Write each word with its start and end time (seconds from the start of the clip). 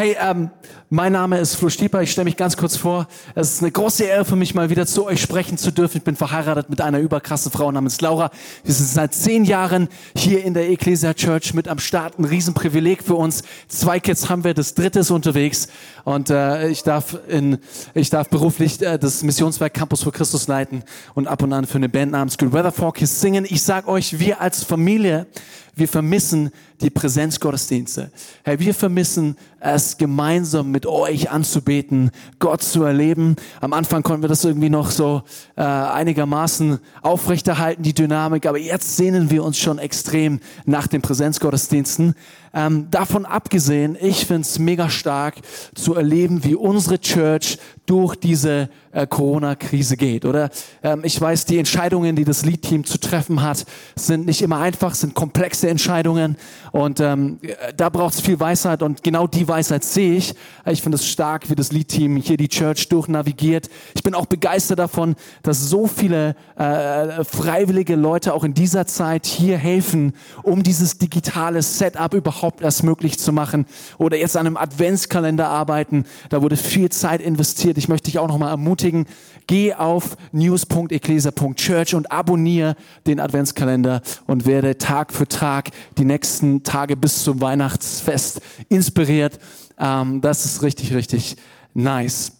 Hey, 0.00 0.16
ähm, 0.18 0.48
mein 0.88 1.12
Name 1.12 1.38
ist 1.38 1.56
Flo 1.56 1.68
Stieper. 1.68 2.00
Ich 2.00 2.12
stelle 2.12 2.24
mich 2.24 2.38
ganz 2.38 2.56
kurz 2.56 2.74
vor. 2.74 3.06
Es 3.34 3.52
ist 3.52 3.62
eine 3.62 3.70
große 3.70 4.04
Ehre 4.04 4.24
für 4.24 4.34
mich, 4.34 4.54
mal 4.54 4.70
wieder 4.70 4.86
zu 4.86 5.04
euch 5.04 5.20
sprechen 5.20 5.58
zu 5.58 5.70
dürfen. 5.70 5.98
Ich 5.98 6.04
bin 6.04 6.16
verheiratet 6.16 6.70
mit 6.70 6.80
einer 6.80 7.00
überkrassen 7.00 7.52
Frau 7.52 7.70
namens 7.70 8.00
Laura. 8.00 8.30
Wir 8.64 8.72
sind 8.72 8.88
seit 8.88 9.12
zehn 9.12 9.44
Jahren 9.44 9.88
hier 10.16 10.42
in 10.42 10.54
der 10.54 10.70
Ecclesia 10.70 11.12
Church 11.12 11.52
mit 11.52 11.68
am 11.68 11.78
Start. 11.78 12.18
Ein 12.18 12.24
Riesenprivileg 12.24 13.02
für 13.02 13.16
uns. 13.16 13.42
Zwei 13.68 14.00
Kids 14.00 14.30
haben 14.30 14.42
wir, 14.42 14.54
das 14.54 14.72
dritte 14.72 15.00
ist 15.00 15.10
unterwegs. 15.10 15.68
Und 16.04 16.30
äh, 16.30 16.68
ich, 16.68 16.82
darf 16.82 17.18
in, 17.28 17.58
ich 17.92 18.08
darf 18.08 18.30
beruflich 18.30 18.80
äh, 18.80 18.98
das 18.98 19.22
Missionswerk 19.22 19.74
Campus 19.74 20.02
für 20.02 20.12
Christus 20.12 20.48
leiten 20.48 20.82
und 21.12 21.26
ab 21.26 21.42
und 21.42 21.52
an 21.52 21.66
für 21.66 21.76
eine 21.76 21.90
Band 21.90 22.12
namens 22.12 22.38
Good 22.38 22.54
Weather 22.54 22.72
Forecast 22.72 23.20
singen. 23.20 23.44
Ich 23.46 23.62
sag 23.62 23.86
euch, 23.86 24.18
wir 24.18 24.40
als 24.40 24.64
Familie, 24.64 25.26
wir 25.74 25.88
vermissen 25.88 26.50
die 26.80 26.90
Präsenzgottesdienste. 26.90 28.10
Hey, 28.44 28.58
wir 28.58 28.74
vermissen 28.74 29.36
es 29.60 29.98
gemeinsam 29.98 30.70
mit 30.70 30.86
euch 30.86 31.30
anzubeten, 31.30 32.10
Gott 32.38 32.62
zu 32.62 32.82
erleben. 32.82 33.36
Am 33.60 33.72
Anfang 33.72 34.02
konnten 34.02 34.22
wir 34.22 34.28
das 34.28 34.44
irgendwie 34.44 34.70
noch 34.70 34.90
so 34.90 35.22
äh, 35.56 35.62
einigermaßen 35.62 36.78
aufrechterhalten, 37.02 37.82
die 37.82 37.94
Dynamik, 37.94 38.46
aber 38.46 38.58
jetzt 38.58 38.96
sehnen 38.96 39.30
wir 39.30 39.44
uns 39.44 39.58
schon 39.58 39.78
extrem 39.78 40.40
nach 40.64 40.86
den 40.86 41.02
Präsenzgottesdiensten. 41.02 42.14
Ähm, 42.52 42.88
davon 42.90 43.26
abgesehen, 43.26 43.96
ich 44.00 44.26
find's 44.26 44.58
mega 44.58 44.90
stark 44.90 45.36
zu 45.74 45.94
erleben, 45.94 46.42
wie 46.42 46.56
unsere 46.56 46.98
Church 46.98 47.58
durch 47.86 48.16
diese 48.16 48.68
äh, 48.92 49.06
Corona-Krise 49.06 49.96
geht. 49.96 50.24
Oder 50.24 50.50
ähm, 50.82 51.02
ich 51.04 51.20
weiß, 51.20 51.44
die 51.44 51.58
Entscheidungen, 51.58 52.16
die 52.16 52.24
das 52.24 52.44
Lead-Team 52.44 52.84
zu 52.84 52.98
treffen 52.98 53.42
hat, 53.42 53.64
sind 53.94 54.26
nicht 54.26 54.42
immer 54.42 54.58
einfach, 54.58 54.94
sind 54.94 55.14
komplexe 55.14 55.68
Entscheidungen. 55.68 56.36
Und 56.72 56.98
ähm, 57.00 57.38
da 57.76 57.88
braucht 57.88 58.14
es 58.14 58.20
viel 58.20 58.38
Weisheit 58.38 58.82
und 58.82 59.02
genau 59.02 59.26
die 59.26 59.46
Weisheit 59.46 59.84
sehe 59.84 60.16
ich. 60.16 60.34
Ich 60.66 60.82
finde 60.82 60.96
es 60.96 61.06
stark, 61.06 61.50
wie 61.50 61.54
das 61.54 61.70
Lead-Team 61.72 62.16
hier 62.16 62.36
die 62.36 62.48
Church 62.48 62.88
durchnavigiert. 62.88 63.70
Ich 63.94 64.02
bin 64.02 64.14
auch 64.14 64.26
begeistert 64.26 64.80
davon, 64.80 65.14
dass 65.42 65.68
so 65.68 65.86
viele 65.86 66.34
äh, 66.56 67.24
freiwillige 67.24 67.94
Leute 67.94 68.34
auch 68.34 68.44
in 68.44 68.54
dieser 68.54 68.86
Zeit 68.86 69.26
hier 69.26 69.56
helfen, 69.56 70.14
um 70.42 70.62
dieses 70.62 70.98
digitale 70.98 71.62
Setup 71.62 72.12
überhaupt 72.14 72.39
erst 72.60 72.82
möglich 72.82 73.18
zu 73.18 73.32
machen. 73.32 73.66
Oder 73.98 74.16
jetzt 74.16 74.36
an 74.36 74.46
einem 74.46 74.56
Adventskalender 74.56 75.48
arbeiten. 75.48 76.04
Da 76.28 76.42
wurde 76.42 76.56
viel 76.56 76.90
Zeit 76.90 77.20
investiert. 77.20 77.78
Ich 77.78 77.88
möchte 77.88 78.10
dich 78.10 78.18
auch 78.18 78.28
nochmal 78.28 78.50
ermutigen, 78.50 79.06
geh 79.46 79.74
auf 79.74 80.16
news.ecclesia.church 80.32 81.94
und 81.94 82.10
abonniere 82.12 82.76
den 83.06 83.20
Adventskalender 83.20 84.02
und 84.26 84.46
werde 84.46 84.78
Tag 84.78 85.12
für 85.12 85.28
Tag 85.28 85.70
die 85.98 86.04
nächsten 86.04 86.62
Tage 86.62 86.96
bis 86.96 87.24
zum 87.24 87.40
Weihnachtsfest 87.40 88.40
inspiriert. 88.68 89.38
Ähm, 89.78 90.20
das 90.20 90.44
ist 90.44 90.62
richtig, 90.62 90.94
richtig 90.94 91.36
nice. 91.74 92.39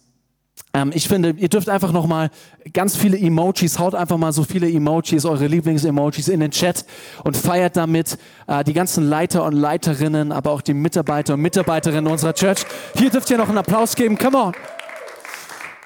Ähm, 0.73 0.91
ich 0.93 1.07
finde, 1.07 1.31
ihr 1.37 1.49
dürft 1.49 1.69
einfach 1.69 1.91
noch 1.91 2.07
mal 2.07 2.29
ganz 2.73 2.95
viele 2.95 3.17
Emojis, 3.17 3.79
haut 3.79 3.95
einfach 3.95 4.17
mal 4.17 4.31
so 4.31 4.43
viele 4.43 4.69
Emojis, 4.69 5.25
eure 5.25 5.47
Lieblings-Emojis 5.47 6.27
in 6.29 6.39
den 6.39 6.51
Chat 6.51 6.85
und 7.23 7.35
feiert 7.35 7.75
damit 7.75 8.17
äh, 8.47 8.63
die 8.63 8.73
ganzen 8.73 9.03
Leiter 9.09 9.43
und 9.43 9.53
Leiterinnen, 9.53 10.31
aber 10.31 10.51
auch 10.51 10.61
die 10.61 10.73
Mitarbeiter 10.73 11.33
und 11.33 11.41
Mitarbeiterinnen 11.41 12.11
unserer 12.11 12.33
Church. 12.33 12.63
Hier 12.95 13.09
dürft 13.09 13.29
ihr 13.29 13.37
noch 13.37 13.49
einen 13.49 13.57
Applaus 13.57 13.95
geben. 13.95 14.17
Come 14.17 14.37
on. 14.37 14.53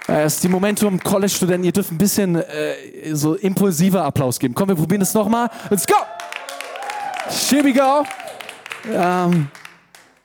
Es 0.08 0.10
äh, 0.10 0.26
ist 0.28 0.44
die 0.44 0.50
Momentum 0.50 1.00
College-Studenten. 1.00 1.64
Ihr 1.64 1.72
dürft 1.72 1.92
ein 1.92 1.98
bisschen 1.98 2.36
äh, 2.36 2.44
so 3.14 3.34
impulsiver 3.34 4.04
Applaus 4.04 4.38
geben. 4.38 4.54
Komm, 4.54 4.70
wir 4.70 4.76
probieren 4.76 5.02
es 5.02 5.14
nochmal. 5.16 5.50
Let's 5.70 5.88
go! 5.88 5.96
Here 7.50 7.64
we 7.64 7.74
go. 7.74 8.06
Ähm, 8.94 9.48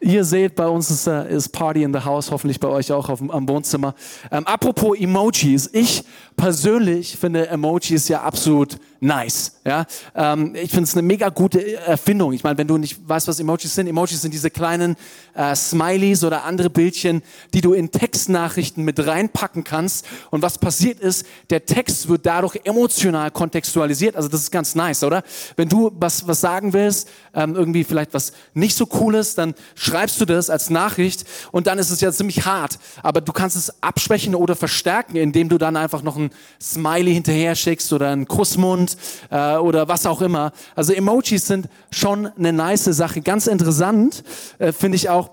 ihr 0.01 0.25
seht, 0.25 0.55
bei 0.55 0.67
uns 0.67 0.91
ist, 0.91 1.07
äh, 1.07 1.33
ist 1.33 1.51
Party 1.51 1.83
in 1.83 1.93
the 1.93 2.01
House, 2.01 2.31
hoffentlich 2.31 2.59
bei 2.59 2.69
euch 2.69 2.93
auch 2.93 3.09
auf, 3.09 3.21
am 3.21 3.49
Wohnzimmer. 3.49 3.95
Ähm, 4.31 4.47
apropos 4.47 4.99
Emojis, 4.99 5.71
ich 5.73 6.05
persönlich 6.37 7.17
finde 7.17 7.49
Emojis 7.49 8.09
ja 8.09 8.23
absolut 8.23 8.79
nice. 9.01 9.53
Ja? 9.65 9.87
Ähm, 10.15 10.55
ich 10.55 10.71
finde 10.71 10.85
es 10.85 10.95
eine 10.95 11.03
mega 11.03 11.31
gute 11.31 11.77
Erfindung. 11.79 12.33
Ich 12.33 12.45
meine, 12.45 12.59
wenn 12.59 12.69
du 12.69 12.79
nicht 12.79 13.09
weißt, 13.09 13.29
was 13.29 13.41
Emojis 13.41 13.75
sind, 13.75 13.87
Emojis 13.87 14.21
sind 14.23 14.33
diese 14.33 14.51
kleinen 14.51 14.97
äh, 15.35 15.55
Smileys 15.57 16.23
oder 16.23 16.45
andere 16.45 16.71
Bildchen, 16.71 17.23
die 17.55 17.61
du 17.61 17.73
in 17.73 17.91
Textnachrichten 17.91 18.85
mit 18.85 19.05
reinpacken 19.05 19.65
kannst. 19.65 20.07
Und 20.31 20.43
was 20.43 20.59
passiert 20.59 21.01
ist, 21.01 21.27
der 21.49 21.65
Text 21.65 22.09
wird 22.09 22.27
dadurch 22.27 22.61
emotional 22.65 23.31
kontextualisiert. 23.31 24.17
Also 24.17 24.29
das 24.29 24.43
ist 24.43 24.51
ganz 24.51 24.75
nice, 24.75 25.03
oder? 25.03 25.23
Wenn 25.57 25.69
du 25.69 25.91
was, 25.95 26.27
was 26.27 26.41
sagen 26.41 26.73
willst, 26.73 27.09
ähm, 27.35 27.55
irgendwie 27.55 27.85
vielleicht 27.85 28.15
was 28.15 28.33
nicht 28.55 28.77
so 28.77 28.87
cooles, 28.87 29.35
dann 29.35 29.55
schreibst 29.75 30.21
du 30.21 30.25
das 30.27 30.51
als 30.51 30.71
Nachricht 30.71 31.25
und 31.53 31.67
dann 31.67 31.79
ist 31.79 31.91
es 31.91 32.01
ja 32.01 32.13
ziemlich 32.13 32.45
hart. 32.45 32.79
Aber 33.03 33.21
du 33.21 33.33
kannst 33.33 33.57
es 33.57 33.83
abschwächen 33.83 34.35
oder 34.35 34.57
verstärken, 34.57 35.17
indem 35.17 35.49
du 35.49 35.59
dann 35.59 35.77
einfach 35.77 36.03
noch 36.03 36.17
ein 36.17 36.31
Smiley 36.61 37.15
hinterher 37.15 37.55
schickst 37.55 37.93
oder 37.93 38.11
einen 38.11 38.29
Kussmund 38.29 38.90
äh, 39.31 39.57
oder 39.57 39.89
was 39.89 40.07
auch 40.07 40.23
immer. 40.23 40.53
Also 40.75 40.93
Emojis 40.93 41.47
sind 41.47 41.69
schon 41.91 42.27
eine 42.27 42.53
nice 42.53 42.85
Sache. 42.85 43.21
Ganz 43.21 43.47
interessant 43.47 44.23
äh, 44.59 44.73
finde 44.73 44.97
ich 44.97 45.09
auch, 45.09 45.31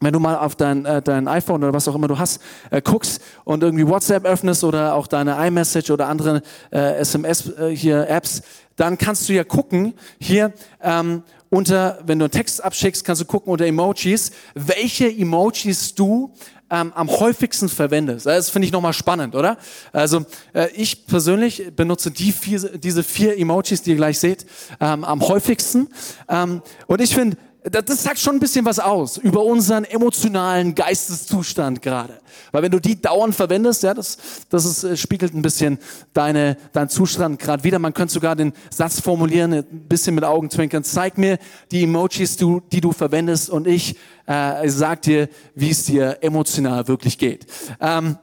wenn 0.00 0.12
du 0.12 0.20
mal 0.20 0.36
auf 0.36 0.56
dein, 0.56 0.84
äh, 0.84 1.00
dein 1.00 1.26
iPhone 1.26 1.64
oder 1.64 1.72
was 1.72 1.88
auch 1.88 1.94
immer 1.94 2.08
du 2.08 2.18
hast, 2.18 2.40
äh, 2.70 2.82
guckst 2.82 3.20
und 3.44 3.62
irgendwie 3.62 3.86
WhatsApp 3.86 4.26
öffnest 4.26 4.62
oder 4.62 4.94
auch 4.94 5.06
deine 5.06 5.36
iMessage 5.46 5.90
oder 5.90 6.08
andere 6.08 6.42
äh, 6.70 6.96
SMS 6.98 7.48
äh, 7.58 7.74
hier 7.74 8.08
Apps, 8.08 8.42
dann 8.76 8.98
kannst 8.98 9.28
du 9.28 9.32
ja 9.32 9.42
gucken, 9.42 9.94
hier 10.20 10.52
ähm, 10.82 11.22
unter, 11.48 11.98
wenn 12.04 12.18
du 12.18 12.26
einen 12.26 12.32
Text 12.32 12.62
abschickst, 12.62 13.04
kannst 13.04 13.22
du 13.22 13.26
gucken 13.26 13.50
unter 13.50 13.64
Emojis, 13.64 14.32
welche 14.54 15.08
Emojis 15.08 15.94
du 15.94 16.34
ähm, 16.70 16.92
am 16.94 17.08
häufigsten 17.08 17.68
verwendest. 17.68 18.26
Das 18.26 18.50
finde 18.50 18.66
ich 18.66 18.72
nochmal 18.72 18.92
spannend, 18.92 19.34
oder? 19.34 19.56
Also 19.92 20.24
äh, 20.52 20.68
ich 20.74 21.06
persönlich 21.06 21.72
benutze 21.74 22.10
die 22.10 22.32
vier, 22.32 22.78
diese 22.78 23.02
vier 23.02 23.38
Emojis, 23.38 23.82
die 23.82 23.90
ihr 23.90 23.96
gleich 23.96 24.18
seht, 24.18 24.46
ähm, 24.80 25.04
am 25.04 25.20
häufigsten. 25.20 25.88
Ähm, 26.28 26.62
und 26.86 27.00
ich 27.00 27.14
finde, 27.14 27.36
das 27.70 28.02
sagt 28.02 28.18
schon 28.18 28.36
ein 28.36 28.40
bisschen 28.40 28.64
was 28.64 28.78
aus 28.78 29.16
über 29.16 29.42
unseren 29.42 29.84
emotionalen 29.84 30.74
Geisteszustand 30.74 31.82
gerade. 31.82 32.20
Weil 32.52 32.62
wenn 32.62 32.70
du 32.70 32.80
die 32.80 33.00
dauernd 33.00 33.34
verwendest, 33.34 33.82
ja, 33.82 33.94
das, 33.94 34.18
das 34.50 34.64
ist, 34.64 34.84
äh, 34.84 34.96
spiegelt 34.96 35.34
ein 35.34 35.42
bisschen 35.42 35.78
deine, 36.12 36.56
deinen 36.72 36.88
Zustand 36.88 37.38
gerade 37.40 37.64
wieder. 37.64 37.78
Man 37.78 37.94
könnte 37.94 38.14
sogar 38.14 38.36
den 38.36 38.52
Satz 38.70 39.00
formulieren, 39.00 39.52
ein 39.52 39.64
bisschen 39.88 40.14
mit 40.14 40.24
Augenzwinkern. 40.24 40.84
Zeig 40.84 41.18
mir 41.18 41.38
die 41.70 41.84
Emojis, 41.84 42.36
du, 42.36 42.62
die 42.72 42.80
du 42.80 42.92
verwendest 42.92 43.50
und 43.50 43.66
ich 43.66 43.96
äh, 44.26 44.68
sag 44.68 45.02
dir, 45.02 45.28
wie 45.54 45.70
es 45.70 45.84
dir 45.84 46.18
emotional 46.20 46.86
wirklich 46.88 47.18
geht. 47.18 47.46
Ähm, 47.80 48.18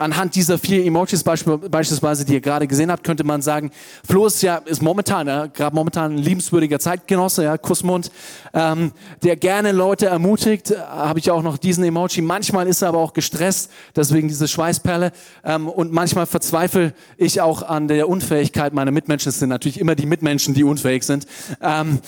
Anhand 0.00 0.36
dieser 0.36 0.58
vier 0.58 0.86
Emojis 0.86 1.24
beispielsweise, 1.24 2.24
die 2.24 2.34
ihr 2.34 2.40
gerade 2.40 2.68
gesehen 2.68 2.92
habt, 2.92 3.02
könnte 3.02 3.24
man 3.24 3.42
sagen, 3.42 3.72
Flo 4.06 4.26
ist 4.26 4.40
ja 4.42 4.58
ist 4.58 4.80
momentan, 4.80 5.26
ja, 5.26 5.46
gerade 5.46 5.74
momentan 5.74 6.14
ein 6.14 6.18
liebenswürdiger 6.18 6.78
Zeitgenosse, 6.78 7.42
ja, 7.42 7.58
Kussmund, 7.58 8.12
ähm, 8.54 8.92
der 9.24 9.34
gerne 9.34 9.72
Leute 9.72 10.06
ermutigt. 10.06 10.72
Habe 10.78 11.18
ich 11.18 11.32
auch 11.32 11.42
noch 11.42 11.58
diesen 11.58 11.82
Emoji. 11.82 12.22
Manchmal 12.22 12.68
ist 12.68 12.80
er 12.82 12.90
aber 12.90 12.98
auch 12.98 13.12
gestresst, 13.12 13.72
deswegen 13.96 14.28
diese 14.28 14.46
Schweißperle. 14.46 15.10
Ähm, 15.44 15.66
und 15.66 15.92
manchmal 15.92 16.26
verzweifle 16.26 16.94
ich 17.16 17.40
auch 17.40 17.62
an 17.62 17.88
der 17.88 18.08
Unfähigkeit 18.08 18.72
meiner 18.74 18.92
Mitmenschen. 18.92 19.30
Es 19.30 19.40
sind 19.40 19.48
natürlich 19.48 19.80
immer 19.80 19.96
die 19.96 20.06
Mitmenschen, 20.06 20.54
die 20.54 20.62
unfähig 20.62 21.02
sind. 21.02 21.26
Ähm, 21.60 21.98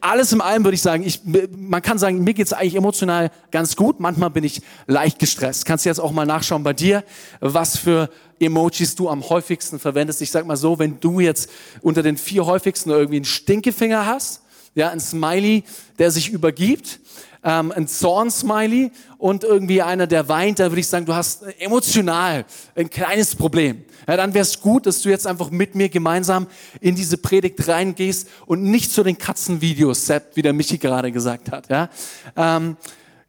alles 0.00 0.32
in 0.32 0.40
allem 0.40 0.64
würde 0.64 0.74
ich 0.74 0.82
sagen, 0.82 1.04
ich, 1.04 1.20
man 1.56 1.80
kann 1.80 1.96
sagen, 1.96 2.24
mir 2.24 2.34
geht's 2.34 2.52
eigentlich 2.52 2.74
emotional 2.74 3.30
ganz 3.52 3.76
gut. 3.76 4.00
Manchmal 4.00 4.30
bin 4.30 4.42
ich 4.42 4.62
leicht 4.88 5.20
gestresst. 5.20 5.64
Kannst 5.64 5.84
du 5.84 5.90
jetzt 5.90 6.00
auch 6.00 6.10
mal 6.10 6.26
nachschauen 6.26 6.64
bei 6.64 6.72
dir 6.72 7.04
was 7.40 7.76
für 7.76 8.10
Emojis 8.38 8.94
du 8.94 9.08
am 9.08 9.28
häufigsten 9.28 9.78
verwendest. 9.78 10.22
Ich 10.22 10.30
sag 10.30 10.46
mal 10.46 10.56
so, 10.56 10.78
wenn 10.78 10.98
du 11.00 11.20
jetzt 11.20 11.50
unter 11.82 12.02
den 12.02 12.16
vier 12.16 12.46
häufigsten 12.46 12.90
irgendwie 12.90 13.16
einen 13.16 13.24
Stinkefinger 13.24 14.06
hast, 14.06 14.42
ja, 14.74 14.90
ein 14.90 15.00
Smiley, 15.00 15.64
der 15.98 16.10
sich 16.10 16.30
übergibt, 16.30 17.00
ähm, 17.42 17.72
ein 17.72 17.88
Zorn-Smiley 17.88 18.92
und 19.18 19.44
irgendwie 19.44 19.82
einer, 19.82 20.06
der 20.06 20.28
weint, 20.28 20.58
da 20.58 20.70
würde 20.70 20.80
ich 20.80 20.86
sagen, 20.86 21.06
du 21.06 21.14
hast 21.14 21.42
emotional 21.58 22.44
ein 22.74 22.90
kleines 22.90 23.34
Problem. 23.34 23.84
Ja, 24.06 24.16
dann 24.16 24.34
wäre 24.34 24.42
es 24.42 24.60
gut, 24.60 24.86
dass 24.86 25.02
du 25.02 25.08
jetzt 25.08 25.26
einfach 25.26 25.50
mit 25.50 25.74
mir 25.74 25.88
gemeinsam 25.88 26.46
in 26.80 26.94
diese 26.94 27.16
Predigt 27.16 27.66
reingehst 27.66 28.28
und 28.46 28.62
nicht 28.62 28.92
zu 28.92 29.02
den 29.02 29.16
Katzenvideos, 29.16 30.06
Sepp, 30.06 30.36
wie 30.36 30.42
der 30.42 30.52
Michi 30.52 30.78
gerade 30.78 31.12
gesagt 31.12 31.50
hat. 31.50 31.68
Ja? 31.68 31.88
Ähm, 32.36 32.76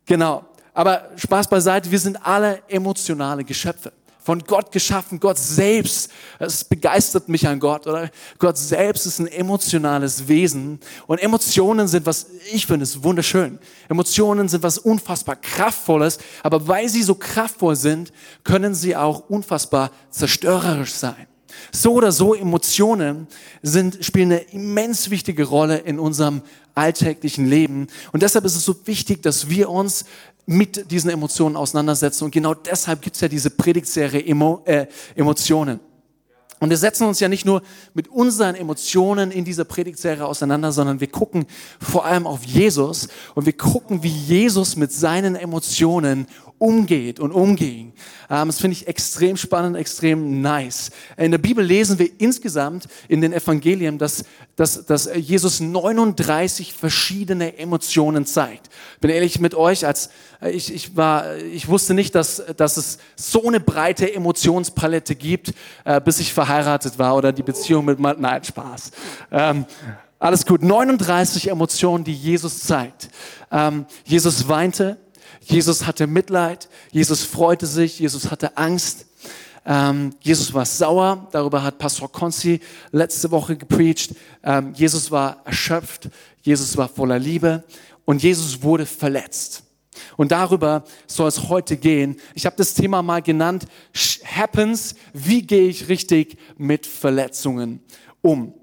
genau. 0.06 0.46
Aber 0.74 1.10
Spaß 1.18 1.48
beiseite, 1.48 1.92
wir 1.92 2.00
sind 2.00 2.26
alle 2.26 2.62
emotionale 2.68 3.44
Geschöpfe. 3.44 3.92
Von 4.24 4.44
Gott 4.44 4.72
geschaffen, 4.72 5.20
Gott 5.20 5.40
selbst. 5.40 6.12
Es 6.38 6.64
begeistert 6.64 7.28
mich 7.28 7.48
an 7.48 7.60
Gott, 7.60 7.88
oder? 7.88 8.12
Gott 8.38 8.56
selbst 8.56 9.08
ist 9.08 9.20
ein 9.20 9.26
emotionales 9.28 10.28
Wesen. 10.28 10.80
Und 11.08 11.18
Emotionen 11.18 11.88
sind 11.88 12.06
was, 12.06 12.28
ich 12.52 12.68
finde 12.68 12.84
es 12.84 13.04
wunderschön. 13.04 13.58
Emotionen 13.90 14.48
sind 14.48 14.62
was 14.62 14.78
unfassbar 14.78 15.38
kraftvolles. 15.38 16.20
Aber 16.44 16.68
weil 16.68 16.88
sie 16.88 17.02
so 17.02 17.16
kraftvoll 17.16 17.76
sind, 17.76 18.14
können 18.44 18.76
sie 18.76 18.96
auch 18.96 19.28
unfassbar 19.28 19.90
zerstörerisch 20.12 20.94
sein. 20.94 21.26
So 21.72 21.94
oder 21.94 22.12
so, 22.12 22.34
Emotionen 22.34 23.28
sind, 23.62 24.04
spielen 24.04 24.32
eine 24.32 24.42
immens 24.52 25.10
wichtige 25.10 25.46
Rolle 25.46 25.78
in 25.78 26.00
unserem 26.00 26.42
alltäglichen 26.76 27.48
Leben. 27.48 27.88
Und 28.12 28.24
deshalb 28.24 28.46
ist 28.46 28.56
es 28.56 28.66
so 28.66 28.76
wichtig, 28.86 29.22
dass 29.22 29.50
wir 29.50 29.70
uns 29.70 30.06
mit 30.46 30.92
diesen 30.92 31.10
Emotionen 31.10 31.56
auseinandersetzen. 31.56 32.26
Und 32.26 32.32
genau 32.32 32.54
deshalb 32.54 33.02
gibt 33.02 33.16
es 33.16 33.22
ja 33.22 33.28
diese 33.28 33.50
Predigtserie 33.50 34.26
Emo, 34.26 34.62
äh, 34.66 34.88
Emotionen. 35.16 35.80
Und 36.62 36.70
wir 36.70 36.78
setzen 36.78 37.08
uns 37.08 37.20
ja 37.20 37.28
nicht 37.28 37.44
nur 37.44 37.64
mit 37.96 38.08
unseren 38.08 38.54
Emotionen 38.54 39.32
in 39.32 39.46
dieser 39.46 39.66
Predigtserie 39.66 40.24
auseinander, 40.24 40.72
sondern 40.72 41.00
wir 41.00 41.08
gucken 41.08 41.48
vor 41.80 42.06
allem 42.06 42.28
auf 42.28 42.44
Jesus 42.44 43.08
und 43.34 43.48
wir 43.48 43.58
gucken, 43.58 44.04
wie 44.04 44.10
Jesus 44.10 44.76
mit 44.76 44.92
seinen 44.92 45.36
Emotionen 45.36 46.28
umgeht 46.62 47.20
und 47.20 47.32
umging. 47.32 47.94
Ähm, 48.30 48.48
das 48.48 48.60
finde 48.60 48.78
ich 48.78 48.88
extrem 48.88 49.36
spannend, 49.36 49.76
extrem 49.76 50.42
nice. 50.42 50.92
In 51.18 51.32
der 51.32 51.40
Bibel 51.40 51.66
lesen 51.66 51.98
wir 51.98 52.10
insgesamt 52.20 52.88
in 53.08 53.20
den 53.20 53.34
Evangelien, 53.34 53.98
dass, 53.98 54.26
dass, 54.56 54.86
dass 54.86 55.10
Jesus 55.16 55.60
39 55.60 56.74
verschiedene 56.74 57.58
Emotionen 57.58 58.28
zeigt. 58.28 58.70
Bin 59.00 59.10
ehrlich 59.10 59.40
mit 59.40 59.56
euch, 59.56 59.88
als 59.88 60.12
ich, 60.52 60.72
ich 60.74 60.96
war, 60.96 61.36
ich 61.38 61.68
wusste 61.68 61.96
nicht, 61.96 62.14
dass, 62.14 62.44
dass 62.56 62.78
es 62.78 63.00
so 63.16 63.48
eine 63.48 63.60
breite 63.60 64.14
Emotionspalette 64.14 65.16
gibt, 65.16 65.54
äh, 65.84 66.00
bis 66.00 66.20
ich 66.20 66.32
verheiratet 66.32 67.00
war 67.00 67.16
oder 67.16 67.32
die 67.32 67.44
Beziehung 67.44 67.86
mit, 67.86 68.00
nein, 68.00 68.44
Spaß. 68.44 68.92
Ähm, 69.32 69.66
alles 70.20 70.46
gut. 70.46 70.62
39 70.62 71.50
Emotionen, 71.50 72.04
die 72.04 72.14
Jesus 72.14 72.60
zeigt. 72.60 73.10
Ähm, 73.52 73.88
Jesus 74.06 74.48
weinte, 74.48 75.00
Jesus 75.44 75.86
hatte 75.86 76.08
Mitleid, 76.08 76.70
Jesus 76.92 77.24
freute 77.24 77.66
sich, 77.66 78.00
Jesus 78.00 78.30
hatte 78.30 78.58
Angst. 78.58 79.08
Ähm, 79.66 80.16
Jesus 80.22 80.54
war 80.54 80.66
sauer, 80.66 81.28
darüber 81.32 81.62
hat 81.62 81.78
Pastor 81.78 82.12
Konzi 82.12 82.62
letzte 82.92 83.30
Woche 83.32 83.58
gepreacht. 83.58 84.16
Ähm, 84.44 84.74
Jesus 84.74 85.12
war 85.12 85.42
erschöpft, 85.46 86.10
Jesus 86.42 86.78
war 86.78 86.88
voller 86.88 87.20
Liebe 87.20 87.64
und 88.06 88.24
Jesus 88.24 88.64
wurde 88.64 88.86
verletzt. 88.86 89.64
Und 90.18 90.32
darüber 90.32 90.84
soll 91.06 91.28
es 91.28 91.50
heute 91.50 91.78
gehen. 91.78 92.18
Ich 92.34 92.46
habe 92.46 92.56
das 92.56 92.74
Thema 92.74 93.02
mal 93.02 93.22
genannt, 93.22 93.66
Happens, 94.24 94.96
wie 95.14 95.42
gehe 95.42 95.68
ich 95.68 95.90
richtig 95.90 96.38
mit 96.58 96.86
Verletzungen 96.86 97.82
um? 98.22 98.54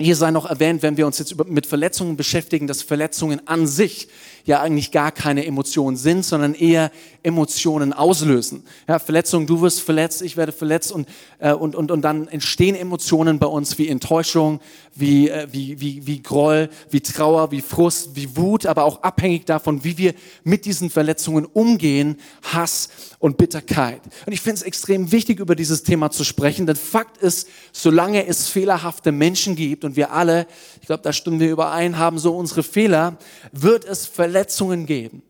Hier 0.00 0.14
sei 0.14 0.30
noch 0.30 0.46
erwähnt, 0.46 0.82
wenn 0.82 0.96
wir 0.96 1.08
uns 1.08 1.18
jetzt 1.18 1.34
mit 1.48 1.66
Verletzungen 1.66 2.16
beschäftigen, 2.16 2.68
dass 2.68 2.82
Verletzungen 2.82 3.46
an 3.48 3.66
sich 3.66 4.08
ja 4.44 4.62
eigentlich 4.62 4.92
gar 4.92 5.10
keine 5.10 5.44
Emotionen 5.44 5.96
sind, 5.96 6.24
sondern 6.24 6.54
eher 6.54 6.92
Emotionen 7.24 7.92
auslösen. 7.92 8.64
Ja, 8.86 9.00
Verletzungen, 9.00 9.46
du 9.46 9.60
wirst 9.60 9.80
verletzt, 9.80 10.22
ich 10.22 10.36
werde 10.36 10.52
verletzt 10.52 10.92
und, 10.92 11.08
äh, 11.40 11.52
und, 11.52 11.74
und, 11.74 11.90
und 11.90 12.02
dann 12.02 12.28
entstehen 12.28 12.76
Emotionen 12.76 13.40
bei 13.40 13.48
uns 13.48 13.76
wie 13.76 13.88
Enttäuschung, 13.88 14.60
wie, 14.94 15.28
äh, 15.28 15.48
wie, 15.50 15.80
wie, 15.80 16.06
wie 16.06 16.22
Groll, 16.22 16.70
wie 16.90 17.00
Trauer, 17.00 17.50
wie 17.50 17.60
Frust, 17.60 18.14
wie 18.14 18.36
Wut, 18.36 18.66
aber 18.66 18.84
auch 18.84 19.02
abhängig 19.02 19.44
davon, 19.46 19.84
wie 19.84 19.98
wir 19.98 20.14
mit 20.44 20.64
diesen 20.64 20.90
Verletzungen 20.90 21.44
umgehen, 21.44 22.16
Hass 22.42 22.88
und 23.18 23.36
Bitterkeit. 23.36 24.00
Und 24.24 24.32
ich 24.32 24.40
finde 24.40 24.56
es 24.56 24.62
extrem 24.62 25.12
wichtig, 25.12 25.40
über 25.40 25.56
dieses 25.56 25.82
Thema 25.82 26.10
zu 26.10 26.24
sprechen, 26.24 26.66
denn 26.66 26.76
Fakt 26.76 27.18
ist, 27.18 27.48
solange 27.72 28.26
es 28.26 28.48
fehlerhafte 28.48 29.12
Menschen 29.12 29.56
gibt 29.56 29.84
und 29.88 29.96
wir 29.96 30.12
alle, 30.12 30.46
ich 30.80 30.86
glaube, 30.86 31.02
da 31.02 31.12
stimmen 31.12 31.40
wir 31.40 31.50
überein, 31.50 31.98
haben 31.98 32.18
so 32.18 32.36
unsere 32.36 32.62
Fehler, 32.62 33.16
wird 33.52 33.84
es 33.86 34.06
Verletzungen 34.06 34.84
geben. 34.84 35.22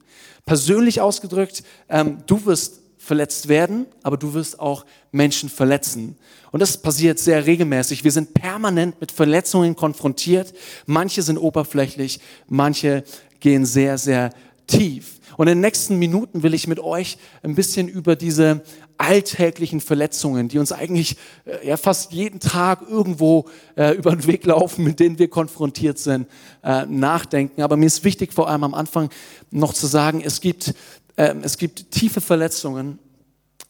Persönlich 0.44 1.00
ausgedrückt, 1.00 1.62
ähm, 1.88 2.18
du 2.26 2.44
wirst 2.44 2.80
verletzt 2.98 3.48
werden, 3.48 3.86
aber 4.02 4.16
du 4.16 4.34
wirst 4.34 4.58
auch 4.58 4.84
Menschen 5.12 5.48
verletzen. 5.48 6.16
Und 6.50 6.60
das 6.60 6.76
passiert 6.76 7.18
sehr 7.18 7.46
regelmäßig. 7.46 8.02
Wir 8.02 8.10
sind 8.10 8.34
permanent 8.34 9.00
mit 9.00 9.12
Verletzungen 9.12 9.76
konfrontiert. 9.76 10.52
Manche 10.86 11.22
sind 11.22 11.38
oberflächlich, 11.38 12.20
manche 12.48 13.04
gehen 13.40 13.64
sehr, 13.64 13.96
sehr 13.96 14.30
tief. 14.66 15.20
Und 15.36 15.46
in 15.46 15.58
den 15.58 15.60
nächsten 15.60 15.98
Minuten 15.98 16.42
will 16.42 16.52
ich 16.52 16.66
mit 16.66 16.80
euch 16.80 17.16
ein 17.44 17.54
bisschen 17.54 17.88
über 17.88 18.16
diese 18.16 18.62
alltäglichen 18.98 19.80
Verletzungen, 19.80 20.48
die 20.48 20.58
uns 20.58 20.72
eigentlich 20.72 21.16
äh, 21.44 21.66
ja 21.66 21.76
fast 21.76 22.12
jeden 22.12 22.40
Tag 22.40 22.82
irgendwo 22.88 23.48
äh, 23.76 23.92
über 23.92 24.10
den 24.10 24.26
Weg 24.26 24.44
laufen, 24.44 24.84
mit 24.84 25.00
denen 25.00 25.18
wir 25.18 25.28
konfrontiert 25.28 25.98
sind, 25.98 26.26
äh, 26.62 26.84
nachdenken. 26.86 27.62
Aber 27.62 27.76
mir 27.76 27.86
ist 27.86 28.04
wichtig, 28.04 28.32
vor 28.32 28.48
allem 28.48 28.64
am 28.64 28.74
Anfang 28.74 29.08
noch 29.50 29.72
zu 29.72 29.86
sagen, 29.86 30.20
es 30.24 30.40
gibt, 30.40 30.74
äh, 31.16 31.34
es 31.42 31.56
gibt 31.56 31.92
tiefe 31.92 32.20
Verletzungen, 32.20 32.98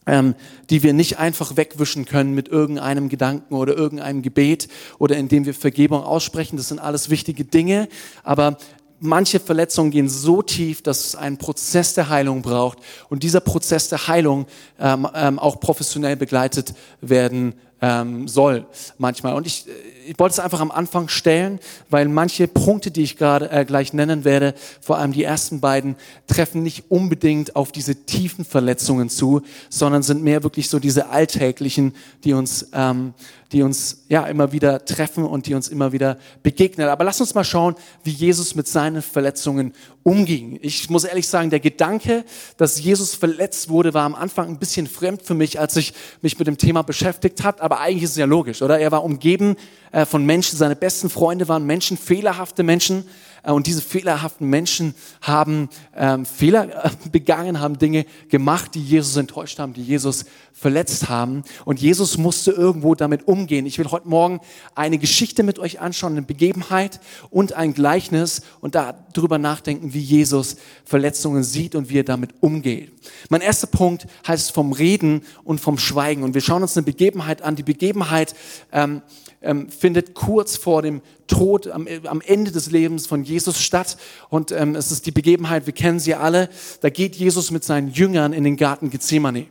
ähm, 0.09 0.33
die 0.69 0.81
wir 0.81 0.93
nicht 0.93 1.19
einfach 1.19 1.55
wegwischen 1.55 2.05
können 2.05 2.33
mit 2.33 2.47
irgendeinem 2.47 3.09
Gedanken 3.09 3.53
oder 3.53 3.77
irgendeinem 3.77 4.21
Gebet 4.21 4.67
oder 4.97 5.15
indem 5.17 5.45
wir 5.45 5.53
Vergebung 5.53 6.01
aussprechen. 6.01 6.57
Das 6.57 6.69
sind 6.69 6.79
alles 6.79 7.09
wichtige 7.09 7.45
Dinge, 7.45 7.87
aber 8.23 8.57
manche 8.99 9.39
Verletzungen 9.39 9.91
gehen 9.91 10.09
so 10.09 10.41
tief, 10.41 10.81
dass 10.81 11.05
es 11.05 11.15
einen 11.15 11.37
Prozess 11.37 11.93
der 11.93 12.09
Heilung 12.09 12.41
braucht 12.41 12.79
und 13.09 13.23
dieser 13.23 13.39
Prozess 13.39 13.89
der 13.89 14.07
Heilung 14.07 14.45
ähm, 14.79 15.07
ähm, 15.13 15.39
auch 15.39 15.59
professionell 15.59 16.15
begleitet 16.15 16.73
werden 17.01 17.53
ähm, 17.81 18.27
soll 18.27 18.65
manchmal. 18.97 19.35
Und 19.35 19.47
ich, 19.47 19.65
ich 20.05 20.17
wollte 20.19 20.33
es 20.33 20.39
einfach 20.39 20.59
am 20.59 20.71
Anfang 20.71 21.07
stellen, 21.07 21.59
weil 21.89 22.07
manche 22.07 22.47
Punkte, 22.47 22.91
die 22.91 23.03
ich 23.03 23.17
gerade 23.17 23.49
äh, 23.51 23.65
gleich 23.65 23.93
nennen 23.93 24.25
werde, 24.25 24.53
vor 24.81 24.97
allem 24.97 25.13
die 25.13 25.23
ersten 25.23 25.59
beiden, 25.61 25.95
treffen 26.27 26.63
nicht 26.63 26.85
unbedingt 26.89 27.55
auf 27.55 27.71
diese 27.71 27.95
tiefen 27.95 28.43
Verletzungen 28.43 29.09
zu, 29.09 29.41
sondern 29.69 30.03
sind 30.03 30.23
mehr 30.23 30.43
wirklich 30.43 30.69
so 30.69 30.79
diese 30.79 31.09
alltäglichen, 31.09 31.93
die 32.23 32.33
uns, 32.33 32.67
ähm, 32.73 33.13
die 33.51 33.63
uns 33.63 34.05
ja 34.09 34.25
immer 34.27 34.51
wieder 34.51 34.85
treffen 34.85 35.23
und 35.23 35.47
die 35.47 35.55
uns 35.55 35.69
immer 35.69 35.91
wieder 35.91 36.17
begegnen. 36.43 36.87
Aber 36.87 37.03
lass 37.03 37.19
uns 37.19 37.33
mal 37.33 37.43
schauen, 37.43 37.75
wie 38.03 38.11
Jesus 38.11 38.53
mit 38.53 38.67
seinen 38.67 39.01
Verletzungen 39.01 39.73
umging. 40.03 40.59
Ich 40.61 40.89
muss 40.89 41.03
ehrlich 41.03 41.27
sagen, 41.27 41.49
der 41.49 41.59
Gedanke, 41.59 42.25
dass 42.57 42.79
Jesus 42.79 43.15
verletzt 43.15 43.69
wurde, 43.69 43.93
war 43.93 44.03
am 44.03 44.15
Anfang 44.15 44.49
ein 44.49 44.59
bisschen 44.59 44.87
fremd 44.87 45.23
für 45.23 45.33
mich, 45.33 45.59
als 45.59 45.75
ich 45.77 45.93
mich 46.21 46.37
mit 46.37 46.47
dem 46.47 46.57
Thema 46.57 46.83
beschäftigt 46.83 47.43
habe. 47.43 47.61
Aber 47.61 47.79
eigentlich 47.79 48.03
ist 48.03 48.11
es 48.11 48.17
ja 48.17 48.25
logisch, 48.25 48.61
oder? 48.61 48.79
Er 48.79 48.91
war 48.91 49.03
umgeben 49.03 49.55
äh, 49.91 50.05
von 50.05 50.25
Menschen, 50.25 50.57
seine 50.57 50.75
besten 50.75 51.09
Freunde 51.09 51.47
waren 51.47 51.65
Menschen, 51.65 51.97
fehlerhafte 51.97 52.61
Menschen. 52.61 53.05
Äh, 53.43 53.51
und 53.51 53.67
diese 53.67 53.81
fehlerhaften 53.81 54.49
Menschen 54.49 54.93
haben 55.21 55.69
ähm, 55.95 56.25
Fehler 56.25 56.85
äh, 56.85 56.89
begangen, 57.11 57.59
haben 57.59 57.77
Dinge 57.77 58.05
gemacht, 58.29 58.75
die 58.75 58.83
Jesus 58.83 59.15
enttäuscht 59.17 59.59
haben, 59.59 59.73
die 59.73 59.83
Jesus 59.83 60.25
verletzt 60.53 61.09
haben. 61.09 61.43
Und 61.65 61.79
Jesus 61.79 62.17
musste 62.17 62.51
irgendwo 62.51 62.95
damit 62.95 63.27
umgehen. 63.27 63.65
Ich 63.65 63.79
will 63.79 63.89
heute 63.91 64.07
Morgen 64.07 64.41
eine 64.75 64.97
Geschichte 64.97 65.43
mit 65.43 65.57
euch 65.59 65.79
anschauen, 65.79 66.13
eine 66.13 66.21
Begebenheit 66.21 66.99
und 67.29 67.53
ein 67.53 67.73
Gleichnis 67.73 68.41
und 68.59 68.75
darüber 68.75 69.37
nachdenken, 69.37 69.93
wie 69.93 70.01
Jesus 70.01 70.57
Verletzungen 70.83 71.43
sieht 71.43 71.75
und 71.75 71.89
wie 71.89 71.99
er 71.99 72.03
damit 72.03 72.33
umgeht. 72.41 72.91
Mein 73.29 73.41
erster 73.41 73.67
Punkt 73.67 74.07
heißt 74.27 74.51
vom 74.51 74.73
Reden 74.73 75.21
und 75.43 75.61
vom 75.61 75.77
Schweigen. 75.77 76.23
Und 76.23 76.33
wir 76.33 76.41
schauen 76.41 76.61
uns 76.61 76.75
eine 76.75 76.85
Begebenheit 76.85 77.41
an. 77.41 77.55
Die 77.55 77.63
Begebenheit 77.63 78.35
ähm, 78.71 79.01
ähm, 79.41 79.69
findet 79.69 80.13
kurz 80.13 80.57
vor 80.57 80.81
dem 80.81 81.01
Tod, 81.29 81.67
am, 81.67 81.87
am, 82.05 82.19
Ende 82.19 82.51
des 82.51 82.69
Lebens 82.71 83.07
von 83.07 83.23
Jesus 83.23 83.61
statt. 83.61 83.95
Und 84.27 84.51
ähm, 84.51 84.75
es 84.75 84.91
ist 84.91 85.05
die 85.05 85.11
Begebenheit, 85.11 85.65
wir 85.65 85.73
kennen 85.73 85.99
sie 85.99 86.15
alle. 86.15 86.49
Da 86.81 86.89
geht 86.89 87.15
Jesus 87.15 87.51
mit 87.51 87.63
seinen 87.63 87.89
Jüngern 87.89 88.33
in 88.33 88.43
den 88.43 88.57
Garten 88.57 88.89
Gethsemane. 88.89 89.45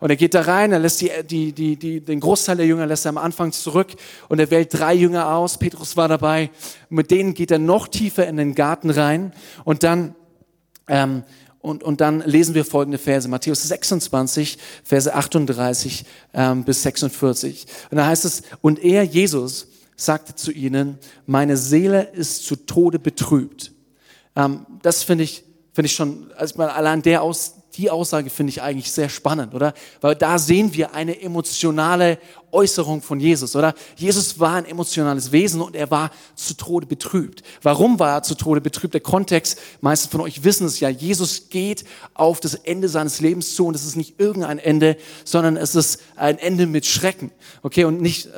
Und 0.00 0.10
er 0.10 0.16
geht 0.16 0.34
da 0.34 0.42
rein, 0.42 0.72
er 0.72 0.78
lässt 0.78 1.00
die, 1.00 1.10
die, 1.28 1.52
die, 1.52 1.76
die, 1.76 2.00
den 2.00 2.20
Großteil 2.20 2.56
der 2.56 2.66
Jünger 2.66 2.86
lässt 2.86 3.04
er 3.04 3.10
am 3.10 3.18
Anfang 3.18 3.52
zurück 3.52 3.88
und 4.28 4.38
er 4.38 4.50
wählt 4.50 4.68
drei 4.72 4.94
Jünger 4.94 5.34
aus. 5.34 5.58
Petrus 5.58 5.96
war 5.96 6.08
dabei. 6.08 6.50
Mit 6.88 7.10
denen 7.10 7.34
geht 7.34 7.50
er 7.50 7.58
noch 7.58 7.88
tiefer 7.88 8.26
in 8.26 8.36
den 8.36 8.54
Garten 8.54 8.90
rein 8.90 9.32
und 9.64 9.82
dann 9.82 10.14
ähm, 10.86 11.24
und, 11.60 11.82
und 11.82 12.00
dann 12.00 12.20
lesen 12.20 12.54
wir 12.54 12.64
folgende 12.64 12.98
Verse, 12.98 13.28
Matthäus 13.28 13.64
26, 13.64 14.58
Verse 14.84 15.12
38 15.12 16.04
ähm, 16.32 16.64
bis 16.64 16.82
46. 16.82 17.66
Und 17.90 17.96
da 17.96 18.06
heißt 18.06 18.24
es, 18.24 18.42
und 18.62 18.82
er, 18.82 19.02
Jesus, 19.02 19.66
sagte 19.98 20.34
zu 20.34 20.52
ihnen, 20.52 20.98
meine 21.26 21.56
Seele 21.56 22.02
ist 22.02 22.46
zu 22.46 22.56
Tode 22.56 22.98
betrübt. 22.98 23.72
Ähm, 24.36 24.64
das 24.80 25.02
finde 25.02 25.24
ich, 25.24 25.44
finde 25.74 25.86
ich 25.86 25.94
schon, 25.94 26.30
also 26.36 26.62
allein 26.62 27.02
der 27.02 27.22
aus, 27.22 27.54
die 27.76 27.90
Aussage 27.90 28.30
finde 28.30 28.50
ich 28.50 28.62
eigentlich 28.62 28.90
sehr 28.90 29.08
spannend, 29.08 29.54
oder? 29.54 29.74
Weil 30.00 30.14
da 30.14 30.38
sehen 30.38 30.72
wir 30.72 30.94
eine 30.94 31.20
emotionale 31.20 32.18
Äußerung 32.50 33.02
von 33.02 33.20
Jesus, 33.20 33.54
oder? 33.56 33.74
Jesus 33.96 34.38
war 34.38 34.54
ein 34.54 34.64
emotionales 34.64 35.32
Wesen 35.32 35.60
und 35.60 35.74
er 35.74 35.90
war 35.90 36.10
zu 36.34 36.54
Tode 36.54 36.86
betrübt. 36.86 37.42
Warum 37.62 37.98
war 37.98 38.14
er 38.14 38.22
zu 38.22 38.36
Tode 38.36 38.60
betrübt? 38.60 38.94
Der 38.94 39.00
Kontext, 39.00 39.58
meisten 39.80 40.10
von 40.10 40.20
euch 40.20 40.44
wissen 40.44 40.66
es 40.66 40.80
ja, 40.80 40.88
Jesus 40.88 41.50
geht 41.50 41.84
auf 42.14 42.40
das 42.40 42.54
Ende 42.54 42.88
seines 42.88 43.20
Lebens 43.20 43.54
zu 43.54 43.66
und 43.66 43.74
es 43.74 43.84
ist 43.84 43.96
nicht 43.96 44.18
irgendein 44.20 44.58
Ende, 44.58 44.96
sondern 45.24 45.56
es 45.56 45.74
ist 45.74 46.00
ein 46.14 46.38
Ende 46.38 46.66
mit 46.66 46.86
Schrecken, 46.86 47.32
okay? 47.62 47.84
Und 47.84 48.00
nicht, 48.00 48.28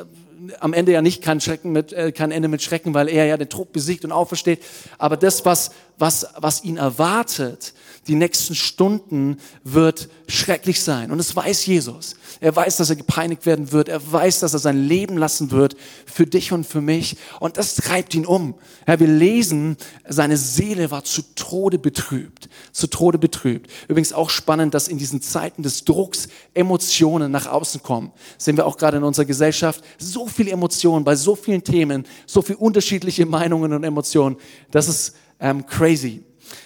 am 0.61 0.73
Ende 0.73 0.93
ja 0.93 1.03
nicht 1.03 1.23
kein, 1.23 1.41
Schrecken 1.41 1.73
mit, 1.73 1.93
äh, 1.93 2.13
kein 2.13 2.33
Ende 2.33 2.49
mit 2.49 2.63
Schrecken, 2.63 2.95
weil 2.95 3.09
er 3.09 3.27
ja 3.27 3.37
den 3.37 3.49
Druck 3.49 3.73
besiegt 3.73 4.05
und 4.05 4.13
aufersteht. 4.13 4.61
Aber 4.99 5.17
das, 5.17 5.45
was, 5.45 5.71
was, 5.99 6.27
was 6.37 6.65
ihn 6.65 6.77
erwartet, 6.77 7.75
die 8.07 8.15
nächsten 8.15 8.55
Stunden 8.55 9.37
wird 9.63 10.09
schrecklich 10.27 10.81
sein. 10.81 11.11
Und 11.11 11.19
das 11.19 11.37
weiß 11.37 11.67
Jesus. 11.67 12.17
Er 12.41 12.57
weiß, 12.57 12.79
dass 12.79 12.89
er 12.89 12.97
gepeinigt 12.97 13.45
werden 13.45 13.73
wird. 13.73 13.89
Er 13.89 14.01
weiß, 14.13 14.41
dass 14.41 14.55
er 14.55 14.59
sein 14.59 14.83
Leben 14.83 15.19
lassen 15.19 15.51
wird 15.51 15.77
für 16.07 16.27
dich 16.27 16.53
und 16.53 16.65
für 16.65 16.81
mich. 16.81 17.19
Und 17.41 17.59
das 17.59 17.75
treibt 17.75 18.15
ihn 18.15 18.25
um. 18.25 18.55
Ja, 18.87 18.99
wir 18.99 19.07
lesen, 19.07 19.77
seine 20.09 20.39
Seele 20.39 20.91
war 20.91 21.05
zu 21.05 21.23
Tode 21.35 21.79
betrübt. 21.79 22.49
Zu 22.73 22.87
Tode 22.87 23.19
betrübt. 23.19 23.71
Übrigens 23.87 24.15
auch 24.15 24.31
spannend, 24.31 24.73
dass 24.73 24.89
in 24.89 24.97
diesen 24.97 25.21
Zeiten 25.21 25.63
des 25.63 25.85
Drucks 25.85 26.29
Emotionen 26.55 27.31
nach 27.31 27.47
außen 27.47 27.83
kommen. 27.83 28.13
Das 28.37 28.47
sehen 28.47 28.57
wir 28.57 28.67
auch 28.67 28.79
gerade 28.79 28.97
in 28.97 29.03
unserer 29.03 29.27
Gesellschaft. 29.27 29.85
So 29.99 30.27
viele 30.27 30.53
Emotionen 30.53 31.05
bei 31.05 31.17
so 31.17 31.37
vielen 31.37 31.63
Themen, 31.63 32.07
so 32.27 32.41
viele 32.41 32.59
unterschiedliche 32.59 33.27
Meinungen 33.27 33.75
und 33.75 33.85
Emotionen. 33.85 34.37
Das 34.71 34.89
ist 34.89 35.15
ähm, 35.39 35.67
crazy. 35.67 36.25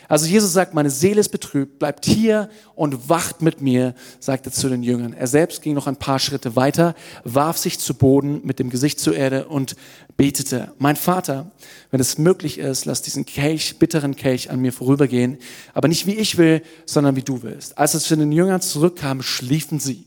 Also 0.09 0.27
Jesus 0.27 0.53
sagt, 0.53 0.75
meine 0.75 0.91
Seele 0.91 1.21
ist 1.21 1.31
betrübt, 1.31 1.79
bleibt 1.79 2.05
hier 2.05 2.49
und 2.75 3.09
wacht 3.09 3.43
mit 3.43 3.61
mir, 3.61 3.95
sagt 4.21 4.47
er 4.47 4.53
zu 4.53 4.69
den 4.69 4.83
Jüngern. 4.83 5.13
Er 5.13 5.27
selbst 5.27 5.63
ging 5.63 5.75
noch 5.75 5.87
ein 5.87 5.97
paar 5.97 6.19
Schritte 6.19 6.57
weiter, 6.57 6.95
warf 7.25 7.59
sich 7.59 7.79
zu 7.79 7.95
Boden 7.95 8.41
mit 8.45 8.59
dem 8.59 8.71
Gesicht 8.71 9.01
zur 9.01 9.17
Erde 9.17 9.47
und 9.47 9.77
betete, 10.17 10.73
mein 10.79 10.97
Vater, 10.97 11.51
wenn 11.91 12.01
es 12.01 12.19
möglich 12.19 12.59
ist, 12.59 12.85
lass 12.85 13.03
diesen 13.03 13.27
Kelch, 13.27 13.79
bitteren 13.79 14.17
Kelch 14.17 14.51
an 14.51 14.61
mir 14.61 14.73
vorübergehen, 14.73 15.39
aber 15.73 15.89
nicht 15.89 16.07
wie 16.07 16.15
ich 16.15 16.39
will, 16.39 16.63
sondern 16.87 17.17
wie 17.17 17.23
du 17.23 17.43
willst. 17.43 17.79
Als 17.79 17.95
es 17.95 18.05
zu 18.05 18.17
den 18.17 18.33
Jüngern 18.33 18.61
zurückkam, 18.61 19.23
schliefen 19.23 19.81
sie. 19.81 20.07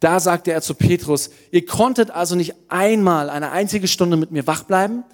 Da 0.00 0.18
sagte 0.18 0.50
er 0.50 0.62
zu 0.62 0.74
Petrus, 0.74 1.30
ihr 1.52 1.64
konntet 1.64 2.10
also 2.10 2.34
nicht 2.34 2.54
einmal 2.68 3.30
eine 3.30 3.52
einzige 3.52 3.86
Stunde 3.86 4.16
mit 4.16 4.32
mir 4.32 4.48
wach 4.48 4.64
bleiben? 4.64 5.04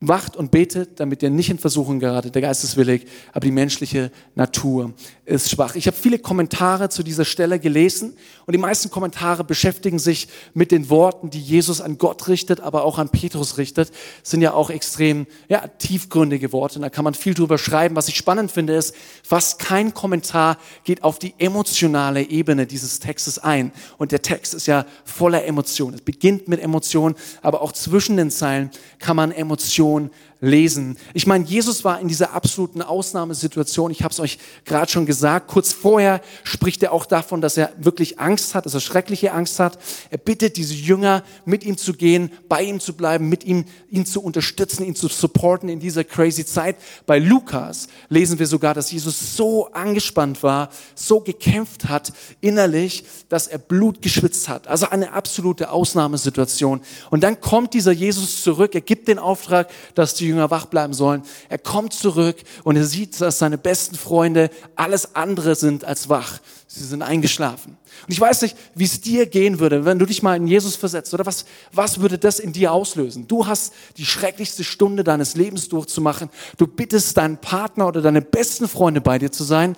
Wacht 0.00 0.36
und 0.36 0.52
betet, 0.52 1.00
damit 1.00 1.24
ihr 1.24 1.30
nicht 1.30 1.50
in 1.50 1.58
Versuchung 1.58 1.98
geratet. 1.98 2.32
Der 2.36 2.42
Geist 2.42 2.62
ist 2.62 2.76
willig, 2.76 3.06
aber 3.32 3.40
die 3.40 3.50
menschliche 3.50 4.12
Natur 4.36 4.92
ist 5.24 5.50
schwach. 5.50 5.74
Ich 5.74 5.88
habe 5.88 5.96
viele 5.96 6.20
Kommentare 6.20 6.88
zu 6.88 7.02
dieser 7.02 7.24
Stelle 7.24 7.58
gelesen 7.58 8.14
und 8.46 8.52
die 8.52 8.60
meisten 8.60 8.90
Kommentare 8.90 9.42
beschäftigen 9.42 9.98
sich 9.98 10.28
mit 10.54 10.70
den 10.70 10.88
Worten, 10.88 11.30
die 11.30 11.40
Jesus 11.40 11.80
an 11.80 11.98
Gott 11.98 12.28
richtet, 12.28 12.60
aber 12.60 12.84
auch 12.84 12.98
an 12.98 13.08
Petrus 13.08 13.58
richtet. 13.58 13.90
Das 14.22 14.30
sind 14.30 14.40
ja 14.40 14.52
auch 14.52 14.70
extrem 14.70 15.26
ja, 15.48 15.66
tiefgründige 15.66 16.52
Worte 16.52 16.76
und 16.76 16.82
da 16.82 16.90
kann 16.90 17.02
man 17.02 17.14
viel 17.14 17.34
drüber 17.34 17.58
schreiben. 17.58 17.96
Was 17.96 18.06
ich 18.06 18.14
spannend 18.14 18.52
finde, 18.52 18.76
ist, 18.76 18.94
fast 19.24 19.58
kein 19.58 19.94
Kommentar 19.94 20.58
geht 20.84 21.02
auf 21.02 21.18
die 21.18 21.34
emotionale 21.38 22.22
Ebene 22.22 22.68
dieses 22.68 23.00
Textes 23.00 23.40
ein. 23.40 23.72
Und 23.96 24.12
der 24.12 24.22
Text 24.22 24.54
ist 24.54 24.68
ja 24.68 24.86
voller 25.04 25.44
Emotionen. 25.44 25.94
Es 25.96 26.02
beginnt 26.02 26.46
mit 26.46 26.60
Emotionen, 26.60 27.16
aber 27.42 27.62
auch 27.62 27.72
zwischen 27.72 28.16
den 28.16 28.30
Zeilen 28.30 28.70
kann 29.00 29.16
man 29.16 29.32
Emotionen 29.32 29.87
Situation 29.88 30.10
lesen. 30.40 30.96
Ich 31.14 31.26
meine, 31.26 31.44
Jesus 31.44 31.84
war 31.84 32.00
in 32.00 32.06
dieser 32.06 32.32
absoluten 32.32 32.80
Ausnahmesituation. 32.80 33.90
Ich 33.90 34.02
habe 34.04 34.12
es 34.12 34.20
euch 34.20 34.38
gerade 34.64 34.90
schon 34.90 35.04
gesagt. 35.04 35.48
Kurz 35.48 35.72
vorher 35.72 36.20
spricht 36.44 36.82
er 36.82 36.92
auch 36.92 37.06
davon, 37.06 37.40
dass 37.40 37.56
er 37.56 37.72
wirklich 37.78 38.20
Angst 38.20 38.54
hat, 38.54 38.64
dass 38.64 38.74
er 38.74 38.80
schreckliche 38.80 39.32
Angst 39.32 39.58
hat. 39.58 39.78
Er 40.10 40.18
bittet 40.18 40.56
diese 40.56 40.74
Jünger, 40.74 41.24
mit 41.44 41.64
ihm 41.64 41.76
zu 41.76 41.92
gehen, 41.92 42.30
bei 42.48 42.62
ihm 42.62 42.78
zu 42.78 42.94
bleiben, 42.94 43.28
mit 43.28 43.42
ihm, 43.42 43.64
ihn 43.90 44.06
zu 44.06 44.22
unterstützen, 44.22 44.84
ihn 44.84 44.94
zu 44.94 45.08
supporten 45.08 45.68
in 45.68 45.80
dieser 45.80 46.04
crazy 46.04 46.44
Zeit. 46.44 46.76
Bei 47.06 47.18
Lukas 47.18 47.88
lesen 48.08 48.38
wir 48.38 48.46
sogar, 48.46 48.74
dass 48.74 48.92
Jesus 48.92 49.36
so 49.36 49.72
angespannt 49.72 50.44
war, 50.44 50.70
so 50.94 51.18
gekämpft 51.20 51.88
hat 51.88 52.12
innerlich, 52.40 53.04
dass 53.28 53.48
er 53.48 53.58
Blut 53.58 54.02
geschwitzt 54.02 54.48
hat. 54.48 54.68
Also 54.68 54.88
eine 54.88 55.12
absolute 55.12 55.70
Ausnahmesituation. 55.72 56.80
Und 57.10 57.24
dann 57.24 57.40
kommt 57.40 57.74
dieser 57.74 57.92
Jesus 57.92 58.42
zurück. 58.42 58.76
Er 58.76 58.82
gibt 58.82 59.08
den 59.08 59.18
Auftrag, 59.18 59.68
dass 59.96 60.14
die 60.14 60.27
Jünger 60.28 60.50
wach 60.50 60.66
bleiben 60.66 60.94
sollen. 60.94 61.22
Er 61.48 61.58
kommt 61.58 61.92
zurück 61.92 62.36
und 62.64 62.76
er 62.76 62.84
sieht, 62.84 63.20
dass 63.20 63.38
seine 63.38 63.58
besten 63.58 63.96
Freunde 63.96 64.50
alles 64.76 65.14
andere 65.14 65.54
sind 65.54 65.84
als 65.84 66.08
wach. 66.08 66.38
Sie 66.66 66.84
sind 66.84 67.02
eingeschlafen. 67.02 67.78
Und 68.02 68.12
ich 68.12 68.20
weiß 68.20 68.42
nicht, 68.42 68.56
wie 68.74 68.84
es 68.84 69.00
dir 69.00 69.26
gehen 69.26 69.58
würde, 69.58 69.84
wenn 69.84 69.98
du 69.98 70.06
dich 70.06 70.22
mal 70.22 70.36
in 70.36 70.46
Jesus 70.46 70.76
versetzt, 70.76 71.12
oder 71.14 71.26
was, 71.26 71.46
was 71.72 72.00
würde 72.00 72.18
das 72.18 72.38
in 72.38 72.52
dir 72.52 72.72
auslösen? 72.72 73.26
Du 73.26 73.46
hast 73.46 73.72
die 73.96 74.04
schrecklichste 74.04 74.64
Stunde 74.64 75.02
deines 75.02 75.34
Lebens 75.34 75.68
durchzumachen. 75.68 76.28
Du 76.58 76.66
bittest 76.66 77.16
deinen 77.16 77.38
Partner 77.38 77.88
oder 77.88 78.02
deine 78.02 78.22
besten 78.22 78.68
Freunde 78.68 79.00
bei 79.00 79.18
dir 79.18 79.32
zu 79.32 79.44
sein 79.44 79.76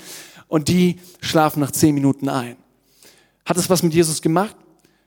und 0.49 0.69
die 0.69 0.99
schlafen 1.21 1.61
nach 1.61 1.71
zehn 1.71 1.95
Minuten 1.95 2.29
ein. 2.29 2.57
Hat 3.45 3.57
es 3.57 3.71
was 3.71 3.83
mit 3.83 3.95
Jesus 3.95 4.21
gemacht? 4.21 4.57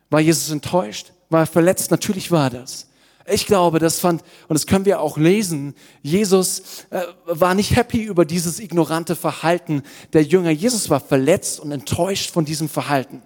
War 0.10 0.20
Jesus 0.20 0.50
enttäuscht? 0.52 1.12
War 1.30 1.42
er 1.42 1.48
verletzt? 1.48 1.92
Natürlich 1.92 2.32
war 2.32 2.50
das. 2.50 2.88
Ich 3.26 3.46
glaube, 3.46 3.80
das 3.80 4.00
fand, 4.00 4.22
und 4.22 4.54
das 4.54 4.68
können 4.68 4.86
wir 4.86 5.00
auch 5.00 5.18
lesen, 5.18 5.76
Jesus 6.02 6.86
äh, 6.90 7.02
war 7.26 7.56
nicht 7.56 7.76
happy 7.76 8.04
über 8.04 8.26
dieses 8.26 8.60
ignorante 8.60 9.16
Verhalten 9.16 9.84
der 10.12 10.24
Jünger. 10.24 10.50
Jesus 10.52 10.90
war 10.90 11.00
verletzt 11.00 11.60
und 11.60 11.72
enttäuscht 11.72 12.32
von 12.32 12.44
diesem 12.44 12.68
Verhalten. 12.68 13.22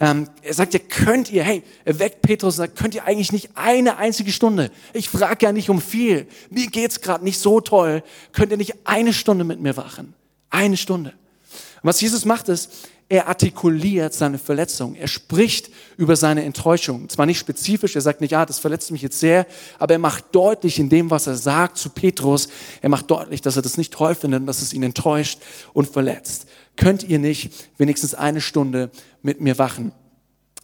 Ähm, 0.00 0.28
er 0.42 0.54
sagt 0.54 0.74
ja, 0.74 0.80
könnt 0.80 1.30
ihr, 1.30 1.42
hey, 1.42 1.62
er 1.84 1.98
weckt 1.98 2.22
Petrus 2.22 2.54
und 2.54 2.64
sagt, 2.64 2.76
könnt 2.76 2.94
ihr 2.94 3.04
eigentlich 3.04 3.32
nicht 3.32 3.50
eine 3.54 3.96
einzige 3.96 4.30
Stunde? 4.32 4.70
Ich 4.92 5.08
frage 5.08 5.46
ja 5.46 5.52
nicht 5.52 5.70
um 5.70 5.80
viel. 5.80 6.26
Mir 6.50 6.68
geht's 6.68 7.00
gerade 7.00 7.24
nicht 7.24 7.38
so 7.38 7.60
toll. 7.60 8.02
Könnt 8.32 8.52
ihr 8.52 8.56
nicht 8.56 8.74
eine 8.84 9.12
Stunde 9.12 9.44
mit 9.44 9.60
mir 9.60 9.76
wachen? 9.76 10.14
Eine 10.50 10.76
Stunde. 10.76 11.10
Und 11.10 11.88
was 11.88 12.00
Jesus 12.00 12.24
macht 12.24 12.48
ist, 12.48 12.70
er 13.08 13.26
artikuliert 13.28 14.12
seine 14.12 14.38
Verletzung. 14.38 14.94
Er 14.94 15.08
spricht 15.08 15.70
über 15.96 16.14
seine 16.14 16.44
Enttäuschung. 16.44 17.08
Zwar 17.08 17.24
nicht 17.24 17.38
spezifisch, 17.38 17.94
er 17.94 18.02
sagt 18.02 18.20
nicht, 18.20 18.32
ja, 18.32 18.44
das 18.44 18.58
verletzt 18.58 18.90
mich 18.90 19.00
jetzt 19.00 19.18
sehr, 19.18 19.46
aber 19.78 19.94
er 19.94 19.98
macht 19.98 20.26
deutlich 20.32 20.78
in 20.78 20.90
dem, 20.90 21.10
was 21.10 21.26
er 21.26 21.36
sagt 21.36 21.78
zu 21.78 21.88
Petrus, 21.88 22.48
er 22.82 22.90
macht 22.90 23.10
deutlich, 23.10 23.40
dass 23.40 23.56
er 23.56 23.62
das 23.62 23.78
nicht 23.78 23.94
toll 23.94 24.14
findet, 24.14 24.46
dass 24.46 24.60
es 24.60 24.74
ihn 24.74 24.82
enttäuscht 24.82 25.40
und 25.72 25.88
verletzt. 25.88 26.46
Könnt 26.76 27.02
ihr 27.02 27.18
nicht 27.18 27.52
wenigstens 27.78 28.14
eine 28.14 28.42
Stunde 28.42 28.90
mit 29.22 29.40
mir 29.40 29.58
wachen? 29.58 29.92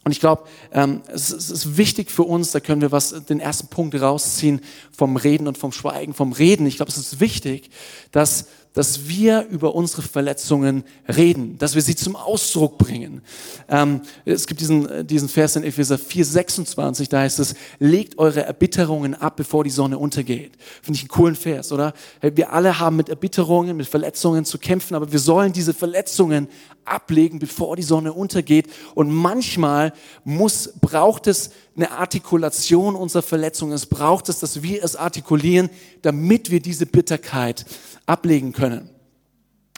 Und 0.03 0.11
ich 0.11 0.19
glaube, 0.19 0.43
ähm, 0.71 1.01
es, 1.07 1.31
es, 1.31 1.49
ist 1.49 1.77
wichtig 1.77 2.11
für 2.11 2.23
uns, 2.23 2.51
da 2.51 2.59
können 2.59 2.79
wir 2.79 2.91
was, 2.91 3.25
den 3.25 3.39
ersten 3.39 3.67
Punkt 3.67 3.99
rausziehen 3.99 4.61
vom 4.95 5.17
Reden 5.17 5.47
und 5.47 5.57
vom 5.57 5.71
Schweigen. 5.71 6.13
Vom 6.13 6.31
Reden, 6.31 6.67
ich 6.67 6.75
glaube, 6.75 6.91
es 6.91 6.97
ist 6.97 7.19
wichtig, 7.19 7.71
dass 8.11 8.45
dass 8.75 9.07
wir 9.07 9.47
über 9.49 9.73
unsere 9.73 10.03
Verletzungen 10.03 10.83
reden, 11.07 11.57
dass 11.57 11.73
wir 11.73 11.81
sie 11.81 11.95
zum 11.95 12.15
Ausdruck 12.15 12.77
bringen. 12.77 13.21
Ähm, 13.69 14.01
es 14.25 14.45
gibt 14.45 14.61
diesen, 14.61 14.87
äh, 14.87 15.05
diesen 15.05 15.29
Vers 15.29 15.55
in 15.55 15.63
Epheser 15.63 15.97
4, 15.97 16.25
26, 16.25 17.09
da 17.09 17.21
heißt 17.21 17.39
es, 17.39 17.55
legt 17.79 18.19
eure 18.19 18.45
Erbitterungen 18.45 19.15
ab, 19.15 19.37
bevor 19.37 19.63
die 19.63 19.69
Sonne 19.69 19.97
untergeht. 19.97 20.51
Finde 20.81 20.97
ich 20.97 21.03
einen 21.03 21.09
coolen 21.09 21.35
Vers, 21.35 21.71
oder? 21.71 21.93
Wir 22.21 22.51
alle 22.51 22.77
haben 22.79 22.97
mit 22.97 23.07
Erbitterungen, 23.07 23.77
mit 23.77 23.87
Verletzungen 23.87 24.43
zu 24.43 24.59
kämpfen, 24.59 24.93
aber 24.93 25.11
wir 25.11 25.19
sollen 25.19 25.53
diese 25.53 25.73
Verletzungen 25.73 26.49
ablegen, 26.83 27.39
bevor 27.39 27.77
die 27.77 27.83
Sonne 27.83 28.13
untergeht. 28.13 28.67
Und 28.93 29.09
manchmal 29.09 29.93
muss, 30.25 30.73
braucht 30.81 31.27
es 31.27 31.51
eine 31.75 31.91
Artikulation 31.91 32.95
unserer 32.95 33.23
Verletzungen. 33.23 33.73
Es 33.73 33.85
braucht 33.85 34.29
es, 34.29 34.39
dass 34.39 34.61
wir 34.63 34.83
es 34.83 34.95
artikulieren, 34.95 35.69
damit 36.01 36.51
wir 36.51 36.59
diese 36.59 36.85
Bitterkeit 36.85 37.65
ablegen 38.05 38.53
können. 38.53 38.89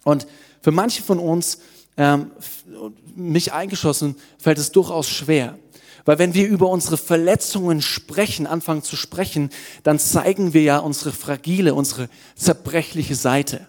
Und 0.03 0.27
für 0.61 0.71
manche 0.71 1.03
von 1.03 1.19
uns, 1.19 1.59
ähm, 1.97 2.31
mich 3.15 3.53
eingeschlossen, 3.53 4.15
fällt 4.37 4.57
es 4.57 4.71
durchaus 4.71 5.09
schwer. 5.09 5.57
Weil 6.05 6.19
wenn 6.19 6.33
wir 6.33 6.47
über 6.47 6.69
unsere 6.69 6.97
Verletzungen 6.97 7.81
sprechen, 7.81 8.47
anfangen 8.47 8.81
zu 8.81 8.95
sprechen, 8.95 9.49
dann 9.83 9.99
zeigen 9.99 10.53
wir 10.53 10.61
ja 10.61 10.77
unsere 10.77 11.11
fragile, 11.11 11.73
unsere 11.73 12.07
zerbrechliche 12.35 13.15
Seite. 13.15 13.67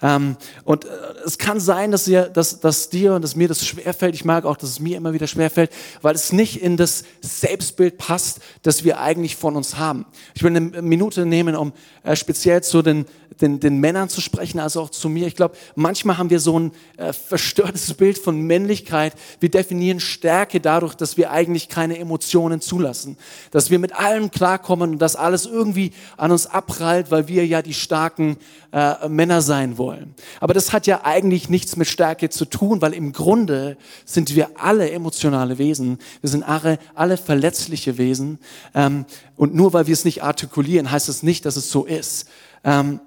Ähm, 0.00 0.36
und 0.64 0.84
äh, 0.84 0.88
es 1.24 1.38
kann 1.38 1.60
sein, 1.60 1.90
dass, 1.90 2.06
ihr, 2.06 2.28
dass, 2.28 2.60
dass 2.60 2.88
dir 2.88 3.14
und 3.14 3.22
dass 3.22 3.34
mir 3.34 3.48
das 3.48 3.66
schwerfällt. 3.66 4.14
Ich 4.14 4.24
mag 4.24 4.44
auch, 4.44 4.56
dass 4.56 4.70
es 4.70 4.80
mir 4.80 4.96
immer 4.96 5.12
wieder 5.12 5.26
schwerfällt, 5.26 5.70
weil 6.02 6.14
es 6.14 6.32
nicht 6.32 6.62
in 6.62 6.76
das 6.76 7.04
Selbstbild 7.20 7.98
passt, 7.98 8.40
das 8.62 8.84
wir 8.84 9.00
eigentlich 9.00 9.36
von 9.36 9.56
uns 9.56 9.76
haben. 9.76 10.06
Ich 10.34 10.42
will 10.42 10.54
eine 10.54 10.82
Minute 10.82 11.26
nehmen, 11.26 11.56
um 11.56 11.72
äh, 12.04 12.14
speziell 12.14 12.62
zu 12.62 12.82
den, 12.82 13.06
den, 13.40 13.60
den 13.60 13.78
Männern 13.78 14.08
zu 14.08 14.20
sprechen, 14.20 14.58
also 14.58 14.82
auch 14.82 14.90
zu 14.90 15.08
mir. 15.08 15.26
Ich 15.26 15.36
glaube, 15.36 15.56
manchmal 15.74 16.18
haben 16.18 16.30
wir 16.30 16.40
so 16.40 16.58
ein 16.58 16.72
äh, 16.96 17.12
verstörtes 17.12 17.94
Bild 17.94 18.18
von 18.18 18.40
Männlichkeit. 18.40 19.14
Wir 19.40 19.50
definieren 19.50 20.00
Stärke 20.00 20.60
dadurch, 20.60 20.94
dass 20.94 21.16
wir 21.16 21.30
eigentlich 21.30 21.68
keine 21.68 21.98
Emotionen 21.98 22.60
zulassen. 22.60 23.16
Dass 23.50 23.70
wir 23.70 23.78
mit 23.78 23.94
allem 23.94 24.30
klarkommen 24.30 24.92
und 24.92 24.98
dass 24.98 25.16
alles 25.16 25.46
irgendwie 25.46 25.92
an 26.16 26.30
uns 26.30 26.46
abprallt, 26.46 27.10
weil 27.10 27.28
wir 27.28 27.46
ja 27.46 27.62
die 27.62 27.74
starken 27.74 28.36
äh, 28.72 29.08
Männer 29.08 29.40
sein 29.40 29.78
wollen. 29.78 30.14
Aber 30.40 30.54
das 30.54 30.72
hat 30.72 30.86
ja 30.86 31.04
eigentlich 31.04 31.48
nichts 31.48 31.76
mit 31.76 31.88
Stärke 31.88 32.30
zu 32.30 32.44
tun, 32.44 32.82
weil 32.82 32.92
im 32.92 33.12
Grunde 33.12 33.76
sind 34.04 34.34
wir 34.34 34.50
alle 34.56 34.90
emotionale 34.90 35.58
Wesen. 35.58 35.98
Wir 36.20 36.30
sind 36.30 36.42
alle, 36.42 36.78
alle 36.94 37.16
verletzliche 37.16 37.98
Wesen. 37.98 38.38
Ähm, 38.74 39.06
und 39.36 39.54
nur 39.54 39.72
weil 39.72 39.86
wir 39.86 39.92
es 39.92 40.04
nicht 40.04 40.22
artikulieren, 40.22 40.90
heißt 40.90 41.08
es 41.08 41.22
nicht, 41.22 41.46
dass 41.46 41.56
es 41.56 41.70
so 41.70 41.84
ist. 41.84 42.28
Ähm, 42.64 43.00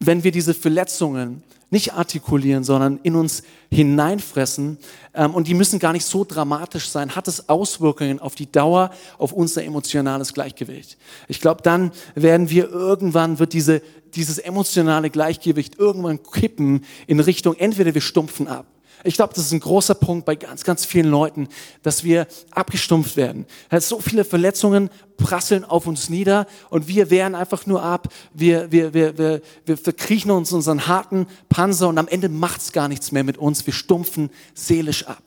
wenn 0.00 0.24
wir 0.24 0.30
diese 0.30 0.54
Verletzungen 0.54 1.42
nicht 1.70 1.92
artikulieren, 1.92 2.64
sondern 2.64 2.98
in 3.02 3.14
uns 3.14 3.42
hineinfressen. 3.70 4.78
Ähm, 5.14 5.34
und 5.34 5.48
die 5.48 5.54
müssen 5.54 5.78
gar 5.78 5.92
nicht 5.92 6.06
so 6.06 6.24
dramatisch 6.24 6.88
sein. 6.88 7.14
Hat 7.14 7.28
es 7.28 7.48
Auswirkungen 7.48 8.20
auf 8.20 8.34
die 8.34 8.50
Dauer, 8.50 8.90
auf 9.18 9.32
unser 9.32 9.62
emotionales 9.64 10.32
Gleichgewicht? 10.32 10.96
Ich 11.28 11.40
glaube, 11.40 11.62
dann 11.62 11.92
werden 12.14 12.48
wir 12.48 12.70
irgendwann, 12.70 13.38
wird 13.38 13.52
diese, 13.52 13.82
dieses 14.14 14.38
emotionale 14.38 15.10
Gleichgewicht 15.10 15.78
irgendwann 15.78 16.22
kippen 16.22 16.84
in 17.06 17.20
Richtung, 17.20 17.54
entweder 17.54 17.92
wir 17.92 18.00
stumpfen 18.00 18.48
ab 18.48 18.66
ich 19.04 19.14
glaube, 19.14 19.34
das 19.34 19.46
ist 19.46 19.52
ein 19.52 19.60
großer 19.60 19.94
Punkt 19.94 20.24
bei 20.24 20.34
ganz, 20.34 20.64
ganz 20.64 20.84
vielen 20.84 21.10
Leuten, 21.10 21.48
dass 21.82 22.04
wir 22.04 22.26
abgestumpft 22.50 23.16
werden. 23.16 23.46
So 23.78 24.00
viele 24.00 24.24
Verletzungen 24.24 24.90
prasseln 25.16 25.64
auf 25.64 25.86
uns 25.86 26.08
nieder 26.08 26.46
und 26.70 26.88
wir 26.88 27.10
wehren 27.10 27.34
einfach 27.34 27.66
nur 27.66 27.82
ab. 27.82 28.08
Wir, 28.32 28.70
wir, 28.72 28.94
wir, 28.94 29.18
wir, 29.18 29.42
wir 29.66 29.76
verkriechen 29.76 30.30
uns 30.30 30.52
unseren 30.52 30.86
harten 30.86 31.26
Panzer 31.48 31.88
und 31.88 31.98
am 31.98 32.08
Ende 32.08 32.28
macht's 32.28 32.72
gar 32.72 32.88
nichts 32.88 33.12
mehr 33.12 33.24
mit 33.24 33.38
uns. 33.38 33.66
Wir 33.66 33.74
stumpfen 33.74 34.30
seelisch 34.54 35.06
ab. 35.06 35.22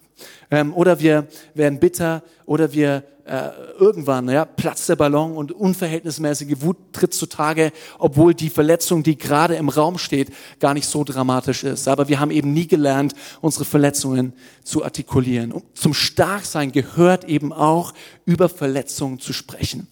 Ähm, 0.50 0.74
oder 0.74 1.00
wir 1.00 1.28
werden 1.54 1.80
bitter 1.80 2.24
oder 2.46 2.74
wir 2.74 3.04
äh, 3.26 3.50
irgendwann 3.80 4.28
ja, 4.30 4.46
platzt 4.46 4.90
der 4.90 4.96
Ballon 4.96 5.38
und 5.38 5.52
unverhältnismäßige 5.52 6.62
Wut 6.62 6.78
tritt 6.92 7.14
zutage, 7.14 7.72
obwohl 7.98 8.34
die 8.34 8.50
Verletzung, 8.50 9.04
die 9.04 9.18
gerade 9.18 9.56
im 9.56 9.70
Raum 9.70 9.98
steht, 9.98 10.32
gar 10.60 10.74
nicht 10.74 10.88
so 10.88 11.04
dramatisch 11.04 11.64
ist. 11.64 11.88
Aber 11.88 12.10
wir 12.10 12.20
haben 12.20 12.32
eben 12.32 12.52
nie 12.52 12.68
gelernt, 12.68 13.14
unsere 13.40 13.64
Verletzungen 13.64 14.34
zu 14.64 14.84
artikulieren. 14.84 15.52
Und 15.52 15.64
zum 15.76 15.94
Starksein 15.94 16.72
gehört 16.72 17.26
eben 17.26 17.54
auch, 17.54 17.94
über 18.26 18.50
Verletzungen 18.50 19.20
zu 19.20 19.34
sprechen. 19.34 19.88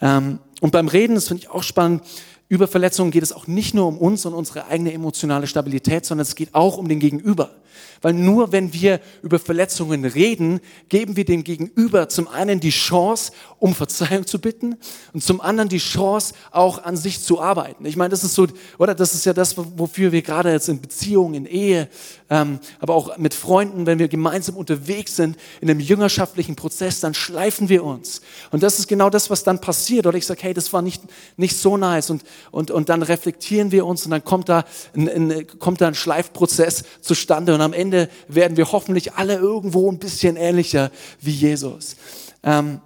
Ähm, 0.00 0.38
und 0.60 0.70
beim 0.70 0.88
Reden, 0.88 1.14
das 1.14 1.28
finde 1.28 1.44
ich 1.44 1.50
auch 1.50 1.62
spannend, 1.62 2.02
über 2.48 2.68
Verletzungen 2.68 3.10
geht 3.10 3.22
es 3.22 3.32
auch 3.32 3.46
nicht 3.46 3.74
nur 3.74 3.86
um 3.86 3.98
uns 3.98 4.26
und 4.26 4.34
unsere 4.34 4.66
eigene 4.66 4.92
emotionale 4.92 5.46
Stabilität, 5.46 6.04
sondern 6.04 6.22
es 6.22 6.34
geht 6.34 6.54
auch 6.54 6.76
um 6.76 6.88
den 6.88 7.00
Gegenüber. 7.00 7.50
Weil 8.02 8.12
nur 8.14 8.52
wenn 8.52 8.72
wir 8.72 9.00
über 9.22 9.38
Verletzungen 9.38 10.04
reden, 10.04 10.60
geben 10.88 11.16
wir 11.16 11.24
dem 11.24 11.44
Gegenüber 11.44 12.08
zum 12.08 12.28
einen 12.28 12.60
die 12.60 12.70
Chance, 12.70 13.32
um 13.58 13.74
Verzeihung 13.74 14.26
zu 14.26 14.38
bitten 14.38 14.76
und 15.12 15.22
zum 15.22 15.40
anderen 15.40 15.68
die 15.68 15.78
Chance, 15.78 16.34
auch 16.50 16.84
an 16.84 16.96
sich 16.96 17.22
zu 17.22 17.40
arbeiten. 17.40 17.86
Ich 17.86 17.96
meine, 17.96 18.10
das 18.10 18.24
ist 18.24 18.34
so, 18.34 18.46
oder 18.78 18.94
das 18.94 19.14
ist 19.14 19.24
ja 19.24 19.32
das, 19.32 19.56
wofür 19.56 20.12
wir 20.12 20.22
gerade 20.22 20.52
jetzt 20.52 20.68
in 20.68 20.80
Beziehungen, 20.80 21.34
in 21.34 21.46
Ehe, 21.46 21.88
ähm, 22.30 22.58
aber 22.80 22.94
auch 22.94 23.16
mit 23.18 23.34
Freunden, 23.34 23.86
wenn 23.86 23.98
wir 23.98 24.08
gemeinsam 24.08 24.56
unterwegs 24.56 25.16
sind 25.16 25.36
in 25.60 25.70
einem 25.70 25.80
jüngerschaftlichen 25.80 26.56
Prozess, 26.56 27.00
dann 27.00 27.14
schleifen 27.14 27.68
wir 27.68 27.84
uns. 27.84 28.20
Und 28.50 28.62
das 28.62 28.78
ist 28.78 28.88
genau 28.88 29.10
das, 29.10 29.30
was 29.30 29.44
dann 29.44 29.60
passiert. 29.60 30.06
Oder 30.06 30.16
ich 30.18 30.26
sage, 30.26 30.42
hey, 30.42 30.54
das 30.54 30.72
war 30.72 30.82
nicht, 30.82 31.02
nicht 31.36 31.56
so 31.56 31.76
nice. 31.76 32.10
Und, 32.10 32.22
und, 32.50 32.70
und 32.70 32.88
dann 32.88 33.02
reflektieren 33.02 33.72
wir 33.72 33.86
uns 33.86 34.04
und 34.04 34.10
dann 34.10 34.24
kommt 34.24 34.48
da 34.48 34.64
ein, 34.94 35.08
ein, 35.08 35.46
kommt 35.58 35.80
da 35.80 35.88
ein 35.88 35.94
Schleifprozess 35.94 36.84
zustande 37.00 37.54
und 37.54 37.60
am 37.64 37.72
Ende 37.72 38.08
werden 38.28 38.56
wir 38.56 38.70
hoffentlich 38.70 39.14
alle 39.14 39.36
irgendwo 39.36 39.90
ein 39.90 39.98
bisschen 39.98 40.36
ähnlicher 40.36 40.90
wie 41.20 41.32
Jesus. 41.32 41.96
Ähm, 42.42 42.80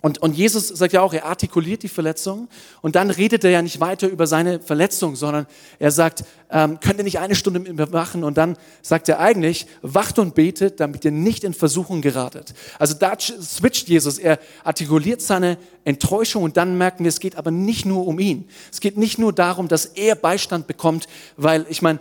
und, 0.00 0.18
und 0.18 0.36
Jesus 0.36 0.68
sagt 0.68 0.92
ja 0.92 1.00
auch, 1.00 1.12
er 1.12 1.24
artikuliert 1.24 1.82
die 1.82 1.88
Verletzung 1.88 2.48
und 2.82 2.94
dann 2.94 3.10
redet 3.10 3.42
er 3.42 3.50
ja 3.50 3.62
nicht 3.62 3.80
weiter 3.80 4.06
über 4.06 4.28
seine 4.28 4.60
Verletzung, 4.60 5.16
sondern 5.16 5.48
er 5.80 5.90
sagt, 5.90 6.22
ähm, 6.50 6.78
könnt 6.78 6.98
ihr 6.98 7.04
nicht 7.04 7.18
eine 7.18 7.34
Stunde 7.34 7.58
mit 7.58 7.74
mir 7.74 7.86
machen? 7.88 8.22
Und 8.22 8.38
dann 8.38 8.56
sagt 8.80 9.08
er 9.08 9.18
eigentlich, 9.18 9.66
wacht 9.82 10.20
und 10.20 10.36
betet, 10.36 10.78
damit 10.78 11.04
ihr 11.04 11.10
nicht 11.10 11.42
in 11.42 11.52
Versuchung 11.52 12.00
geratet. 12.00 12.54
Also 12.78 12.94
da 12.94 13.18
switcht 13.18 13.88
Jesus, 13.88 14.18
er 14.18 14.38
artikuliert 14.62 15.20
seine 15.20 15.58
Enttäuschung 15.84 16.44
und 16.44 16.56
dann 16.56 16.78
merken 16.78 17.02
wir, 17.02 17.08
es 17.08 17.18
geht 17.18 17.34
aber 17.34 17.50
nicht 17.50 17.84
nur 17.84 18.06
um 18.06 18.20
ihn. 18.20 18.48
Es 18.70 18.78
geht 18.78 18.96
nicht 18.96 19.18
nur 19.18 19.32
darum, 19.32 19.66
dass 19.66 19.84
er 19.84 20.14
Beistand 20.14 20.68
bekommt, 20.68 21.08
weil 21.36 21.66
ich 21.68 21.82
meine, 21.82 21.98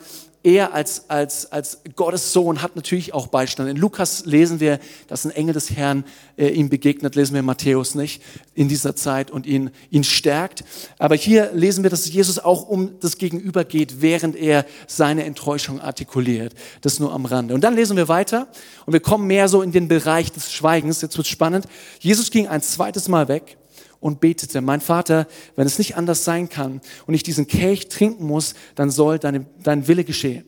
er 0.48 0.74
als, 0.74 1.10
als, 1.10 1.51
als 1.51 1.80
Gottes 1.98 2.32
Sohn 2.32 2.62
hat 2.62 2.77
natürlich 2.77 3.13
auch 3.13 3.27
Beistand. 3.27 3.70
In 3.70 3.75
Lukas 3.75 4.25
lesen 4.25 4.62
wir, 4.62 4.80
dass 5.10 5.25
ein 5.25 5.32
Engel 5.32 5.54
des 5.54 5.72
Herrn 5.72 6.06
äh, 6.38 6.48
ihm 6.48 6.70
begegnet, 6.70 7.16
lesen 7.16 7.36
wir 7.36 7.44
Matthäus 7.44 7.96
nicht, 7.96 8.24
in 8.56 8.70
dieser 8.70 8.96
Zeit 8.96 9.30
und 9.30 9.46
ihn, 9.46 9.72
ihn 9.89 10.06
stärkt. 10.06 10.63
Aber 11.00 11.16
hier 11.16 11.51
lesen 11.51 11.84
wir, 11.84 11.89
dass 11.89 12.10
Jesus 12.10 12.39
auch 12.39 12.66
um 12.70 12.98
das 13.01 13.18
Gegenüber 13.18 13.66
geht, 13.66 14.01
während 14.01 14.38
er 14.38 14.66
seine 14.88 15.25
Enttäuschung 15.25 15.82
artikuliert. 15.82 16.54
Das 16.80 17.01
nur 17.01 17.12
am 17.12 17.25
Rande. 17.25 17.54
Und 17.54 17.62
dann 17.66 17.75
lesen 17.75 17.98
wir 17.98 18.08
weiter 18.08 18.48
und 18.86 18.94
wir 18.94 19.01
kommen 19.01 19.27
mehr 19.27 19.50
so 19.50 19.62
in 19.62 19.74
den 19.74 19.89
Bereich 19.89 20.32
des 20.32 20.54
Schweigens. 20.54 21.01
Jetzt 21.01 21.18
wird 21.18 21.27
spannend. 21.27 21.66
Jesus 22.00 22.32
ging 22.32 22.48
ein 22.48 22.62
zweites 22.62 23.10
Mal 23.10 23.27
weg 23.27 23.58
und 24.00 24.20
betete, 24.20 24.62
mein 24.62 24.82
Vater, 24.82 25.27
wenn 25.56 25.68
es 25.68 25.77
nicht 25.77 25.98
anders 25.98 26.24
sein 26.24 26.50
kann 26.50 26.82
und 27.06 27.13
ich 27.13 27.24
diesen 27.24 27.48
Kelch 27.48 27.89
trinken 27.89 28.25
muss, 28.25 28.54
dann 28.75 28.89
soll 28.89 29.20
deine, 29.20 29.46
dein 29.63 29.88
Wille 29.88 30.04
geschehen. 30.04 30.46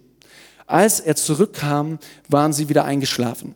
Als 0.67 0.99
er 0.99 1.15
zurückkam, 1.15 1.97
waren 2.27 2.53
sie 2.53 2.69
wieder 2.69 2.85
eingeschlafen. 2.85 3.55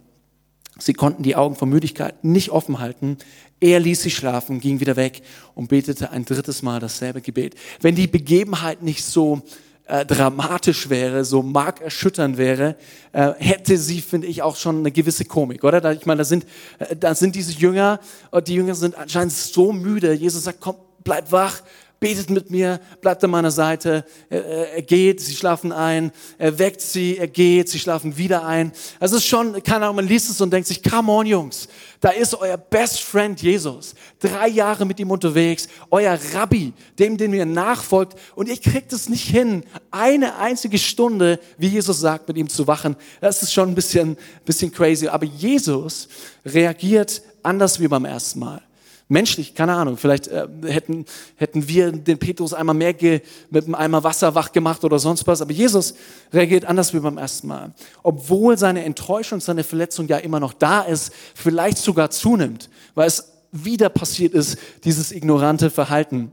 Sie 0.79 0.93
konnten 0.93 1.21
die 1.21 1.36
Augen 1.36 1.56
vor 1.56 1.67
Müdigkeit 1.67 2.23
nicht 2.23 2.49
offen 2.49 2.79
halten. 2.79 3.17
Er 3.60 3.79
ließ 3.79 4.01
sie 4.01 4.10
schlafen, 4.10 4.60
ging 4.60 4.79
wieder 4.79 4.95
weg 4.95 5.21
und 5.53 5.69
betete 5.69 6.10
ein 6.10 6.25
drittes 6.25 6.63
Mal 6.63 6.79
dasselbe 6.79 7.21
Gebet. 7.21 7.56
Wenn 7.79 7.95
die 7.95 8.08
Begebenheit 8.08 8.82
nicht 8.82 9.03
so 9.03 9.43
äh, 9.85 10.05
dramatisch 10.05 10.89
wäre, 10.89 11.25
so 11.25 11.41
markerschütternd 11.41 12.37
wäre, 12.37 12.75
äh, 13.11 13.33
hätte 13.37 13.77
sie, 13.77 14.01
finde 14.01 14.27
ich, 14.27 14.41
auch 14.41 14.55
schon 14.55 14.79
eine 14.79 14.91
gewisse 14.91 15.25
Komik, 15.25 15.63
oder? 15.63 15.81
Da, 15.81 15.91
ich 15.91 16.05
meine, 16.05 16.19
da 16.19 16.25
sind, 16.25 16.45
äh, 16.79 16.95
da 16.95 17.13
sind 17.15 17.35
diese 17.35 17.51
Jünger, 17.53 17.99
und 18.31 18.47
die 18.47 18.55
Jünger 18.55 18.75
sind 18.75 18.95
anscheinend 18.95 19.33
so 19.33 19.73
müde. 19.73 20.13
Jesus 20.13 20.45
sagt, 20.45 20.61
komm, 20.61 20.75
bleib 21.03 21.31
wach, 21.31 21.61
betet 22.03 22.29
mit 22.29 22.51
mir, 22.51 22.81
bleibt 22.99 23.23
an 23.23 23.29
meiner 23.29 23.49
Seite, 23.49 24.03
er, 24.29 24.81
geht, 24.81 25.21
sie 25.21 25.33
schlafen 25.33 25.71
ein, 25.71 26.11
er 26.37 26.59
weckt 26.59 26.81
sie, 26.81 27.17
er 27.17 27.29
geht, 27.29 27.69
sie 27.69 27.79
schlafen 27.79 28.17
wieder 28.17 28.45
ein. 28.45 28.73
Also 28.99 29.15
es 29.15 29.23
ist 29.23 29.29
schon, 29.29 29.63
keine 29.63 29.85
Ahnung, 29.85 29.95
man 29.95 30.07
liest 30.09 30.29
es 30.29 30.41
und 30.41 30.51
denkt 30.51 30.67
sich, 30.67 30.83
come 30.83 31.09
on 31.09 31.25
Jungs, 31.25 31.69
da 32.01 32.09
ist 32.09 32.35
euer 32.35 32.57
Best 32.57 32.99
Friend 32.99 33.41
Jesus, 33.41 33.95
drei 34.19 34.49
Jahre 34.49 34.85
mit 34.85 34.99
ihm 34.99 35.11
unterwegs, 35.11 35.69
euer 35.91 36.19
Rabbi, 36.33 36.73
dem, 36.99 37.15
den 37.15 37.33
ihr 37.33 37.45
nachfolgt. 37.45 38.19
Und 38.35 38.49
ihr 38.49 38.57
kriegt 38.57 38.91
es 38.91 39.07
nicht 39.07 39.25
hin, 39.25 39.63
eine 39.89 40.35
einzige 40.35 40.79
Stunde, 40.79 41.39
wie 41.57 41.67
Jesus 41.69 42.01
sagt, 42.01 42.27
mit 42.27 42.35
ihm 42.35 42.49
zu 42.49 42.67
wachen. 42.67 42.97
Das 43.21 43.41
ist 43.43 43.53
schon 43.53 43.69
ein 43.69 43.75
bisschen, 43.75 44.17
bisschen 44.43 44.73
crazy, 44.73 45.07
aber 45.07 45.25
Jesus 45.25 46.09
reagiert 46.45 47.21
anders 47.43 47.79
wie 47.79 47.87
beim 47.87 48.03
ersten 48.03 48.39
Mal 48.39 48.61
menschlich, 49.07 49.55
keine 49.55 49.73
Ahnung, 49.73 49.97
vielleicht 49.97 50.27
äh, 50.27 50.47
hätten, 50.65 51.05
hätten 51.35 51.67
wir 51.67 51.91
den 51.91 52.17
Petrus 52.17 52.53
einmal 52.53 52.75
mehr 52.75 52.93
ge, 52.93 53.21
mit 53.49 53.65
einem 53.65 53.75
Eimer 53.75 54.03
Wasser 54.03 54.35
wach 54.35 54.51
gemacht 54.51 54.83
oder 54.83 54.99
sonst 54.99 55.27
was, 55.27 55.41
aber 55.41 55.51
Jesus 55.51 55.93
reagiert 56.31 56.65
anders 56.65 56.93
wie 56.93 56.99
beim 56.99 57.17
ersten 57.17 57.47
Mal. 57.47 57.73
Obwohl 58.01 58.57
seine 58.57 58.83
Enttäuschung, 58.83 59.39
seine 59.39 59.63
Verletzung 59.63 60.07
ja 60.07 60.17
immer 60.17 60.39
noch 60.39 60.53
da 60.53 60.81
ist, 60.81 61.13
vielleicht 61.35 61.77
sogar 61.77 62.09
zunimmt, 62.09 62.69
weil 62.95 63.07
es 63.07 63.31
wieder 63.51 63.89
passiert 63.89 64.33
ist, 64.33 64.57
dieses 64.83 65.11
ignorante 65.11 65.69
Verhalten. 65.69 66.31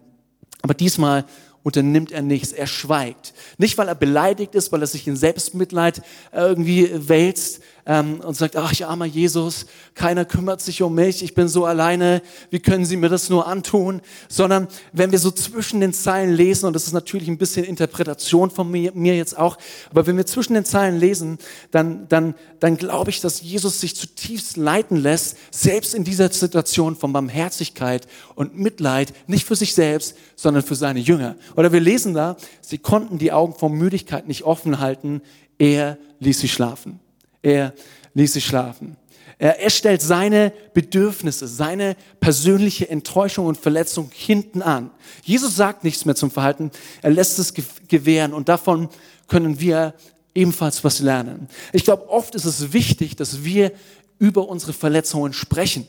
Aber 0.63 0.75
diesmal 0.75 1.25
unternimmt 1.63 2.13
er 2.13 2.23
nichts, 2.23 2.53
er 2.53 2.67
schweigt. 2.67 3.35
Nicht, 3.59 3.77
weil 3.77 3.89
er 3.89 3.95
beleidigt 3.95 4.55
ist, 4.55 4.73
weil 4.73 4.81
er 4.81 4.87
sich 4.87 5.07
in 5.07 5.17
Selbstmitleid 5.17 6.03
irgendwie 6.33 6.91
wälzt, 6.95 7.61
ähm, 7.87 8.21
und 8.21 8.35
sagt, 8.37 8.57
ach, 8.57 8.73
ich 8.73 8.87
armer 8.87 9.05
Jesus, 9.05 9.67
keiner 9.95 10.25
kümmert 10.25 10.61
sich 10.61 10.83
um 10.83 10.95
mich, 10.95 11.23
ich 11.23 11.35
bin 11.35 11.49
so 11.49 11.65
alleine, 11.65 12.23
wie 12.51 12.61
können 12.61 12.85
Sie 12.85 12.97
mir 12.97 13.09
das 13.09 13.31
nur 13.31 13.47
antun? 13.47 14.01
Sondern 14.29 14.69
wenn 14.93 15.13
wir 15.13 15.19
so 15.19 15.31
zwischen 15.31 15.81
den 15.81 15.93
Zeilen 15.93 16.33
lesen, 16.33 16.67
und 16.67 16.75
das 16.75 16.87
ist 16.87 16.93
natürlich 16.93 17.29
ein 17.29 17.39
bisschen 17.39 17.65
Interpretation 17.65 18.51
von 18.51 18.71
mir, 18.71 18.93
mir 18.95 19.17
jetzt 19.17 19.37
auch, 19.37 19.59
aber 19.91 20.07
wenn 20.07 20.17
wir 20.17 20.27
zwischen 20.27 20.55
den 20.55 20.65
Zeilen 20.65 20.99
lesen, 20.99 21.39
dann, 21.71 22.09
dann, 22.09 22.35
dann 22.61 22.77
glaube 22.77 23.11
ich, 23.11 23.21
dass 23.21 23.41
Jesus 23.41 23.81
sich 23.81 23.97
zutiefst 23.97 24.57
leiten 24.57 24.97
lässt, 24.97 25.37
selbst 25.51 25.95
in 25.95 26.05
dieser 26.05 26.31
Situation 26.31 26.97
von 26.97 27.13
Barmherzigkeit 27.13 28.07
und 28.35 28.59
Mitleid, 28.59 29.13
nicht 29.27 29.47
für 29.47 29.57
sich 29.57 29.75
selbst, 29.75 30.17
sondern 30.37 30.63
für 30.63 30.75
seine 30.75 31.01
Jünger. 31.01 31.37
Oder 31.57 31.73
wir 31.73 31.81
lesen 31.81 32.15
da, 32.15 32.37
sie 32.61 32.79
konnten 32.79 33.19
die 33.19 33.33
Augen 33.33 33.55
vor 33.55 33.71
Müdigkeit 33.71 34.29
nicht 34.29 34.45
offen 34.45 34.81
halten, 34.81 35.23
er 35.59 35.99
ließ 36.21 36.41
sie 36.41 36.49
schlafen. 36.49 37.01
Er 37.43 37.75
ließ 38.15 38.33
sie 38.33 38.41
schlafen. 38.41 38.97
Er, 39.39 39.71
stellt 39.71 40.03
seine 40.03 40.53
Bedürfnisse, 40.75 41.49
seine 41.49 41.97
persönliche 42.21 42.91
Enttäuschung 42.91 43.47
und 43.47 43.57
Verletzung 43.57 44.11
hinten 44.13 44.61
an. 44.61 44.91
Jesus 45.25 45.57
sagt 45.57 45.83
nichts 45.83 46.05
mehr 46.05 46.15
zum 46.15 46.31
Verhalten, 46.31 46.71
er 47.01 47.11
lässt 47.11 47.39
es 47.39 47.55
gewähren 47.89 48.35
und 48.35 48.51
davon 48.51 48.91
können 49.29 49.59
wir 49.59 49.95
ebenfalls 50.35 50.85
was 50.85 51.01
lernen. 51.01 51.49
Ich 51.73 51.85
glaube, 51.85 52.11
oft 52.11 52.35
ist 52.35 52.45
es 52.45 52.75
wichtig, 52.75 53.17
dass 53.17 53.43
wir 53.43 53.73
über 54.19 54.47
unsere 54.47 54.75
Verletzungen 54.75 55.33
sprechen. 55.33 55.87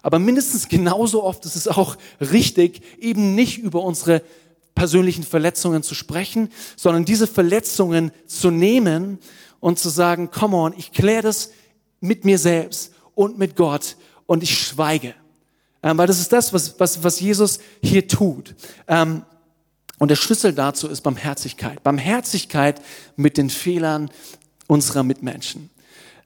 Aber 0.00 0.18
mindestens 0.18 0.68
genauso 0.68 1.22
oft 1.24 1.44
ist 1.44 1.56
es 1.56 1.68
auch 1.68 1.96
richtig, 2.20 2.80
eben 2.98 3.34
nicht 3.34 3.58
über 3.58 3.82
unsere 3.82 4.22
persönlichen 4.74 5.24
Verletzungen 5.24 5.82
zu 5.82 5.94
sprechen, 5.94 6.50
sondern 6.76 7.04
diese 7.04 7.26
Verletzungen 7.26 8.12
zu 8.26 8.50
nehmen 8.50 9.18
und 9.64 9.78
zu 9.78 9.88
sagen, 9.88 10.30
come 10.30 10.56
on, 10.56 10.74
ich 10.76 10.92
kläre 10.92 11.22
das 11.22 11.50
mit 12.00 12.26
mir 12.26 12.38
selbst 12.38 12.92
und 13.14 13.38
mit 13.38 13.56
Gott 13.56 13.96
und 14.26 14.42
ich 14.42 14.58
schweige. 14.58 15.14
Ähm, 15.82 15.96
weil 15.96 16.06
das 16.06 16.20
ist 16.20 16.34
das, 16.34 16.52
was, 16.52 16.78
was, 16.78 17.02
was 17.02 17.18
Jesus 17.18 17.60
hier 17.82 18.06
tut. 18.06 18.54
Ähm, 18.86 19.22
Und 19.98 20.10
der 20.10 20.16
Schlüssel 20.16 20.52
dazu 20.52 20.88
ist 20.88 21.00
Barmherzigkeit. 21.00 21.82
Barmherzigkeit 21.82 22.82
mit 23.16 23.38
den 23.38 23.48
Fehlern 23.48 24.10
unserer 24.66 25.02
Mitmenschen. 25.02 25.70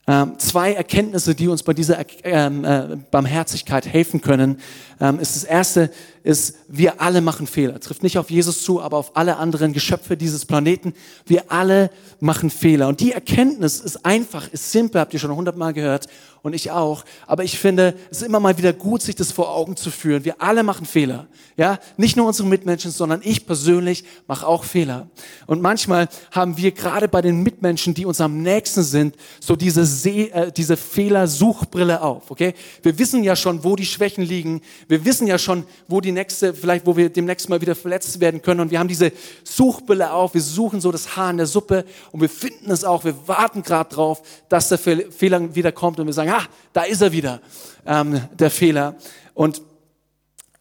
Ähm, 0.09 0.39
zwei 0.39 0.73
Erkenntnisse, 0.73 1.35
die 1.35 1.49
uns 1.49 1.63
bei 1.63 1.75
dieser 1.75 1.99
ähm, 2.25 2.65
äh, 2.65 2.97
Barmherzigkeit 3.11 3.87
helfen 3.87 4.21
können, 4.21 4.59
ähm, 5.01 5.21
ist 5.21 5.37
das 5.37 5.45
erste, 5.45 5.91
ist, 6.29 6.57
wir 6.69 7.01
alle 7.01 7.23
machen 7.23 7.47
Fehler. 7.47 7.81
Trifft 7.81 8.03
nicht 8.03 8.19
auf 8.19 8.31
Jesus 8.31 8.63
zu, 8.63 8.83
aber 8.83 8.99
auf 8.99 9.17
alle 9.17 9.39
anderen 9.39 9.73
Geschöpfe 9.73 10.15
dieses 10.15 10.45
Planeten. 10.45 10.93
Wir 11.25 11.51
alle 11.51 11.91
machen 12.21 12.51
Fehler. 12.51 12.89
Und 12.89 13.01
die 13.01 13.13
Erkenntnis 13.13 13.81
ist 13.81 14.05
einfach, 14.05 14.47
ist 14.53 14.71
simpel, 14.71 15.01
habt 15.01 15.15
ihr 15.15 15.21
schon 15.21 15.35
hundertmal 15.35 15.73
gehört 15.73 16.07
und 16.43 16.53
ich 16.53 16.71
auch. 16.71 17.05
Aber 17.27 17.45
ich 17.45 17.59
finde, 17.59 17.95
es 18.11 18.19
ist 18.19 18.27
immer 18.27 18.41
mal 18.41 18.59
wieder 18.59 18.75
gut, 18.75 19.01
sich 19.01 19.15
das 19.15 19.33
vor 19.33 19.55
Augen 19.55 19.77
zu 19.77 19.91
führen. 19.91 20.27
Wir 20.27 20.43
alle 20.43 20.63
machen 20.63 20.85
Fehler. 20.85 21.29
Ja, 21.57 21.79
nicht 21.97 22.17
nur 22.17 22.27
unsere 22.27 22.47
Mitmenschen, 22.47 22.91
sondern 22.91 23.21
ich 23.25 23.47
persönlich 23.47 24.05
mache 24.27 24.47
auch 24.47 24.65
Fehler. 24.65 25.09
Und 25.47 25.63
manchmal 25.63 26.09
haben 26.31 26.59
wir 26.59 26.73
gerade 26.73 27.09
bei 27.09 27.23
den 27.23 27.43
Mitmenschen, 27.43 27.95
die 27.95 28.05
uns 28.05 28.21
am 28.21 28.43
nächsten 28.43 28.83
sind, 28.83 29.17
so 29.41 29.57
diese, 29.57 29.83
äh, 30.11 30.53
diese 30.53 30.77
Fehlersuchbrille 30.77 32.03
auf. 32.03 32.31
Okay, 32.31 32.55
wir 32.83 32.99
wissen 32.99 33.25
ja 33.25 33.35
schon, 33.35 33.65
wo 33.65 33.77
die 33.77 33.87
Schwächen 33.87 34.25
liegen. 34.25 34.61
Wir 34.89 35.05
wissen 35.05 35.27
ja 35.27 35.39
schon, 35.39 35.65
wo 35.89 36.01
die 36.01 36.13
nächste, 36.19 36.53
vielleicht 36.53 36.87
wo 36.87 36.97
wir 36.97 37.09
demnächst 37.09 37.49
mal 37.49 37.61
wieder 37.61 37.75
verletzt 37.75 38.21
werden 38.21 38.43
können. 38.43 38.61
Und 38.61 38.71
wir 38.71 38.79
haben 38.79 38.89
diese 38.89 39.13
Suchbrille 39.45 40.13
auf. 40.13 40.35
Wir 40.35 40.43
suchen 40.43 40.81
so 40.81 40.93
das 40.93 41.17
Haar 41.17 41.31
in 41.31 41.37
der 41.39 41.47
Suppe 41.47 41.85
und 42.13 42.21
wir 42.21 42.29
finden 42.29 42.71
es 42.71 42.85
auch. 42.85 43.05
Wir 43.05 43.15
warten 43.27 43.63
gerade 43.63 43.95
drauf, 43.95 44.23
dass 44.49 44.69
der 44.69 44.79
Fehler 44.79 45.55
wieder 45.55 45.73
kommt 45.73 46.01
und 46.01 46.07
wir 46.07 46.13
sagen, 46.13 46.31
ah, 46.31 46.45
da 46.73 46.83
ist 46.83 47.01
er 47.01 47.13
wieder, 47.13 47.41
ähm, 47.87 48.21
der 48.39 48.51
Fehler. 48.51 48.97
Und 49.35 49.63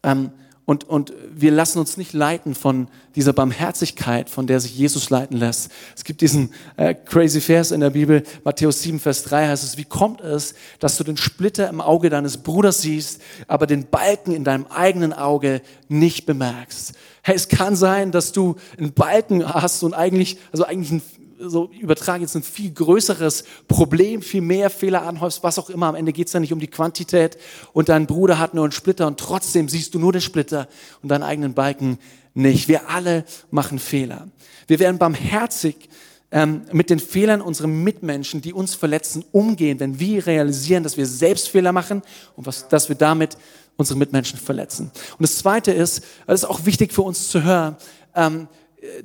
ähm, 0.02 0.30
und, 0.68 0.84
und 0.84 1.14
wir 1.34 1.50
lassen 1.50 1.78
uns 1.78 1.96
nicht 1.96 2.12
leiten 2.12 2.54
von 2.54 2.88
dieser 3.16 3.32
Barmherzigkeit, 3.32 4.28
von 4.28 4.46
der 4.46 4.60
sich 4.60 4.76
Jesus 4.76 5.08
leiten 5.08 5.38
lässt. 5.38 5.72
Es 5.96 6.04
gibt 6.04 6.20
diesen 6.20 6.50
äh, 6.76 6.92
crazy 6.92 7.40
Vers 7.40 7.70
in 7.70 7.80
der 7.80 7.88
Bibel, 7.88 8.22
Matthäus 8.44 8.82
7, 8.82 9.00
Vers 9.00 9.22
3 9.22 9.48
heißt 9.48 9.64
es, 9.64 9.78
wie 9.78 9.86
kommt 9.86 10.20
es, 10.20 10.54
dass 10.78 10.98
du 10.98 11.04
den 11.04 11.16
Splitter 11.16 11.70
im 11.70 11.80
Auge 11.80 12.10
deines 12.10 12.36
Bruders 12.36 12.82
siehst, 12.82 13.22
aber 13.46 13.66
den 13.66 13.86
Balken 13.86 14.32
in 14.32 14.44
deinem 14.44 14.66
eigenen 14.66 15.14
Auge 15.14 15.62
nicht 15.88 16.26
bemerkst? 16.26 16.92
Hey, 17.22 17.34
es 17.34 17.48
kann 17.48 17.74
sein, 17.74 18.12
dass 18.12 18.32
du 18.32 18.56
einen 18.76 18.92
Balken 18.92 19.48
hast 19.48 19.82
und 19.82 19.94
eigentlich, 19.94 20.36
also 20.52 20.66
eigentlich 20.66 20.92
ein 20.92 21.02
so 21.40 21.70
übertragen 21.78 22.22
jetzt 22.22 22.34
ein 22.34 22.42
viel 22.42 22.70
größeres 22.72 23.44
Problem, 23.68 24.22
viel 24.22 24.40
mehr 24.40 24.70
Fehler 24.70 25.02
anhäufst, 25.02 25.42
was 25.42 25.58
auch 25.58 25.70
immer. 25.70 25.86
Am 25.86 25.94
Ende 25.94 26.12
geht 26.12 26.26
es 26.26 26.32
ja 26.32 26.40
nicht 26.40 26.52
um 26.52 26.60
die 26.60 26.68
Quantität 26.68 27.38
und 27.72 27.88
dein 27.88 28.06
Bruder 28.06 28.38
hat 28.38 28.54
nur 28.54 28.64
einen 28.64 28.72
Splitter 28.72 29.06
und 29.06 29.18
trotzdem 29.18 29.68
siehst 29.68 29.94
du 29.94 29.98
nur 29.98 30.12
den 30.12 30.20
Splitter 30.20 30.68
und 31.02 31.10
deinen 31.10 31.22
eigenen 31.22 31.54
Balken 31.54 31.98
nicht. 32.34 32.68
Wir 32.68 32.88
alle 32.90 33.24
machen 33.50 33.78
Fehler. 33.78 34.28
Wir 34.66 34.78
werden 34.78 34.98
barmherzig 34.98 35.88
ähm, 36.30 36.62
mit 36.72 36.90
den 36.90 36.98
Fehlern 36.98 37.40
unserer 37.40 37.68
Mitmenschen, 37.68 38.42
die 38.42 38.52
uns 38.52 38.74
verletzen, 38.74 39.24
umgehen, 39.32 39.80
wenn 39.80 39.98
wir 39.98 40.26
realisieren, 40.26 40.82
dass 40.82 40.96
wir 40.96 41.06
selbst 41.06 41.48
Fehler 41.48 41.72
machen 41.72 42.02
und 42.36 42.46
was, 42.46 42.68
dass 42.68 42.88
wir 42.88 42.96
damit 42.96 43.38
unsere 43.76 43.98
Mitmenschen 43.98 44.38
verletzen. 44.38 44.90
Und 45.12 45.22
das 45.22 45.38
Zweite 45.38 45.72
ist, 45.72 46.02
das 46.26 46.42
ist 46.42 46.48
auch 46.48 46.66
wichtig 46.66 46.92
für 46.92 47.02
uns 47.02 47.28
zu 47.28 47.44
hören, 47.44 47.76
ähm, 48.14 48.48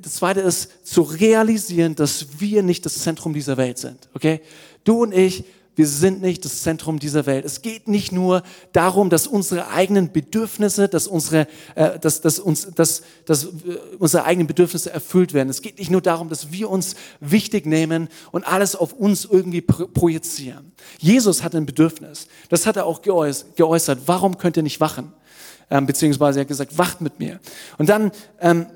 das 0.00 0.14
zweite 0.14 0.40
ist 0.40 0.86
zu 0.86 1.02
realisieren, 1.02 1.94
dass 1.94 2.40
wir 2.40 2.62
nicht 2.62 2.86
das 2.86 2.98
Zentrum 3.00 3.34
dieser 3.34 3.56
Welt 3.56 3.78
sind. 3.78 4.08
Okay? 4.14 4.40
Du 4.84 5.02
und 5.02 5.12
ich, 5.12 5.44
wir 5.76 5.88
sind 5.88 6.22
nicht 6.22 6.44
das 6.44 6.62
Zentrum 6.62 7.00
dieser 7.00 7.26
Welt. 7.26 7.44
Es 7.44 7.60
geht 7.60 7.88
nicht 7.88 8.12
nur 8.12 8.44
darum, 8.72 9.10
dass 9.10 9.26
unsere 9.26 9.68
eigenen 9.68 10.12
Bedürfnisse, 10.12 10.88
dass 10.88 11.08
unsere, 11.08 11.48
äh, 11.74 11.98
dass, 11.98 12.20
dass 12.20 12.38
uns, 12.38 12.68
dass, 12.74 13.02
dass 13.24 13.48
unsere 13.98 14.24
eigenen 14.24 14.46
Bedürfnisse 14.46 14.92
erfüllt 14.92 15.34
werden. 15.34 15.48
Es 15.48 15.62
geht 15.62 15.78
nicht 15.78 15.90
nur 15.90 16.00
darum, 16.00 16.28
dass 16.28 16.52
wir 16.52 16.70
uns 16.70 16.94
wichtig 17.18 17.66
nehmen 17.66 18.08
und 18.30 18.46
alles 18.46 18.76
auf 18.76 18.92
uns 18.92 19.24
irgendwie 19.24 19.62
projizieren. 19.62 20.72
Jesus 20.98 21.42
hat 21.42 21.56
ein 21.56 21.66
Bedürfnis. 21.66 22.28
Das 22.48 22.66
hat 22.66 22.76
er 22.76 22.86
auch 22.86 23.02
geäußert. 23.02 23.98
Warum 24.06 24.38
könnt 24.38 24.56
ihr 24.56 24.62
nicht 24.62 24.80
wachen? 24.80 25.12
Ähm, 25.70 25.86
beziehungsweise 25.86 26.38
er 26.38 26.42
hat 26.42 26.48
gesagt, 26.48 26.78
wacht 26.78 27.00
mit 27.00 27.18
mir. 27.18 27.40
Und 27.78 27.88
dann 27.88 28.12
ähm, 28.40 28.66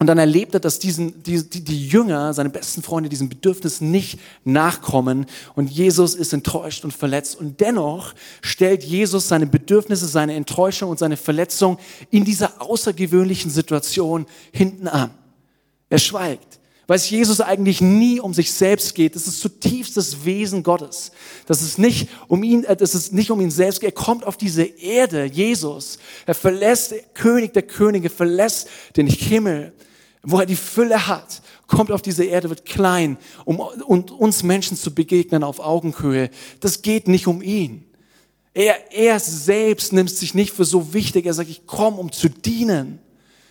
und 0.00 0.06
dann 0.06 0.16
erlebt 0.16 0.54
er, 0.54 0.60
dass 0.60 0.78
diesen, 0.78 1.22
die, 1.24 1.46
die, 1.46 1.60
die 1.62 1.86
Jünger, 1.86 2.32
seine 2.32 2.48
besten 2.48 2.82
Freunde, 2.82 3.10
diesem 3.10 3.28
Bedürfnis 3.28 3.82
nicht 3.82 4.18
nachkommen. 4.44 5.26
Und 5.54 5.70
Jesus 5.70 6.14
ist 6.14 6.32
enttäuscht 6.32 6.84
und 6.84 6.92
verletzt. 6.92 7.38
Und 7.38 7.60
dennoch 7.60 8.14
stellt 8.40 8.82
Jesus 8.82 9.28
seine 9.28 9.46
Bedürfnisse, 9.46 10.08
seine 10.08 10.36
Enttäuschung 10.36 10.88
und 10.88 10.98
seine 10.98 11.18
Verletzung 11.18 11.78
in 12.08 12.24
dieser 12.24 12.62
außergewöhnlichen 12.62 13.50
Situation 13.50 14.24
hinten 14.52 14.88
an. 14.88 15.10
Er 15.90 15.98
schweigt, 15.98 16.60
weil 16.86 16.96
es 16.96 17.10
Jesus 17.10 17.42
eigentlich 17.42 17.82
nie 17.82 18.20
um 18.20 18.32
sich 18.32 18.50
selbst 18.52 18.94
geht. 18.94 19.14
Das 19.16 19.26
ist 19.26 19.40
zutiefst 19.40 19.98
das 19.98 20.24
Wesen 20.24 20.62
Gottes. 20.62 21.12
Das 21.44 21.60
ist 21.60 21.78
nicht 21.78 22.08
um 22.26 22.42
ihn, 22.42 22.64
äh, 22.64 22.74
das 22.74 22.94
ist 22.94 23.12
nicht 23.12 23.30
um 23.30 23.40
ihn 23.42 23.50
selbst. 23.50 23.82
Er 23.82 23.92
kommt 23.92 24.26
auf 24.26 24.38
diese 24.38 24.62
Erde, 24.62 25.26
Jesus. 25.26 25.98
Er 26.24 26.34
verlässt, 26.34 26.94
König 27.12 27.52
der 27.52 27.64
Könige, 27.64 28.08
verlässt 28.08 28.66
den 28.96 29.06
Himmel 29.06 29.74
wo 30.22 30.38
er 30.38 30.46
die 30.46 30.56
Fülle 30.56 31.06
hat, 31.06 31.42
kommt 31.66 31.90
auf 31.90 32.02
diese 32.02 32.24
Erde, 32.24 32.50
wird 32.50 32.66
klein, 32.66 33.16
um, 33.44 33.58
uns 33.58 34.42
Menschen 34.42 34.76
zu 34.76 34.94
begegnen 34.94 35.44
auf 35.44 35.60
Augenhöhe. 35.60 36.30
Das 36.60 36.82
geht 36.82 37.08
nicht 37.08 37.26
um 37.26 37.42
ihn. 37.42 37.86
Er, 38.52 38.92
er 38.92 39.20
selbst 39.20 39.92
nimmt 39.92 40.10
sich 40.10 40.34
nicht 40.34 40.52
für 40.52 40.64
so 40.64 40.92
wichtig. 40.92 41.24
Er 41.26 41.34
sagt, 41.34 41.48
ich 41.48 41.66
komme, 41.66 41.96
um 41.96 42.12
zu 42.12 42.28
dienen. 42.28 42.98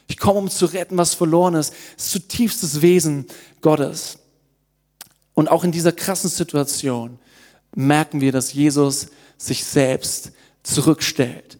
Ich 0.08 0.18
komme, 0.18 0.40
um 0.40 0.50
zu 0.50 0.66
retten, 0.66 0.98
was 0.98 1.14
verloren 1.14 1.56
ist. 1.56 1.72
Das 1.96 2.06
ist 2.06 2.12
zutiefstes 2.12 2.82
Wesen 2.82 3.26
Gottes. 3.62 4.20
Und 5.34 5.50
auch 5.50 5.64
in 5.64 5.72
dieser 5.72 5.94
krassen 5.94 6.30
Situation 6.30 7.18
merken 7.74 8.20
wir, 8.20 8.32
dass 8.32 8.54
Jesus 8.54 9.08
sich 9.38 9.64
selbst 9.64 10.34
zurückstellt 10.64 11.58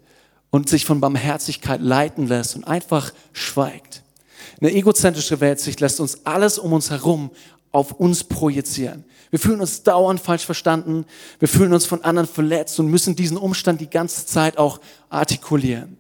und 0.50 0.68
sich 0.68 0.86
von 0.86 1.00
Barmherzigkeit 1.00 1.80
leiten 1.82 2.28
lässt 2.28 2.56
und 2.56 2.66
einfach 2.66 3.14
schweigt. 3.32 4.04
Eine 4.62 4.74
egozentrische 4.74 5.40
Weltsicht 5.40 5.80
lässt 5.80 6.00
uns 6.00 6.26
alles 6.26 6.60
um 6.60 6.74
uns 6.74 6.90
herum 6.90 7.32
auf 7.72 7.94
uns 7.94 8.24
projizieren. 8.24 9.06
Wir 9.30 9.40
fühlen 9.40 9.62
uns 9.62 9.84
dauernd 9.84 10.20
falsch 10.20 10.46
verstanden, 10.46 11.06
wir 11.38 11.48
fühlen 11.48 11.72
uns 11.72 11.86
von 11.86 12.04
anderen 12.04 12.28
verletzt 12.28 12.80
und 12.80 12.88
müssen 12.88 13.16
diesen 13.16 13.38
Umstand 13.38 13.80
die 13.80 13.90
ganze 13.90 14.26
Zeit 14.26 14.58
auch 14.58 14.80
artikulieren. 15.10 15.98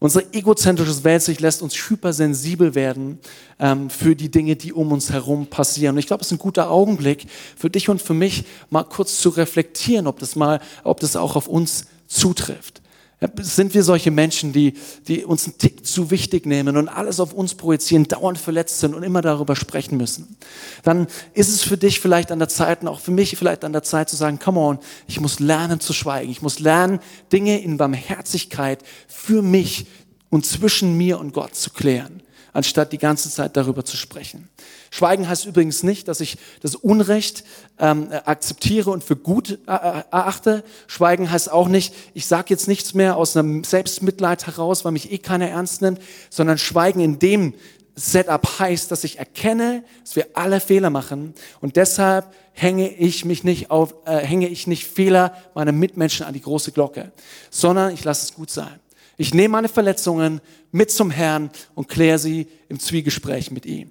Unsere 0.00 0.32
egozentrische 0.32 1.04
Weltsicht 1.04 1.40
lässt 1.40 1.60
uns 1.60 1.74
hypersensibel 1.74 2.74
werden 2.74 3.18
ähm, 3.58 3.90
für 3.90 4.16
die 4.16 4.30
Dinge, 4.30 4.56
die 4.56 4.72
um 4.72 4.92
uns 4.92 5.12
herum 5.12 5.46
passieren. 5.46 5.94
Und 5.94 5.98
ich 5.98 6.06
glaube, 6.06 6.22
es 6.22 6.28
ist 6.28 6.32
ein 6.32 6.38
guter 6.38 6.70
Augenblick 6.70 7.26
für 7.54 7.68
dich 7.68 7.90
und 7.90 8.00
für 8.00 8.14
mich, 8.14 8.44
mal 8.70 8.82
kurz 8.82 9.20
zu 9.20 9.28
reflektieren, 9.28 10.06
ob 10.06 10.18
das 10.18 10.36
mal, 10.36 10.60
ob 10.84 11.00
das 11.00 11.16
auch 11.16 11.36
auf 11.36 11.48
uns 11.48 11.84
zutrifft. 12.06 12.79
Sind 13.42 13.74
wir 13.74 13.82
solche 13.82 14.10
Menschen, 14.10 14.54
die, 14.54 14.74
die 15.06 15.24
uns 15.26 15.44
einen 15.44 15.58
Tick 15.58 15.86
zu 15.86 16.10
wichtig 16.10 16.46
nehmen 16.46 16.78
und 16.78 16.88
alles 16.88 17.20
auf 17.20 17.34
uns 17.34 17.54
projizieren, 17.54 18.04
dauernd 18.04 18.38
verletzt 18.38 18.80
sind 18.80 18.94
und 18.94 19.02
immer 19.02 19.20
darüber 19.20 19.56
sprechen 19.56 19.98
müssen? 19.98 20.36
Dann 20.84 21.06
ist 21.34 21.50
es 21.50 21.62
für 21.62 21.76
dich 21.76 22.00
vielleicht 22.00 22.32
an 22.32 22.38
der 22.38 22.48
Zeit 22.48 22.80
und 22.80 22.88
auch 22.88 23.00
für 23.00 23.10
mich 23.10 23.36
vielleicht 23.36 23.64
an 23.64 23.72
der 23.72 23.82
Zeit 23.82 24.08
zu 24.08 24.16
sagen, 24.16 24.38
come 24.38 24.58
on, 24.58 24.78
ich 25.06 25.20
muss 25.20 25.38
lernen 25.38 25.80
zu 25.80 25.92
schweigen. 25.92 26.30
Ich 26.30 26.40
muss 26.40 26.60
lernen, 26.60 26.98
Dinge 27.30 27.60
in 27.60 27.76
Barmherzigkeit 27.76 28.82
für 29.06 29.42
mich 29.42 29.86
und 30.30 30.46
zwischen 30.46 30.96
mir 30.96 31.20
und 31.20 31.34
Gott 31.34 31.54
zu 31.54 31.70
klären 31.70 32.22
anstatt 32.52 32.92
die 32.92 32.98
ganze 32.98 33.30
Zeit 33.30 33.56
darüber 33.56 33.84
zu 33.84 33.96
sprechen. 33.96 34.48
Schweigen 34.90 35.28
heißt 35.28 35.46
übrigens 35.46 35.82
nicht, 35.82 36.08
dass 36.08 36.20
ich 36.20 36.36
das 36.62 36.74
Unrecht 36.74 37.44
ähm, 37.78 38.08
akzeptiere 38.24 38.90
und 38.90 39.04
für 39.04 39.16
gut 39.16 39.58
äh, 39.66 39.70
erachte. 39.70 40.64
Schweigen 40.86 41.30
heißt 41.30 41.50
auch 41.50 41.68
nicht, 41.68 41.94
ich 42.14 42.26
sage 42.26 42.46
jetzt 42.48 42.68
nichts 42.68 42.94
mehr 42.94 43.16
aus 43.16 43.36
einem 43.36 43.64
Selbstmitleid 43.64 44.46
heraus, 44.46 44.84
weil 44.84 44.92
mich 44.92 45.12
eh 45.12 45.18
keiner 45.18 45.48
ernst 45.48 45.82
nimmt, 45.82 46.00
sondern 46.28 46.58
Schweigen 46.58 47.00
in 47.00 47.18
dem 47.18 47.54
Setup 47.94 48.58
heißt, 48.58 48.90
dass 48.90 49.04
ich 49.04 49.18
erkenne, 49.18 49.84
dass 50.02 50.16
wir 50.16 50.28
alle 50.34 50.60
Fehler 50.60 50.90
machen 50.90 51.34
und 51.60 51.76
deshalb 51.76 52.32
hänge 52.52 52.88
ich 52.88 53.24
mich 53.24 53.44
nicht 53.44 53.70
auf, 53.70 53.94
äh, 54.06 54.18
hänge 54.18 54.48
ich 54.48 54.66
nicht 54.66 54.86
Fehler 54.86 55.34
meiner 55.54 55.72
Mitmenschen 55.72 56.26
an 56.26 56.34
die 56.34 56.40
große 56.40 56.72
Glocke, 56.72 57.12
sondern 57.50 57.92
ich 57.92 58.04
lasse 58.04 58.24
es 58.26 58.34
gut 58.34 58.50
sein. 58.50 58.80
Ich 59.16 59.34
nehme 59.34 59.52
meine 59.52 59.68
Verletzungen 59.68 60.40
mit 60.72 60.90
zum 60.90 61.10
Herrn 61.10 61.50
und 61.74 61.88
kläre 61.88 62.18
sie 62.18 62.46
im 62.68 62.78
Zwiegespräch 62.78 63.50
mit 63.50 63.66
ihm. 63.66 63.90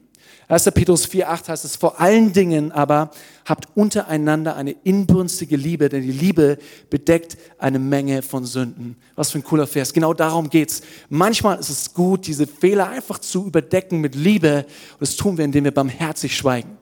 1. 0.49 0.63
Petrus 0.71 1.07
4,8 1.07 1.47
heißt 1.49 1.65
es, 1.65 1.75
vor 1.75 1.99
allen 1.99 2.33
Dingen 2.33 2.71
aber 2.71 3.11
habt 3.45 3.67
untereinander 3.75 4.55
eine 4.55 4.71
inbrünstige 4.71 5.55
Liebe, 5.55 5.89
denn 5.89 6.01
die 6.01 6.11
Liebe 6.11 6.57
bedeckt 6.89 7.37
eine 7.59 7.77
Menge 7.77 8.23
von 8.23 8.45
Sünden. 8.45 8.97
Was 9.15 9.29
für 9.29 9.37
ein 9.37 9.43
cooler 9.43 9.67
Vers. 9.67 9.93
Genau 9.93 10.11
darum 10.15 10.49
geht's. 10.49 10.81
Manchmal 11.07 11.59
ist 11.59 11.69
es 11.69 11.93
gut, 11.93 12.25
diese 12.25 12.47
Fehler 12.47 12.89
einfach 12.89 13.19
zu 13.19 13.45
überdecken 13.45 14.01
mit 14.01 14.15
Liebe. 14.15 14.65
Und 14.93 15.01
das 15.01 15.15
tun 15.15 15.37
wir, 15.37 15.45
indem 15.45 15.65
wir 15.65 15.71
barmherzig 15.71 16.35
schweigen. 16.35 16.79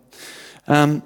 Ähm, 0.65 1.01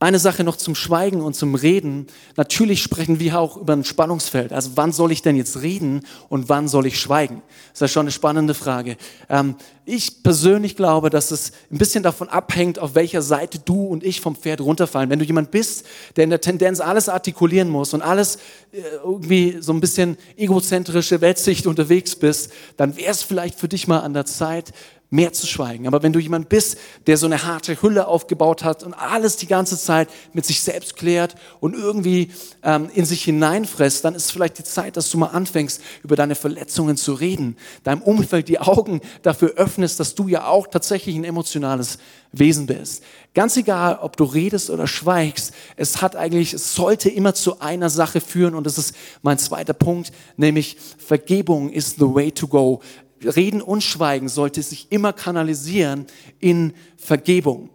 Eine 0.00 0.20
Sache 0.20 0.44
noch 0.44 0.54
zum 0.54 0.76
Schweigen 0.76 1.20
und 1.20 1.34
zum 1.34 1.56
Reden. 1.56 2.06
Natürlich 2.36 2.84
sprechen 2.84 3.18
wir 3.18 3.40
auch 3.40 3.56
über 3.56 3.72
ein 3.72 3.82
Spannungsfeld. 3.82 4.52
Also 4.52 4.72
wann 4.76 4.92
soll 4.92 5.10
ich 5.10 5.22
denn 5.22 5.34
jetzt 5.34 5.60
reden 5.60 6.02
und 6.28 6.48
wann 6.48 6.68
soll 6.68 6.86
ich 6.86 7.00
schweigen? 7.00 7.42
Das 7.70 7.78
ist 7.78 7.80
ja 7.80 7.88
schon 7.88 8.02
eine 8.02 8.12
spannende 8.12 8.54
Frage. 8.54 8.96
Ähm, 9.28 9.56
ich 9.84 10.22
persönlich 10.22 10.76
glaube, 10.76 11.10
dass 11.10 11.32
es 11.32 11.50
ein 11.72 11.78
bisschen 11.78 12.04
davon 12.04 12.28
abhängt, 12.28 12.78
auf 12.78 12.94
welcher 12.94 13.22
Seite 13.22 13.58
du 13.58 13.86
und 13.86 14.04
ich 14.04 14.20
vom 14.20 14.36
Pferd 14.36 14.60
runterfallen. 14.60 15.10
Wenn 15.10 15.18
du 15.18 15.24
jemand 15.24 15.50
bist, 15.50 15.84
der 16.14 16.22
in 16.22 16.30
der 16.30 16.40
Tendenz 16.40 16.78
alles 16.78 17.08
artikulieren 17.08 17.68
muss 17.68 17.92
und 17.92 18.00
alles 18.00 18.36
äh, 18.70 18.82
irgendwie 19.02 19.56
so 19.58 19.72
ein 19.72 19.80
bisschen 19.80 20.16
egozentrische 20.36 21.20
Weltsicht 21.20 21.66
unterwegs 21.66 22.14
bist, 22.14 22.52
dann 22.76 22.96
wäre 22.96 23.10
es 23.10 23.24
vielleicht 23.24 23.58
für 23.58 23.66
dich 23.66 23.88
mal 23.88 23.98
an 23.98 24.14
der 24.14 24.26
Zeit, 24.26 24.72
mehr 25.10 25.32
zu 25.32 25.46
schweigen. 25.46 25.86
Aber 25.86 26.02
wenn 26.02 26.12
du 26.12 26.18
jemand 26.18 26.48
bist, 26.48 26.76
der 27.06 27.16
so 27.16 27.26
eine 27.26 27.44
harte 27.44 27.80
Hülle 27.80 28.08
aufgebaut 28.08 28.62
hat 28.62 28.82
und 28.82 28.92
alles 28.92 29.36
die 29.36 29.46
ganze 29.46 29.78
Zeit 29.78 30.08
mit 30.34 30.44
sich 30.44 30.60
selbst 30.60 30.96
klärt 30.96 31.34
und 31.60 31.74
irgendwie 31.74 32.30
ähm, 32.62 32.90
in 32.94 33.06
sich 33.06 33.24
hineinfresst, 33.24 34.04
dann 34.04 34.14
ist 34.14 34.30
vielleicht 34.30 34.58
die 34.58 34.64
Zeit, 34.64 34.98
dass 34.98 35.10
du 35.10 35.16
mal 35.16 35.28
anfängst, 35.28 35.80
über 36.02 36.14
deine 36.14 36.34
Verletzungen 36.34 36.96
zu 36.98 37.14
reden, 37.14 37.56
deinem 37.84 38.02
Umfeld 38.02 38.48
die 38.48 38.58
Augen 38.58 39.00
dafür 39.22 39.54
öffnest, 39.56 39.98
dass 39.98 40.14
du 40.14 40.28
ja 40.28 40.46
auch 40.46 40.66
tatsächlich 40.66 41.16
ein 41.16 41.24
emotionales 41.24 41.98
Wesen 42.32 42.66
bist. 42.66 43.02
Ganz 43.34 43.56
egal, 43.56 43.98
ob 44.02 44.16
du 44.18 44.24
redest 44.24 44.68
oder 44.68 44.86
schweigst, 44.86 45.54
es 45.76 46.02
hat 46.02 46.16
eigentlich, 46.16 46.52
es 46.52 46.74
sollte 46.74 47.08
immer 47.08 47.34
zu 47.34 47.60
einer 47.60 47.88
Sache 47.88 48.20
führen 48.20 48.54
und 48.54 48.64
das 48.64 48.76
ist 48.76 48.94
mein 49.22 49.38
zweiter 49.38 49.72
Punkt, 49.72 50.12
nämlich 50.36 50.76
Vergebung 50.98 51.70
is 51.70 51.94
the 51.96 52.02
way 52.02 52.30
to 52.30 52.46
go. 52.46 52.82
Reden 53.22 53.62
und 53.62 53.82
Schweigen 53.82 54.28
sollte 54.28 54.62
sich 54.62 54.88
immer 54.90 55.12
kanalisieren 55.12 56.06
in 56.40 56.72
Vergebung. 56.96 57.70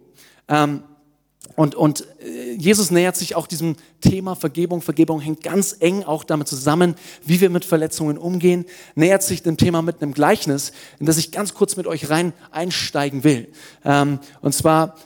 Ähm, 0.48 0.82
und, 1.56 1.74
und 1.74 2.04
äh, 2.20 2.52
Jesus 2.54 2.90
nähert 2.90 3.16
sich 3.16 3.36
auch 3.36 3.46
diesem 3.46 3.76
Thema 4.00 4.34
Vergebung. 4.34 4.82
Vergebung 4.82 5.20
hängt 5.20 5.42
ganz 5.42 5.76
eng 5.78 6.02
auch 6.02 6.24
damit 6.24 6.48
zusammen, 6.48 6.96
wie 7.24 7.40
wir 7.40 7.50
mit 7.50 7.64
Verletzungen 7.64 8.18
umgehen. 8.18 8.64
Nähert 8.94 9.22
sich 9.22 9.42
dem 9.42 9.56
Thema 9.56 9.82
mit 9.82 10.02
einem 10.02 10.14
Gleichnis, 10.14 10.72
in 10.98 11.06
das 11.06 11.16
ich 11.16 11.30
ganz 11.30 11.54
kurz 11.54 11.76
mit 11.76 11.86
euch 11.86 12.10
rein 12.10 12.32
einsteigen 12.50 13.22
will. 13.22 13.48
Ähm, 13.84 14.18
und 14.40 14.52
zwar 14.52 14.96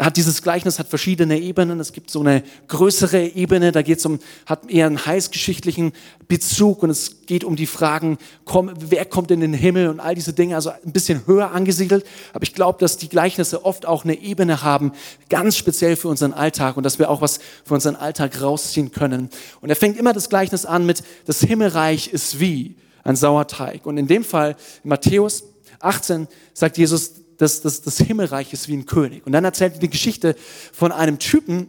hat 0.00 0.16
dieses 0.16 0.42
Gleichnis 0.42 0.80
hat 0.80 0.88
verschiedene 0.88 1.38
Ebenen. 1.38 1.78
Es 1.78 1.92
gibt 1.92 2.10
so 2.10 2.20
eine 2.20 2.42
größere 2.66 3.26
Ebene, 3.26 3.70
da 3.70 3.82
geht 3.82 3.98
es 3.98 4.06
um, 4.06 4.18
hat 4.44 4.68
eher 4.68 4.86
einen 4.86 5.04
heißgeschichtlichen 5.04 5.92
Bezug 6.26 6.82
und 6.82 6.90
es 6.90 7.26
geht 7.26 7.44
um 7.44 7.54
die 7.54 7.66
Fragen, 7.66 8.18
komm, 8.44 8.72
wer 8.76 9.04
kommt 9.04 9.30
in 9.30 9.40
den 9.40 9.54
Himmel 9.54 9.88
und 9.88 10.00
all 10.00 10.16
diese 10.16 10.32
Dinge, 10.32 10.56
also 10.56 10.70
ein 10.70 10.92
bisschen 10.92 11.26
höher 11.26 11.52
angesiedelt. 11.52 12.04
Aber 12.32 12.42
ich 12.42 12.54
glaube, 12.54 12.80
dass 12.80 12.96
die 12.96 13.08
Gleichnisse 13.08 13.64
oft 13.64 13.86
auch 13.86 14.04
eine 14.04 14.18
Ebene 14.20 14.62
haben, 14.62 14.92
ganz 15.28 15.56
speziell 15.56 15.94
für 15.94 16.08
unseren 16.08 16.32
Alltag 16.32 16.76
und 16.76 16.82
dass 16.82 16.98
wir 16.98 17.08
auch 17.08 17.20
was 17.20 17.38
für 17.64 17.74
unseren 17.74 17.94
Alltag 17.94 18.42
rausziehen 18.42 18.90
können. 18.90 19.30
Und 19.60 19.68
er 19.70 19.76
fängt 19.76 19.96
immer 19.96 20.12
das 20.12 20.28
Gleichnis 20.28 20.66
an 20.66 20.84
mit, 20.86 21.04
das 21.26 21.40
Himmelreich 21.40 22.08
ist 22.08 22.40
wie 22.40 22.74
ein 23.04 23.14
Sauerteig. 23.14 23.86
Und 23.86 23.96
in 23.96 24.08
dem 24.08 24.24
Fall, 24.24 24.56
in 24.82 24.90
Matthäus 24.90 25.44
18, 25.78 26.26
sagt 26.52 26.78
Jesus, 26.78 27.25
das, 27.38 27.60
das, 27.62 27.82
das 27.82 27.98
Himmelreich 27.98 28.52
ist 28.52 28.68
wie 28.68 28.76
ein 28.76 28.86
König. 28.86 29.26
Und 29.26 29.32
dann 29.32 29.44
erzählt 29.44 29.74
er 29.74 29.80
die 29.80 29.90
Geschichte 29.90 30.36
von 30.72 30.92
einem 30.92 31.18
Typen, 31.18 31.68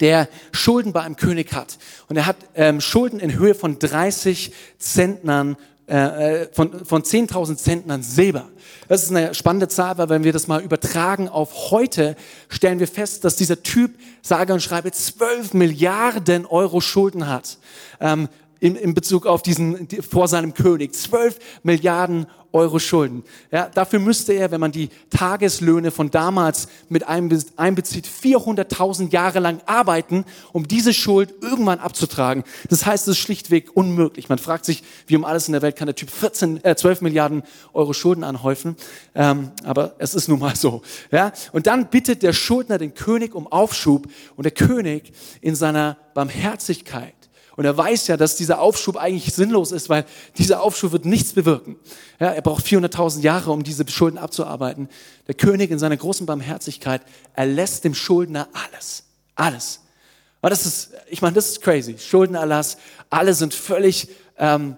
der 0.00 0.28
Schulden 0.52 0.92
bei 0.92 1.02
einem 1.02 1.16
König 1.16 1.52
hat. 1.52 1.78
Und 2.08 2.16
er 2.16 2.26
hat 2.26 2.36
ähm, 2.54 2.80
Schulden 2.80 3.20
in 3.20 3.38
Höhe 3.38 3.54
von 3.54 3.78
30 3.78 4.52
Zentnern, 4.78 5.56
äh, 5.88 6.42
äh 6.42 6.48
von, 6.52 6.84
von 6.84 7.02
10.000 7.02 7.56
Zentnern 7.56 8.02
Silber. 8.02 8.48
Das 8.88 9.02
ist 9.02 9.10
eine 9.10 9.34
spannende 9.34 9.68
Zahl, 9.68 9.96
weil 9.98 10.08
wenn 10.10 10.24
wir 10.24 10.32
das 10.32 10.46
mal 10.46 10.62
übertragen 10.62 11.28
auf 11.28 11.70
heute, 11.70 12.16
stellen 12.48 12.80
wir 12.80 12.88
fest, 12.88 13.24
dass 13.24 13.36
dieser 13.36 13.62
Typ, 13.62 13.92
sage 14.22 14.52
und 14.52 14.60
schreibe, 14.60 14.92
12 14.92 15.54
Milliarden 15.54 16.44
Euro 16.46 16.80
Schulden 16.80 17.26
hat. 17.26 17.58
Ähm, 18.00 18.28
in, 18.60 18.76
in 18.76 18.94
Bezug 18.94 19.26
auf 19.26 19.42
diesen, 19.42 19.88
vor 20.08 20.28
seinem 20.28 20.54
König. 20.54 20.94
12 20.94 21.38
Milliarden 21.62 22.26
Euro 22.52 22.78
Schulden. 22.78 23.24
Ja, 23.50 23.68
dafür 23.68 23.98
müsste 23.98 24.32
er, 24.32 24.50
wenn 24.50 24.60
man 24.60 24.72
die 24.72 24.88
Tageslöhne 25.10 25.90
von 25.90 26.10
damals 26.10 26.68
mit 26.88 27.06
einbezieht, 27.06 28.06
400.000 28.06 29.10
Jahre 29.10 29.38
lang 29.40 29.60
arbeiten, 29.66 30.24
um 30.52 30.66
diese 30.66 30.94
Schuld 30.94 31.34
irgendwann 31.42 31.78
abzutragen. 31.78 32.44
Das 32.70 32.86
heißt, 32.86 33.06
es 33.08 33.12
ist 33.12 33.18
schlichtweg 33.18 33.76
unmöglich. 33.76 34.28
Man 34.28 34.38
fragt 34.38 34.64
sich, 34.64 34.82
wie 35.06 35.16
um 35.16 35.24
alles 35.24 35.48
in 35.48 35.52
der 35.52 35.62
Welt 35.62 35.76
kann 35.76 35.86
der 35.86 35.94
Typ 35.94 36.10
14, 36.10 36.64
äh, 36.64 36.74
12 36.74 37.02
Milliarden 37.02 37.42
Euro 37.74 37.92
Schulden 37.92 38.24
anhäufen. 38.24 38.76
Ähm, 39.14 39.50
aber 39.64 39.94
es 39.98 40.14
ist 40.14 40.28
nun 40.28 40.38
mal 40.38 40.56
so. 40.56 40.82
Ja? 41.10 41.32
Und 41.52 41.66
dann 41.66 41.90
bittet 41.90 42.22
der 42.22 42.32
Schuldner 42.32 42.78
den 42.78 42.94
König 42.94 43.34
um 43.34 43.46
Aufschub 43.46 44.06
und 44.36 44.44
der 44.44 44.52
König 44.52 45.12
in 45.42 45.54
seiner 45.54 45.98
Barmherzigkeit 46.14 47.17
und 47.58 47.64
er 47.64 47.76
weiß 47.76 48.06
ja, 48.06 48.16
dass 48.16 48.36
dieser 48.36 48.60
Aufschub 48.60 48.96
eigentlich 48.96 49.34
sinnlos 49.34 49.72
ist, 49.72 49.88
weil 49.88 50.04
dieser 50.36 50.62
Aufschub 50.62 50.92
wird 50.92 51.04
nichts 51.04 51.32
bewirken. 51.32 51.74
Ja, 52.20 52.28
er 52.28 52.40
braucht 52.40 52.64
400.000 52.64 53.22
Jahre, 53.22 53.50
um 53.50 53.64
diese 53.64 53.84
Schulden 53.88 54.16
abzuarbeiten. 54.16 54.88
Der 55.26 55.34
König 55.34 55.72
in 55.72 55.80
seiner 55.80 55.96
großen 55.96 56.24
Barmherzigkeit 56.24 57.02
erlässt 57.34 57.82
dem 57.82 57.96
Schuldner 57.96 58.46
alles. 58.52 59.02
Alles. 59.34 59.80
Aber 60.40 60.50
das 60.50 60.66
ist, 60.66 60.92
ich 61.08 61.20
meine, 61.20 61.34
das 61.34 61.48
ist 61.48 61.60
crazy. 61.60 61.98
Schuldenerlass. 61.98 62.76
Alle 63.10 63.34
sind 63.34 63.52
völlig 63.52 64.08
ähm, 64.36 64.76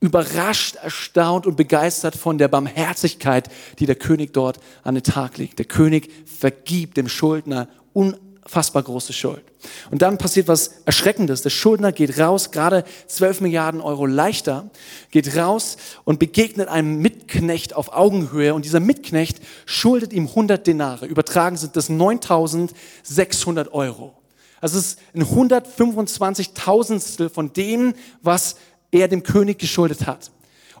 überrascht, 0.00 0.76
erstaunt 0.76 1.46
und 1.46 1.56
begeistert 1.56 2.14
von 2.14 2.36
der 2.36 2.48
Barmherzigkeit, 2.48 3.48
die 3.78 3.86
der 3.86 3.96
König 3.96 4.34
dort 4.34 4.60
an 4.82 4.96
den 4.96 5.04
Tag 5.04 5.38
legt. 5.38 5.58
Der 5.58 5.64
König 5.64 6.10
vergibt 6.26 6.98
dem 6.98 7.08
Schuldner 7.08 7.68
un 7.94 8.18
unfassbar 8.44 8.82
große 8.82 9.12
Schuld. 9.12 9.42
Und 9.90 10.02
dann 10.02 10.18
passiert 10.18 10.48
was 10.48 10.82
Erschreckendes. 10.84 11.42
Der 11.42 11.50
Schuldner 11.50 11.92
geht 11.92 12.18
raus, 12.18 12.50
gerade 12.50 12.84
12 13.06 13.40
Milliarden 13.40 13.80
Euro 13.80 14.06
leichter, 14.06 14.70
geht 15.10 15.36
raus 15.36 15.76
und 16.04 16.18
begegnet 16.18 16.68
einem 16.68 16.98
Mitknecht 16.98 17.74
auf 17.74 17.92
Augenhöhe. 17.92 18.54
Und 18.54 18.64
dieser 18.64 18.80
Mitknecht 18.80 19.40
schuldet 19.64 20.12
ihm 20.12 20.28
100 20.28 20.66
Denare. 20.66 21.06
Übertragen 21.06 21.56
sind 21.56 21.76
das 21.76 21.88
9600 21.88 23.72
Euro. 23.72 24.14
Also 24.60 24.78
es 24.78 24.86
ist 24.86 24.98
ein 25.14 25.24
125.000stel 25.24 27.28
von 27.28 27.52
dem, 27.52 27.94
was 28.22 28.56
er 28.90 29.08
dem 29.08 29.22
König 29.22 29.58
geschuldet 29.58 30.06
hat. 30.06 30.30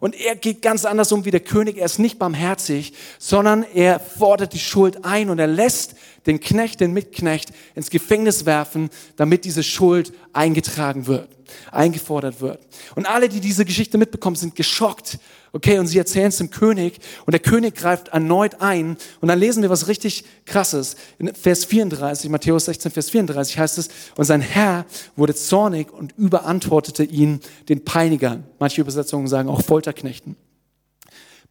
Und 0.02 0.20
er 0.20 0.34
geht 0.34 0.62
ganz 0.62 0.84
anders 0.84 1.12
um 1.12 1.24
wie 1.24 1.30
der 1.30 1.38
König. 1.38 1.78
Er 1.78 1.84
ist 1.84 2.00
nicht 2.00 2.18
barmherzig, 2.18 2.92
sondern 3.20 3.62
er 3.62 4.00
fordert 4.00 4.52
die 4.52 4.58
Schuld 4.58 5.04
ein 5.04 5.30
und 5.30 5.38
er 5.38 5.46
lässt 5.46 5.94
den 6.26 6.40
Knecht, 6.40 6.80
den 6.80 6.92
Mitknecht 6.92 7.52
ins 7.76 7.88
Gefängnis 7.88 8.44
werfen, 8.44 8.90
damit 9.14 9.44
diese 9.44 9.62
Schuld 9.62 10.12
eingetragen 10.32 11.06
wird, 11.06 11.28
eingefordert 11.70 12.40
wird. 12.40 12.60
Und 12.94 13.06
alle, 13.06 13.28
die 13.28 13.40
diese 13.40 13.64
Geschichte 13.64 13.98
mitbekommen, 13.98 14.36
sind 14.36 14.54
geschockt. 14.54 15.18
Okay, 15.52 15.78
und 15.78 15.86
sie 15.86 15.98
erzählen 15.98 16.28
es 16.28 16.38
dem 16.38 16.48
König 16.48 16.98
und 17.26 17.32
der 17.32 17.40
König 17.40 17.74
greift 17.74 18.08
erneut 18.08 18.62
ein 18.62 18.96
und 19.20 19.28
dann 19.28 19.38
lesen 19.38 19.62
wir 19.62 19.68
was 19.68 19.86
richtig 19.86 20.24
krasses. 20.46 20.96
In 21.18 21.34
Vers 21.34 21.66
34, 21.66 22.30
Matthäus 22.30 22.64
16, 22.64 22.90
Vers 22.90 23.10
34 23.10 23.58
heißt 23.58 23.76
es, 23.76 23.88
und 24.16 24.24
sein 24.24 24.40
Herr 24.40 24.86
wurde 25.14 25.34
zornig 25.34 25.92
und 25.92 26.14
überantwortete 26.16 27.04
ihn 27.04 27.40
den 27.68 27.84
Peinigern. 27.84 28.44
Manche 28.58 28.80
Übersetzungen 28.80 29.28
sagen 29.28 29.50
auch 29.50 29.62
Folterknechten. 29.62 30.36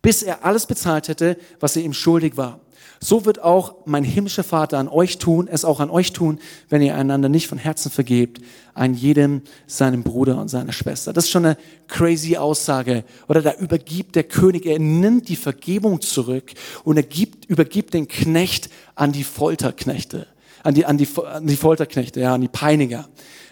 Bis 0.01 0.23
er 0.23 0.43
alles 0.45 0.65
bezahlt 0.65 1.07
hätte, 1.07 1.37
was 1.59 1.75
er 1.75 1.83
ihm 1.83 1.93
schuldig 1.93 2.37
war. 2.37 2.59
So 3.03 3.25
wird 3.25 3.41
auch 3.41 3.77
mein 3.85 4.03
himmlischer 4.03 4.43
Vater 4.43 4.77
an 4.77 4.87
euch 4.87 5.17
tun, 5.17 5.47
es 5.51 5.65
auch 5.65 5.79
an 5.79 5.89
euch 5.89 6.13
tun, 6.13 6.39
wenn 6.69 6.83
ihr 6.83 6.93
einander 6.93 7.29
nicht 7.29 7.47
von 7.47 7.57
Herzen 7.57 7.89
vergebt, 7.89 8.41
an 8.75 8.93
jedem 8.93 9.41
seinem 9.65 10.03
Bruder 10.03 10.39
und 10.39 10.49
seiner 10.49 10.71
Schwester. 10.71 11.11
Das 11.11 11.25
ist 11.25 11.31
schon 11.31 11.45
eine 11.45 11.57
crazy 11.87 12.37
Aussage. 12.37 13.03
Oder 13.27 13.41
da 13.41 13.55
übergibt 13.55 14.15
der 14.15 14.25
König, 14.25 14.67
er 14.67 14.77
nimmt 14.77 15.29
die 15.29 15.35
Vergebung 15.35 16.01
zurück 16.01 16.51
und 16.83 16.95
er 16.95 17.03
gibt, 17.03 17.45
übergibt 17.45 17.95
den 17.95 18.07
Knecht 18.07 18.69
an 18.93 19.11
die 19.11 19.23
Folterknechte, 19.23 20.27
an 20.61 20.75
die, 20.75 20.85
an 20.85 20.99
die, 20.99 21.07
an 21.25 21.47
die 21.47 21.55
Folterknechte, 21.55 22.19
ja, 22.19 22.35
an 22.35 22.41
die 22.41 22.49
Peiniger. 22.49 23.09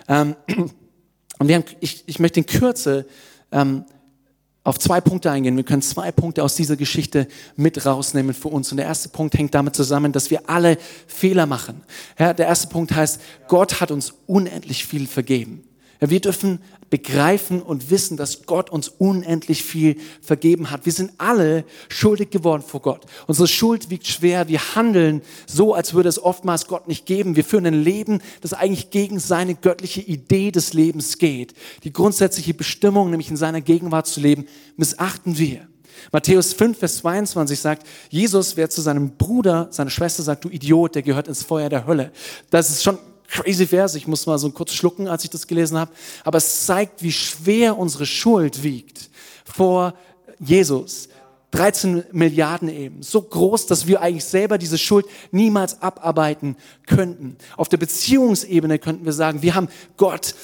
Ähm, 0.08 0.36
und 1.40 1.48
wir 1.48 1.56
haben, 1.56 1.66
ich, 1.80 2.04
ich 2.06 2.20
möchte 2.20 2.40
in 2.40 2.46
Kürze 2.46 3.08
ähm, 3.52 3.86
auf 4.70 4.80
zwei 4.80 5.02
Punkte 5.02 5.32
eingehen. 5.32 5.58
Wir 5.58 5.64
können 5.64 5.82
zwei 5.82 6.12
Punkte 6.12 6.44
aus 6.44 6.56
dieser 6.56 6.76
Geschichte 6.76 7.28
mit 7.56 7.86
rausnehmen 7.86 8.34
für 8.34 8.50
uns. 8.50 8.72
Und 8.72 8.78
der 8.78 8.86
erste 8.86 9.10
Punkt 9.10 9.38
hängt 9.38 9.56
damit 9.56 9.76
zusammen, 9.76 10.12
dass 10.12 10.30
wir 10.30 10.50
alle 10.50 10.78
Fehler 11.08 11.46
machen. 11.46 11.82
Ja, 12.18 12.34
der 12.34 12.48
erste 12.48 12.68
Punkt 12.68 12.96
heißt, 12.96 13.20
Gott 13.48 13.82
hat 13.82 13.92
uns 13.92 14.14
unendlich 14.28 14.86
viel 14.86 15.08
vergeben. 15.08 15.64
Ja, 16.02 16.10
wir 16.10 16.22
dürfen 16.22 16.60
begreifen 16.90 17.62
und 17.62 17.90
wissen, 17.92 18.16
dass 18.16 18.46
Gott 18.46 18.70
uns 18.70 18.88
unendlich 18.88 19.64
viel 19.64 19.98
vergeben 20.22 20.72
hat. 20.72 20.86
Wir 20.86 20.94
sind 20.94 21.12
alle 21.18 21.66
schuldig 21.90 22.30
geworden 22.30 22.64
vor 22.66 22.82
Gott. 22.82 23.06
Unsere 23.28 23.48
Schuld 23.48 23.90
wiegt 23.90 24.08
schwer. 24.08 24.48
Wir 24.48 24.76
handeln 24.76 25.22
so, 25.46 25.74
als 25.74 25.94
würde 25.94 26.10
es 26.10 26.22
oftmals 26.24 26.68
Gott 26.68 26.88
nicht 26.88 27.06
geben. 27.06 27.36
Wir 27.36 27.44
führen 27.44 27.66
ein 27.66 27.84
Leben, 27.84 28.22
das 28.42 28.54
eigentlich 28.54 28.92
gegen 28.92 29.20
seine 29.20 29.56
göttliche 29.56 30.02
Idee 30.02 30.52
des 30.52 30.74
Lebens 30.74 31.18
geht. 31.18 31.54
Die 31.84 31.92
grundsätzliche 31.92 32.54
Bestimmung, 32.54 33.10
nämlich 33.10 33.30
in 33.30 33.38
seiner 33.38 33.62
Gegenwart 33.62 34.08
zu 34.08 34.22
leben, 34.22 34.46
missachten 34.78 35.38
wir. 35.38 35.68
Matthäus 36.14 36.54
5, 36.54 36.80
Vers 36.80 36.98
22 37.00 37.60
sagt, 37.60 37.86
Jesus, 38.10 38.56
wer 38.56 38.70
zu 38.70 38.82
seinem 38.82 39.18
Bruder, 39.18 39.68
seiner 39.72 39.90
Schwester 39.90 40.24
sagt, 40.24 40.46
du 40.46 40.50
Idiot, 40.50 40.96
der 40.96 41.02
gehört 41.02 41.28
ins 41.28 41.44
Feuer 41.44 41.68
der 41.68 41.86
Hölle. 41.86 42.12
Das 42.50 42.70
ist 42.70 42.84
schon 42.84 42.98
crazy 43.30 43.68
Vers. 43.68 43.96
Ich 43.96 44.08
muss 44.08 44.26
mal 44.26 44.38
so 44.38 44.50
kurz 44.52 44.74
schlucken, 44.74 45.08
als 45.08 45.24
ich 45.24 45.30
das 45.30 45.48
gelesen 45.48 45.78
habe. 45.78 45.92
Aber 46.24 46.38
es 46.38 46.66
zeigt, 46.66 47.04
wie 47.04 47.12
schwer 47.12 47.78
unsere 47.78 48.06
Schuld 48.06 48.64
wiegt 48.64 49.10
vor 49.46 49.94
Jesus. 50.40 51.10
13 51.52 52.04
Milliarden 52.12 52.70
eben. 52.70 53.02
So 53.02 53.22
groß, 53.22 53.66
dass 53.66 53.88
wir 53.88 54.02
eigentlich 54.02 54.26
selber 54.26 54.58
diese 54.58 54.78
Schuld 54.78 55.06
niemals 55.32 55.82
abarbeiten 55.82 56.56
könnten. 56.86 57.38
Auf 57.58 57.70
der 57.70 57.78
Beziehungsebene 57.78 58.78
könnten 58.78 59.06
wir 59.06 59.14
sagen, 59.14 59.42
wir 59.42 59.56
haben 59.56 59.68
Gott, 59.98 60.36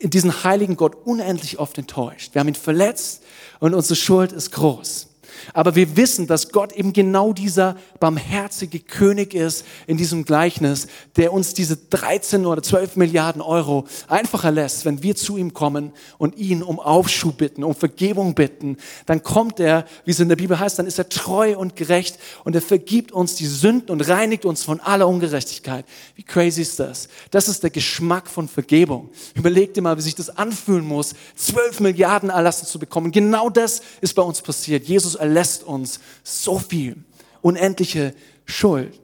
diesen 0.00 0.42
heiligen 0.42 0.76
Gott 0.76 0.96
unendlich 1.04 1.58
oft 1.58 1.76
enttäuscht. 1.76 2.34
Wir 2.34 2.40
haben 2.40 2.48
ihn 2.48 2.54
verletzt 2.54 3.22
und 3.60 3.74
unsere 3.74 3.96
Schuld 3.96 4.32
ist 4.32 4.52
groß. 4.52 5.08
Aber 5.52 5.74
wir 5.74 5.96
wissen, 5.96 6.26
dass 6.26 6.50
Gott 6.50 6.72
eben 6.72 6.92
genau 6.92 7.32
dieser 7.32 7.76
barmherzige 8.00 8.80
König 8.80 9.34
ist 9.34 9.64
in 9.86 9.96
diesem 9.96 10.24
Gleichnis, 10.24 10.86
der 11.16 11.32
uns 11.32 11.54
diese 11.54 11.76
13 11.76 12.46
oder 12.46 12.62
12 12.62 12.96
Milliarden 12.96 13.42
Euro 13.42 13.86
einfach 14.08 14.44
erlässt, 14.44 14.84
wenn 14.84 15.02
wir 15.02 15.16
zu 15.16 15.36
ihm 15.36 15.52
kommen 15.52 15.92
und 16.18 16.36
ihn 16.36 16.62
um 16.62 16.80
Aufschub 16.80 17.38
bitten, 17.38 17.64
um 17.64 17.74
Vergebung 17.74 18.34
bitten. 18.34 18.76
Dann 19.06 19.22
kommt 19.22 19.60
er, 19.60 19.86
wie 20.04 20.10
es 20.10 20.20
in 20.20 20.28
der 20.28 20.36
Bibel 20.36 20.58
heißt, 20.58 20.78
dann 20.78 20.86
ist 20.86 20.98
er 20.98 21.08
treu 21.08 21.56
und 21.56 21.76
gerecht 21.76 22.18
und 22.44 22.54
er 22.54 22.62
vergibt 22.62 23.12
uns 23.12 23.34
die 23.34 23.46
Sünden 23.46 23.90
und 23.90 24.08
reinigt 24.08 24.44
uns 24.44 24.64
von 24.64 24.80
aller 24.80 25.08
Ungerechtigkeit. 25.08 25.84
Wie 26.16 26.22
crazy 26.22 26.62
ist 26.62 26.78
das? 26.78 27.08
Das 27.30 27.48
ist 27.48 27.62
der 27.62 27.70
Geschmack 27.70 28.28
von 28.28 28.48
Vergebung. 28.48 29.10
Überleg 29.34 29.74
dir 29.74 29.82
mal, 29.82 29.96
wie 29.96 30.02
sich 30.02 30.14
das 30.14 30.30
anfühlen 30.30 30.86
muss, 30.86 31.14
12 31.36 31.80
Milliarden 31.80 32.30
erlassen 32.30 32.66
zu 32.66 32.78
bekommen. 32.78 33.12
Genau 33.12 33.50
das 33.50 33.82
ist 34.00 34.14
bei 34.14 34.22
uns 34.22 34.40
passiert. 34.40 34.86
Jesus 34.86 35.14
erlässt 35.22 35.52
lässt 35.52 35.64
uns 35.64 36.00
so 36.22 36.58
viel, 36.58 36.96
unendliche 37.40 38.14
Schuld. 38.44 39.00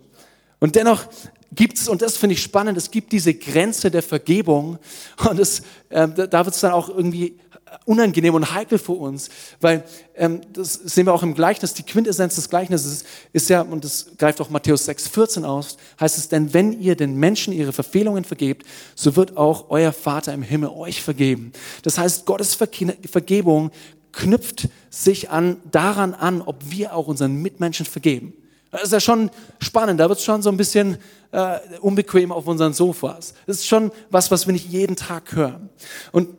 Und 0.61 0.77
dennoch 0.77 1.05
gibt 1.53 1.79
es, 1.79 1.89
und 1.89 2.03
das 2.03 2.17
finde 2.17 2.35
ich 2.35 2.43
spannend, 2.43 2.77
es 2.77 2.91
gibt 2.91 3.13
diese 3.13 3.35
Grenze 3.35 3.91
der 3.91 4.03
Vergebung 4.03 4.79
und 5.29 5.39
es, 5.39 5.61
äh, 5.89 6.09
da 6.09 6.45
wird 6.45 6.55
es 6.55 6.61
dann 6.61 6.73
auch 6.73 6.89
irgendwie 6.89 7.39
unangenehm 7.85 8.35
und 8.35 8.55
heikel 8.55 8.79
für 8.79 8.93
uns, 8.93 9.29
weil 9.61 9.85
ähm, 10.15 10.41
das 10.53 10.73
sehen 10.73 11.07
wir 11.07 11.13
auch 11.13 11.23
im 11.23 11.35
Gleichnis, 11.35 11.75
die 11.75 11.83
Quintessenz 11.83 12.35
des 12.35 12.49
Gleichnisses 12.49 13.05
ist 13.33 13.51
ja, 13.51 13.61
und 13.63 13.85
das 13.85 14.13
greift 14.17 14.41
auch 14.41 14.49
Matthäus 14.49 14.85
6, 14.87 15.09
14 15.09 15.45
aus, 15.45 15.77
heißt 16.01 16.17
es, 16.17 16.29
denn 16.29 16.55
wenn 16.55 16.79
ihr 16.81 16.97
den 16.97 17.17
Menschen 17.17 17.53
ihre 17.53 17.73
Verfehlungen 17.73 18.25
vergebt, 18.25 18.67
so 18.95 19.17
wird 19.17 19.37
auch 19.37 19.67
euer 19.69 19.93
Vater 19.93 20.33
im 20.33 20.43
Himmel 20.43 20.71
euch 20.71 21.03
vergeben. 21.03 21.53
Das 21.83 21.99
heißt, 21.99 22.25
Gottes 22.25 22.55
Vergebung 22.55 23.71
knüpft 24.19 24.69
sich 24.91 25.31
an, 25.31 25.59
daran 25.71 26.13
an, 26.13 26.43
ob 26.43 26.57
wir 26.71 26.95
auch 26.95 27.07
unseren 27.07 27.37
Mitmenschen 27.37 27.87
vergeben. 27.87 28.33
Das 28.73 28.83
ist 28.83 28.93
ja 28.93 29.01
schon 29.01 29.31
spannend, 29.61 30.01
da 30.01 30.09
wird 30.09 30.19
es 30.19 30.25
schon 30.25 30.43
so 30.43 30.51
ein 30.51 30.57
bisschen 30.57 30.99
äh, 31.31 31.59
unbequem 31.81 32.33
auf 32.33 32.47
unseren 32.47 32.73
Sofas. 32.73 33.35
Das 33.47 33.59
ist 33.59 33.67
schon 33.67 33.93
was, 34.11 34.31
was 34.31 34.47
wir 34.47 34.53
nicht 34.53 34.69
jeden 34.69 34.97
Tag 34.97 35.35
hören. 35.37 35.71
Und 36.11 36.31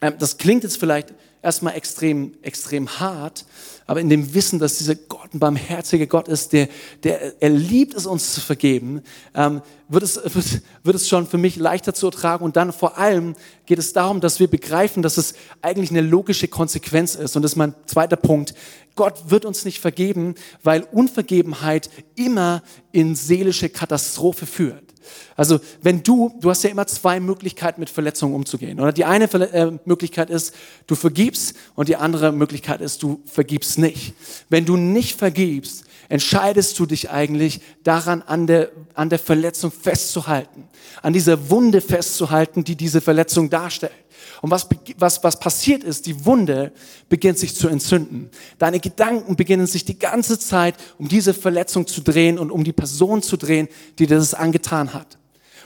ähm, 0.00 0.14
das 0.18 0.36
klingt 0.36 0.64
jetzt 0.64 0.78
vielleicht 0.78 1.14
erstmal 1.46 1.74
extrem, 1.76 2.32
extrem 2.42 2.98
hart, 2.98 3.46
aber 3.86 4.00
in 4.00 4.08
dem 4.08 4.34
Wissen, 4.34 4.58
dass 4.58 4.78
dieser 4.78 4.96
Gott 4.96 5.32
ein 5.32 5.38
barmherziger 5.38 6.06
Gott 6.06 6.26
ist, 6.26 6.52
der, 6.52 6.68
der 7.04 7.40
er 7.40 7.50
liebt 7.50 7.94
es, 7.94 8.04
uns 8.04 8.34
zu 8.34 8.40
vergeben, 8.40 9.02
ähm, 9.32 9.62
wird, 9.88 10.02
es, 10.02 10.16
wird, 10.24 10.62
wird 10.82 10.96
es 10.96 11.08
schon 11.08 11.26
für 11.26 11.38
mich 11.38 11.54
leichter 11.54 11.94
zu 11.94 12.06
ertragen. 12.06 12.44
Und 12.44 12.56
dann 12.56 12.72
vor 12.72 12.98
allem 12.98 13.36
geht 13.64 13.78
es 13.78 13.92
darum, 13.92 14.20
dass 14.20 14.40
wir 14.40 14.48
begreifen, 14.48 15.04
dass 15.04 15.18
es 15.18 15.34
eigentlich 15.62 15.90
eine 15.90 16.00
logische 16.00 16.48
Konsequenz 16.48 17.14
ist. 17.14 17.36
Und 17.36 17.42
das 17.42 17.52
ist 17.52 17.56
mein 17.56 17.74
zweiter 17.86 18.16
Punkt. 18.16 18.54
Gott 18.96 19.30
wird 19.30 19.44
uns 19.44 19.64
nicht 19.64 19.80
vergeben, 19.80 20.34
weil 20.64 20.82
Unvergebenheit 20.90 21.90
immer 22.16 22.62
in 22.90 23.14
seelische 23.14 23.68
Katastrophe 23.68 24.46
führt. 24.46 24.85
Also 25.36 25.60
wenn 25.82 26.02
du, 26.02 26.32
du 26.40 26.50
hast 26.50 26.64
ja 26.64 26.70
immer 26.70 26.86
zwei 26.86 27.20
Möglichkeiten 27.20 27.80
mit 27.80 27.90
Verletzungen 27.90 28.34
umzugehen. 28.34 28.80
Oder 28.80 28.92
die 28.92 29.04
eine 29.04 29.24
äh, 29.32 29.72
Möglichkeit 29.84 30.30
ist, 30.30 30.54
du 30.86 30.94
vergibst 30.94 31.56
und 31.74 31.88
die 31.88 31.96
andere 31.96 32.32
Möglichkeit 32.32 32.80
ist, 32.80 33.02
du 33.02 33.20
vergibst 33.26 33.78
nicht. 33.78 34.14
Wenn 34.48 34.64
du 34.64 34.76
nicht 34.76 35.18
vergibst, 35.18 35.84
entscheidest 36.08 36.78
du 36.78 36.86
dich 36.86 37.10
eigentlich 37.10 37.60
daran, 37.82 38.22
an 38.22 38.46
der, 38.46 38.70
an 38.94 39.10
der 39.10 39.18
Verletzung 39.18 39.70
festzuhalten, 39.70 40.68
an 41.02 41.12
dieser 41.12 41.50
Wunde 41.50 41.80
festzuhalten, 41.80 42.64
die 42.64 42.76
diese 42.76 43.00
Verletzung 43.00 43.50
darstellt. 43.50 43.92
Und 44.42 44.50
was, 44.50 44.68
was, 44.98 45.22
was 45.24 45.40
passiert 45.40 45.84
ist, 45.84 46.06
die 46.06 46.24
Wunde 46.24 46.72
beginnt 47.08 47.38
sich 47.38 47.54
zu 47.54 47.68
entzünden. 47.68 48.30
Deine 48.58 48.80
Gedanken 48.80 49.36
beginnen 49.36 49.66
sich 49.66 49.84
die 49.84 49.98
ganze 49.98 50.38
Zeit 50.38 50.76
um 50.98 51.08
diese 51.08 51.34
Verletzung 51.34 51.86
zu 51.86 52.00
drehen 52.00 52.38
und 52.38 52.50
um 52.50 52.64
die 52.64 52.72
Person 52.72 53.22
zu 53.22 53.36
drehen, 53.36 53.68
die 53.98 54.06
dir 54.06 54.16
das 54.16 54.34
angetan 54.34 54.94
hat. 54.94 55.18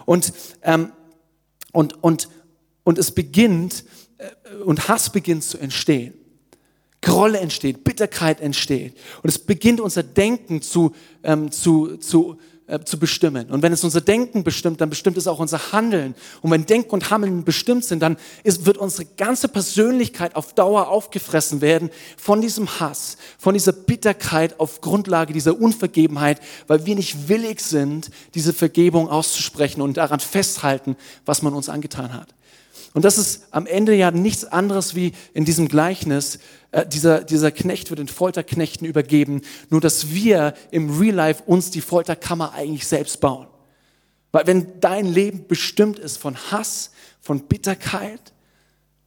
Und, 0.07 0.33
ähm, 0.63 0.93
und, 1.73 2.03
und, 2.03 2.29
und 2.85 2.99
es 2.99 3.13
beginnt, 3.13 3.85
äh, 4.19 4.55
und 4.65 4.89
Hass 4.89 5.11
beginnt 5.11 5.45
zu 5.45 5.59
entstehen. 5.59 6.15
Grolle 7.03 7.39
entsteht, 7.39 7.85
Bitterkeit 7.85 8.41
entsteht. 8.41 8.97
Und 9.23 9.31
es 9.31 9.39
beginnt 9.39 9.81
unser 9.81 10.03
Denken 10.03 10.61
zu, 10.61 10.93
ähm, 11.23 11.51
zu, 11.51 11.97
zu, 11.97 12.39
äh, 12.71 12.85
zu 12.85 12.99
bestimmen. 12.99 13.51
Und 13.51 13.63
wenn 13.63 13.73
es 13.73 13.85
unser 13.85 14.01
Denken 14.01 14.45
bestimmt, 14.45 14.81
dann 14.81 14.91
bestimmt 14.91 15.17
es 15.17 15.27
auch 15.27 15.39
unser 15.39 15.73
Handeln. 15.73 16.15
Und 16.41 16.51
wenn 16.51 16.67
Denken 16.67 16.91
und 16.91 17.11
Handeln 17.11 17.45
bestimmt 17.45 17.85
sind, 17.85 18.01
dann 18.01 18.17
ist, 18.45 18.65
wird 18.65 18.79
unsere 18.79 19.07
ganze 19.17 19.49
Persönlichkeit 19.49 20.37
auf 20.37 20.55
Dauer 20.55 20.89
aufgefressen 20.89 21.61
werden 21.61 21.91
von 22.17 22.41
diesem 22.41 22.81
Hass, 22.81 23.17
von 23.39 23.55
dieser 23.55 23.73
Bitterkeit 23.73 24.61
auf 24.61 24.81
Grundlage 24.81 25.33
dieser 25.33 25.61
Unvergebenheit, 25.61 26.41
weil 26.69 26.87
wir 26.87 26.95
nicht 26.95 27.29
willig 27.29 27.61
sind, 27.61 28.11
diese 28.35 28.53
Vergebung 28.53 29.09
auszusprechen 29.09 29.83
und 29.83 29.97
daran 29.97 30.21
festhalten, 30.21 30.97
was 31.27 31.43
man 31.43 31.55
uns 31.55 31.69
angetan 31.69 32.15
hat. 32.15 32.29
Und 32.93 33.05
das 33.05 33.19
ist 33.19 33.47
am 33.53 33.67
Ende 33.67 33.95
ja 33.95 34.11
nichts 34.11 34.45
anderes 34.45 34.95
wie 34.95 35.13
in 35.33 35.45
diesem 35.45 35.69
Gleichnis, 35.69 36.41
äh, 36.73 36.87
dieser, 36.87 37.23
dieser 37.23 37.53
Knecht 37.53 37.91
wird 37.91 38.01
den 38.01 38.09
Folterknechten 38.09 38.87
übergeben, 38.87 39.43
nur 39.69 39.81
dass 39.81 40.11
wir 40.11 40.55
im 40.71 40.99
Real 40.99 41.15
Life 41.15 41.43
uns 41.47 41.71
die 41.71 41.81
Folterkammer 41.81 42.53
eigentlich 42.53 42.87
selbst 42.87 43.21
bauen. 43.21 43.47
Weil 44.33 44.47
wenn 44.47 44.81
dein 44.81 45.07
Leben 45.07 45.47
bestimmt 45.47 45.99
ist 45.99 46.17
von 46.17 46.37
Hass, 46.51 46.91
von 47.21 47.47
Bitterkeit, 47.47 48.33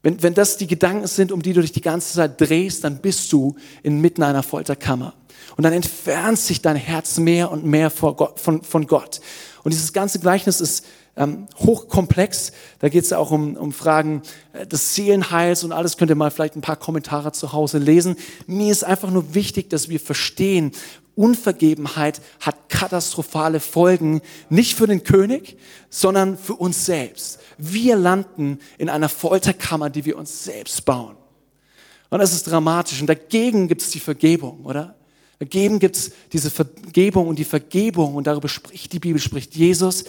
wenn, 0.02 0.22
wenn 0.22 0.34
das 0.34 0.58
die 0.58 0.68
Gedanken 0.68 1.08
sind, 1.08 1.32
um 1.32 1.42
die 1.42 1.54
du 1.54 1.62
dich 1.62 1.72
die 1.72 1.82
ganze 1.82 2.14
Zeit 2.14 2.40
drehst, 2.40 2.84
dann 2.84 3.00
bist 3.00 3.32
du 3.32 3.56
inmitten 3.84 4.24
einer 4.24 4.44
Folterkammer. 4.44 5.14
Und 5.56 5.64
dann 5.64 5.74
entfernt 5.74 6.40
sich 6.40 6.62
dein 6.62 6.76
Herz 6.76 7.18
mehr 7.18 7.52
und 7.52 7.66
mehr 7.66 7.90
Gott, 7.90 8.40
von, 8.40 8.64
von 8.64 8.88
Gott. 8.88 9.22
Und 9.64 9.74
dieses 9.74 9.94
ganze 9.94 10.20
Gleichnis 10.20 10.60
ist 10.60 10.86
ähm, 11.16 11.48
hochkomplex. 11.58 12.52
Da 12.80 12.90
geht 12.90 13.04
es 13.04 13.14
auch 13.14 13.32
um, 13.32 13.56
um 13.56 13.72
Fragen 13.72 14.22
äh, 14.54 14.66
des 14.66 14.96
Seelenheils 14.96 15.64
und 15.64 15.72
alles. 15.72 15.98
Könnt 15.98 16.10
ihr 16.10 16.16
mal 16.16 16.32
vielleicht 16.32 16.56
ein 16.56 16.62
paar 16.62 16.76
Kommentare 16.76 17.32
zu 17.32 17.54
Hause 17.54 17.78
lesen. 17.78 18.16
Mir 18.48 18.72
ist 18.72 18.84
einfach 18.84 19.12
nur 19.12 19.36
wichtig, 19.36 19.70
dass 19.70 19.90
wir 19.90 20.00
verstehen, 20.00 20.72
Unvergebenheit 21.16 22.22
hat 22.40 22.70
katastrophale 22.70 23.60
Folgen, 23.60 24.22
nicht 24.50 24.76
für 24.76 24.88
den 24.88 25.04
König, 25.04 25.58
sondern 25.90 26.38
für 26.38 26.56
uns 26.56 26.86
selbst. 26.86 27.40
Wir 27.60 27.96
landen 27.96 28.60
in 28.80 28.90
einer 28.90 29.10
Folterkammer, 29.10 29.92
die 29.92 30.06
wir 30.06 30.18
uns 30.18 30.44
selbst 30.44 30.86
bauen. 30.86 31.16
Und 32.10 32.20
das 32.20 32.34
ist 32.34 32.50
dramatisch. 32.50 33.00
Und 33.00 33.08
dagegen 33.08 33.68
gibt 33.68 33.82
es 33.82 33.92
die 33.92 34.00
Vergebung, 34.00 34.66
oder? 34.66 34.96
Dagegen 35.40 35.80
gibt 35.80 35.96
es 35.96 36.12
diese 36.32 36.50
Vergebung 36.50 37.28
und 37.28 37.38
die 37.38 37.44
Vergebung, 37.44 38.16
und 38.16 38.28
darüber 38.28 38.48
spricht 38.48 38.94
die 38.94 39.00
Bibel, 39.00 39.20
spricht 39.20 39.56
Jesus, 39.56 40.06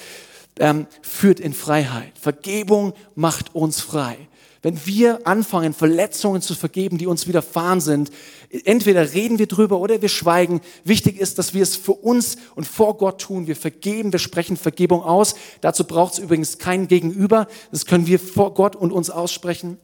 ähm, 0.58 0.86
führt 1.02 1.40
in 1.40 1.52
Freiheit. 1.52 2.12
Vergebung 2.18 2.94
macht 3.14 3.54
uns 3.54 3.80
frei. 3.80 4.16
Wenn 4.64 4.86
wir 4.86 5.26
anfangen, 5.26 5.74
Verletzungen 5.74 6.40
zu 6.40 6.54
vergeben, 6.54 6.96
die 6.96 7.06
uns 7.06 7.26
widerfahren 7.26 7.82
sind, 7.82 8.10
entweder 8.64 9.12
reden 9.12 9.38
wir 9.38 9.46
drüber 9.46 9.78
oder 9.78 10.00
wir 10.00 10.08
schweigen. 10.08 10.62
Wichtig 10.84 11.20
ist, 11.20 11.38
dass 11.38 11.52
wir 11.52 11.62
es 11.62 11.76
für 11.76 11.92
uns 11.92 12.38
und 12.54 12.66
vor 12.66 12.96
Gott 12.96 13.20
tun. 13.20 13.46
Wir 13.46 13.56
vergeben, 13.56 14.10
wir 14.10 14.18
sprechen 14.18 14.56
Vergebung 14.56 15.02
aus. 15.02 15.34
Dazu 15.60 15.84
braucht 15.84 16.14
es 16.14 16.18
übrigens 16.18 16.56
kein 16.56 16.88
Gegenüber. 16.88 17.46
Das 17.72 17.84
können 17.84 18.06
wir 18.06 18.18
vor 18.18 18.54
Gott 18.54 18.74
und 18.74 18.90
uns 18.90 19.10
aussprechen. 19.10 19.76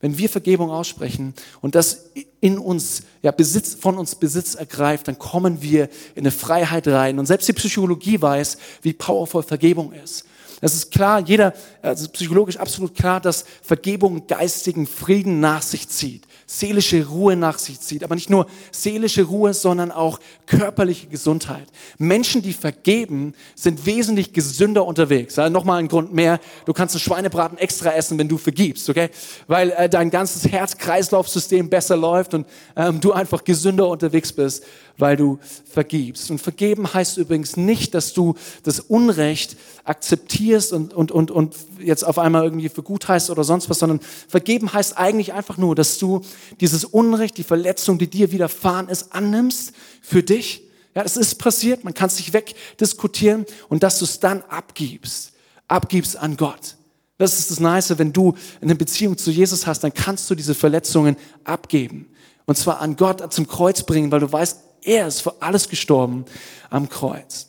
Wenn 0.00 0.16
wir 0.16 0.28
Vergebung 0.28 0.70
aussprechen 0.70 1.34
und 1.60 1.74
das 1.74 2.10
in 2.40 2.58
uns, 2.58 3.02
ja, 3.22 3.32
Besitz, 3.32 3.74
von 3.74 3.98
uns 3.98 4.14
Besitz 4.14 4.54
ergreift, 4.54 5.08
dann 5.08 5.18
kommen 5.18 5.60
wir 5.60 5.88
in 6.14 6.22
eine 6.22 6.30
Freiheit 6.30 6.86
rein. 6.86 7.18
Und 7.18 7.26
selbst 7.26 7.48
die 7.48 7.52
Psychologie 7.52 8.22
weiß, 8.22 8.58
wie 8.82 8.92
powerful 8.92 9.42
Vergebung 9.42 9.92
ist. 9.92 10.24
Das 10.60 10.74
ist 10.74 10.90
klar, 10.90 11.20
jeder, 11.20 11.52
also 11.82 12.08
psychologisch 12.10 12.56
absolut 12.56 12.94
klar, 12.94 13.20
dass 13.20 13.44
Vergebung 13.62 14.26
geistigen 14.26 14.86
Frieden 14.86 15.40
nach 15.40 15.62
sich 15.62 15.88
zieht, 15.88 16.26
seelische 16.50 17.06
Ruhe 17.06 17.36
nach 17.36 17.58
sich 17.58 17.78
zieht. 17.78 18.02
Aber 18.02 18.14
nicht 18.14 18.30
nur 18.30 18.46
seelische 18.72 19.22
Ruhe, 19.22 19.52
sondern 19.52 19.92
auch 19.92 20.18
körperliche 20.46 21.06
Gesundheit. 21.06 21.68
Menschen, 21.98 22.40
die 22.40 22.54
vergeben, 22.54 23.34
sind 23.54 23.84
wesentlich 23.84 24.32
gesünder 24.32 24.86
unterwegs. 24.86 25.38
Also 25.38 25.52
Nochmal 25.52 25.78
ein 25.78 25.88
Grund 25.88 26.14
mehr, 26.14 26.40
du 26.64 26.72
kannst 26.72 26.94
einen 26.94 27.00
Schweinebraten 27.00 27.58
extra 27.58 27.92
essen, 27.92 28.18
wenn 28.18 28.28
du 28.28 28.38
vergibst, 28.38 28.88
okay? 28.88 29.10
Weil 29.46 29.70
äh, 29.72 29.88
dein 29.90 30.10
ganzes 30.10 30.50
Herz-Kreislauf-System 30.50 31.68
besser 31.68 31.96
läuft 31.96 32.32
und 32.32 32.46
ähm, 32.76 32.98
du 33.00 33.12
einfach 33.12 33.44
gesünder 33.44 33.86
unterwegs 33.88 34.32
bist, 34.32 34.64
weil 34.98 35.16
du 35.16 35.38
vergibst. 35.64 36.30
Und 36.30 36.40
vergeben 36.40 36.92
heißt 36.92 37.16
übrigens 37.16 37.56
nicht, 37.56 37.94
dass 37.94 38.12
du 38.12 38.34
das 38.64 38.80
Unrecht 38.80 39.56
akzeptierst 39.84 40.72
und, 40.72 40.92
und, 40.92 41.12
und, 41.12 41.30
und 41.30 41.54
jetzt 41.80 42.04
auf 42.04 42.18
einmal 42.18 42.44
irgendwie 42.44 42.68
für 42.68 42.82
gut 42.82 43.08
heißt 43.08 43.30
oder 43.30 43.44
sonst 43.44 43.70
was, 43.70 43.78
sondern 43.78 44.00
vergeben 44.28 44.72
heißt 44.72 44.98
eigentlich 44.98 45.32
einfach 45.32 45.56
nur, 45.56 45.74
dass 45.74 45.98
du 45.98 46.22
dieses 46.60 46.84
Unrecht, 46.84 47.38
die 47.38 47.44
Verletzung, 47.44 47.98
die 47.98 48.08
dir 48.08 48.32
widerfahren 48.32 48.88
ist, 48.88 49.12
annimmst 49.12 49.72
für 50.02 50.22
dich. 50.22 50.64
Ja, 50.94 51.02
es 51.02 51.16
ist 51.16 51.36
passiert, 51.36 51.84
man 51.84 51.94
kann 51.94 52.08
es 52.08 52.16
nicht 52.16 52.32
wegdiskutieren 52.32 53.46
und 53.68 53.82
dass 53.82 54.00
du 54.00 54.04
es 54.04 54.18
dann 54.18 54.42
abgibst, 54.48 55.32
abgibst 55.68 56.16
an 56.16 56.36
Gott. 56.36 56.76
Das 57.18 57.38
ist 57.38 57.50
das 57.50 57.60
Nice, 57.60 57.98
wenn 57.98 58.12
du 58.12 58.34
eine 58.60 58.76
Beziehung 58.76 59.18
zu 59.18 59.30
Jesus 59.30 59.66
hast, 59.66 59.82
dann 59.84 59.92
kannst 59.92 60.30
du 60.30 60.34
diese 60.34 60.54
Verletzungen 60.54 61.16
abgeben. 61.44 62.08
Und 62.46 62.56
zwar 62.56 62.80
an 62.80 62.96
Gott 62.96 63.32
zum 63.32 63.46
Kreuz 63.46 63.82
bringen, 63.82 64.10
weil 64.10 64.20
du 64.20 64.32
weißt, 64.32 64.67
er 64.82 65.06
ist 65.06 65.22
für 65.22 65.34
alles 65.40 65.68
gestorben 65.68 66.24
am 66.70 66.88
Kreuz. 66.88 67.48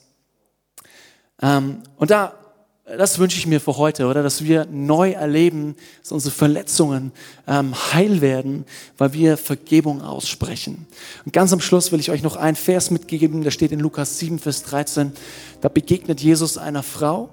Ähm, 1.42 1.82
und 1.96 2.10
da, 2.10 2.34
das 2.84 3.18
wünsche 3.18 3.38
ich 3.38 3.46
mir 3.46 3.60
für 3.60 3.76
heute, 3.76 4.06
oder? 4.06 4.22
Dass 4.22 4.44
wir 4.44 4.66
neu 4.66 5.12
erleben, 5.12 5.76
dass 6.02 6.12
unsere 6.12 6.34
Verletzungen 6.34 7.12
ähm, 7.46 7.74
heil 7.92 8.20
werden, 8.20 8.64
weil 8.98 9.12
wir 9.12 9.36
Vergebung 9.36 10.02
aussprechen. 10.02 10.86
Und 11.24 11.32
ganz 11.32 11.52
am 11.52 11.60
Schluss 11.60 11.92
will 11.92 12.00
ich 12.00 12.10
euch 12.10 12.22
noch 12.22 12.36
einen 12.36 12.56
Vers 12.56 12.90
mitgeben, 12.90 13.42
der 13.42 13.50
steht 13.50 13.72
in 13.72 13.80
Lukas 13.80 14.18
7, 14.18 14.38
Vers 14.38 14.62
13. 14.64 15.12
Da 15.60 15.68
begegnet 15.68 16.20
Jesus 16.20 16.58
einer 16.58 16.82
Frau 16.82 17.30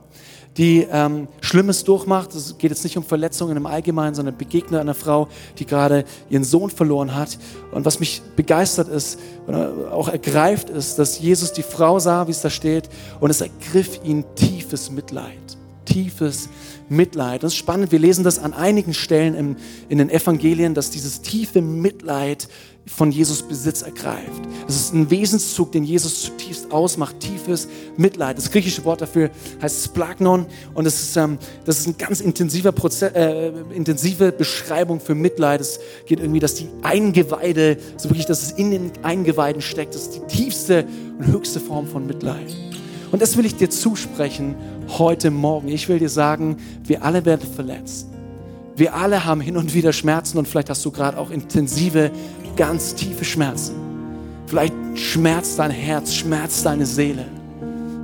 die 0.58 0.88
ähm, 0.92 1.28
Schlimmes 1.42 1.84
durchmacht. 1.84 2.34
Es 2.34 2.58
geht 2.58 2.72
jetzt 2.72 2.84
nicht 2.84 2.98
um 2.98 3.04
Verletzungen 3.04 3.56
im 3.58 3.66
Allgemeinen, 3.66 4.16
sondern 4.16 4.38
begegnet 4.38 4.82
einer 4.82 4.94
Frau, 4.94 5.28
die 5.60 5.66
gerade 5.66 6.06
ihren 6.30 6.44
Sohn 6.44 6.70
verloren 6.70 7.16
hat. 7.16 7.38
Und 7.72 7.86
was 7.86 8.00
mich 8.00 8.22
begeistert 8.36 8.88
ist 8.88 9.20
oder 9.48 9.92
auch 9.92 10.10
ergreift 10.10 10.70
ist, 10.70 10.98
dass 11.00 11.20
Jesus 11.20 11.54
die 11.54 11.64
Frau 11.64 12.00
sah, 12.00 12.28
wie 12.28 12.32
es 12.32 12.42
da 12.42 12.50
steht, 12.50 12.90
und 13.20 13.30
es 13.30 13.42
ergriff 13.42 14.00
ihn 14.04 14.26
tiefes 14.36 14.90
Mitleid. 14.92 15.58
Tiefes 15.86 16.48
Mitleid. 16.48 16.67
Das 16.90 17.54
ist 17.54 17.58
spannend. 17.58 17.92
Wir 17.92 18.00
lesen 18.00 18.24
das 18.24 18.40
an 18.40 18.54
einigen 18.54 18.94
Stellen 18.94 19.36
im, 19.36 19.56
in 19.90 19.98
den 19.98 20.10
Evangelien, 20.10 20.74
dass 20.74 20.90
dieses 20.90 21.22
tiefe 21.22 21.62
Mitleid 21.62 22.48
von 22.88 23.12
Jesus 23.12 23.44
Besitz 23.44 23.82
ergreift. 23.82 24.42
Das 24.66 24.76
ist 24.76 24.94
ein 24.94 25.10
Wesenszug, 25.10 25.72
den 25.72 25.84
Jesus 25.84 26.22
zutiefst 26.24 26.72
ausmacht, 26.72 27.20
tiefes 27.20 27.68
Mitleid. 27.98 28.38
Das 28.38 28.50
griechische 28.50 28.86
Wort 28.86 29.02
dafür 29.02 29.30
heißt 29.62 29.86
Splagnon 29.86 30.46
und 30.74 30.86
das 30.86 31.02
ist, 31.02 31.18
ähm, 31.18 31.38
das 31.66 31.80
ist 31.80 31.88
ein 31.88 31.98
ganz 31.98 32.22
intensiver 32.22 32.72
Prozess, 32.72 33.12
äh, 33.14 33.50
intensive 33.74 34.32
Beschreibung 34.32 35.00
für 35.00 35.16
Mitleid. 35.16 35.62
Es 35.62 35.80
geht 36.06 36.20
irgendwie, 36.20 36.40
dass 36.40 36.56
die 36.56 36.70
Eingeweide, 36.82 37.78
so 37.98 38.10
wirklich, 38.10 38.26
dass 38.26 38.42
es 38.44 38.52
in 38.52 38.72
den 38.72 38.92
Eingeweiden 39.04 39.62
steckt. 39.62 39.94
Das 39.94 40.04
ist 40.04 40.16
die 40.16 40.28
tiefste 40.28 40.86
und 41.20 41.28
höchste 41.28 41.60
Form 41.60 41.88
von 41.88 42.08
Mitleid. 42.08 42.56
Und 43.12 43.22
das 43.22 43.38
will 43.38 43.46
ich 43.46 43.56
dir 43.56 43.70
zusprechen 43.70 44.56
heute 44.98 45.32
Morgen. 45.32 45.70
Ich 45.70 45.88
will 45.88 46.00
dir 46.00 46.10
sagen, 46.10 46.58
wir 46.84 47.04
alle 47.04 47.26
werden 47.26 47.48
verletzt. 47.56 48.08
Wir 48.76 48.94
alle 48.94 49.26
haben 49.26 49.42
hin 49.42 49.58
und 49.58 49.74
wieder 49.74 49.94
Schmerzen 49.94 50.38
und 50.38 50.48
vielleicht 50.48 50.70
hast 50.70 50.86
du 50.86 50.92
gerade 50.92 51.18
auch 51.18 51.32
intensive 51.32 52.12
ganz 52.56 52.96
tiefe 52.96 53.26
Schmerzen. 53.26 53.76
Vielleicht 54.46 54.74
schmerzt 54.96 55.60
dein 55.60 55.72
Herz, 55.72 56.14
schmerzt 56.14 56.66
deine 56.66 56.86
Seele. 56.86 57.26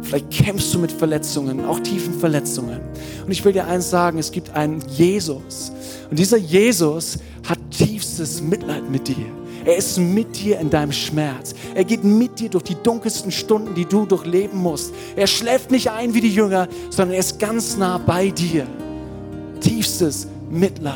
Vielleicht 0.02 0.32
kämpfst 0.32 0.74
du 0.74 0.80
mit 0.80 0.92
Verletzungen, 0.92 1.66
auch 1.66 1.80
tiefen 1.80 2.14
Verletzungen. 2.20 2.80
Und 3.26 3.32
ich 3.32 3.44
will 3.46 3.54
dir 3.54 3.68
eins 3.68 3.90
sagen, 3.90 4.20
es 4.20 4.32
gibt 4.32 4.50
einen 4.52 4.84
Jesus. 4.90 5.72
Und 6.10 6.20
dieser 6.20 6.38
Jesus 6.38 7.18
hat 7.48 7.60
tiefstes 7.72 8.42
Mitleid 8.42 8.90
mit 8.90 9.08
dir. 9.08 9.43
Er 9.66 9.78
ist 9.78 9.98
mit 9.98 10.38
dir 10.38 10.60
in 10.60 10.70
deinem 10.70 10.92
Schmerz. 10.92 11.56
Er 11.74 11.84
geht 11.84 12.04
mit 12.04 12.40
dir 12.40 12.50
durch 12.50 12.64
die 12.64 12.76
dunkelsten 12.76 13.32
Stunden, 13.32 13.74
die 13.76 13.86
du 13.86 14.06
durchleben 14.06 14.60
musst. 14.60 14.94
Er 15.16 15.28
schläft 15.28 15.72
nicht 15.72 15.90
ein 15.90 16.14
wie 16.14 16.22
die 16.22 16.34
Jünger, 16.34 16.68
sondern 16.90 17.14
er 17.14 17.20
ist 17.20 17.40
ganz 17.40 17.78
nah 17.78 17.98
bei 17.98 18.30
dir. 18.30 18.68
Tiefstes 19.62 20.28
Mitleid. 20.50 20.96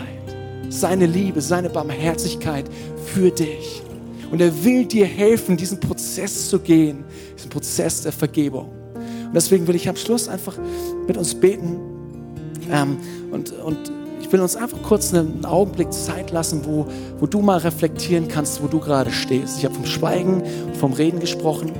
Seine 0.69 1.05
Liebe, 1.05 1.39
seine 1.39 1.69
Barmherzigkeit 1.69 2.65
für 3.05 3.31
dich. 3.31 3.81
Und 4.31 4.41
er 4.41 4.63
will 4.65 4.85
dir 4.85 5.05
helfen, 5.05 5.55
diesen 5.55 5.79
Prozess 5.79 6.49
zu 6.49 6.59
gehen, 6.59 7.05
diesen 7.37 7.49
Prozess 7.49 8.01
der 8.01 8.11
Vergebung. 8.11 8.69
Und 9.27 9.33
deswegen 9.33 9.65
will 9.67 9.75
ich 9.75 9.87
am 9.87 9.95
Schluss 9.95 10.27
einfach 10.27 10.57
mit 11.07 11.15
uns 11.15 11.33
beten. 11.33 11.79
Ähm, 12.69 12.97
und, 13.31 13.53
und 13.53 13.91
ich 14.21 14.31
will 14.31 14.41
uns 14.41 14.55
einfach 14.55 14.81
kurz 14.83 15.13
einen 15.13 15.45
Augenblick 15.45 15.91
Zeit 15.93 16.31
lassen, 16.31 16.61
wo, 16.65 16.87
wo 17.19 17.27
du 17.27 17.41
mal 17.41 17.57
reflektieren 17.57 18.27
kannst, 18.27 18.61
wo 18.61 18.67
du 18.67 18.79
gerade 18.79 19.11
stehst. 19.11 19.59
Ich 19.59 19.65
habe 19.65 19.75
vom 19.75 19.85
Schweigen 19.85 20.43
vom 20.79 20.93
Reden 20.93 21.19
gesprochen. 21.19 21.71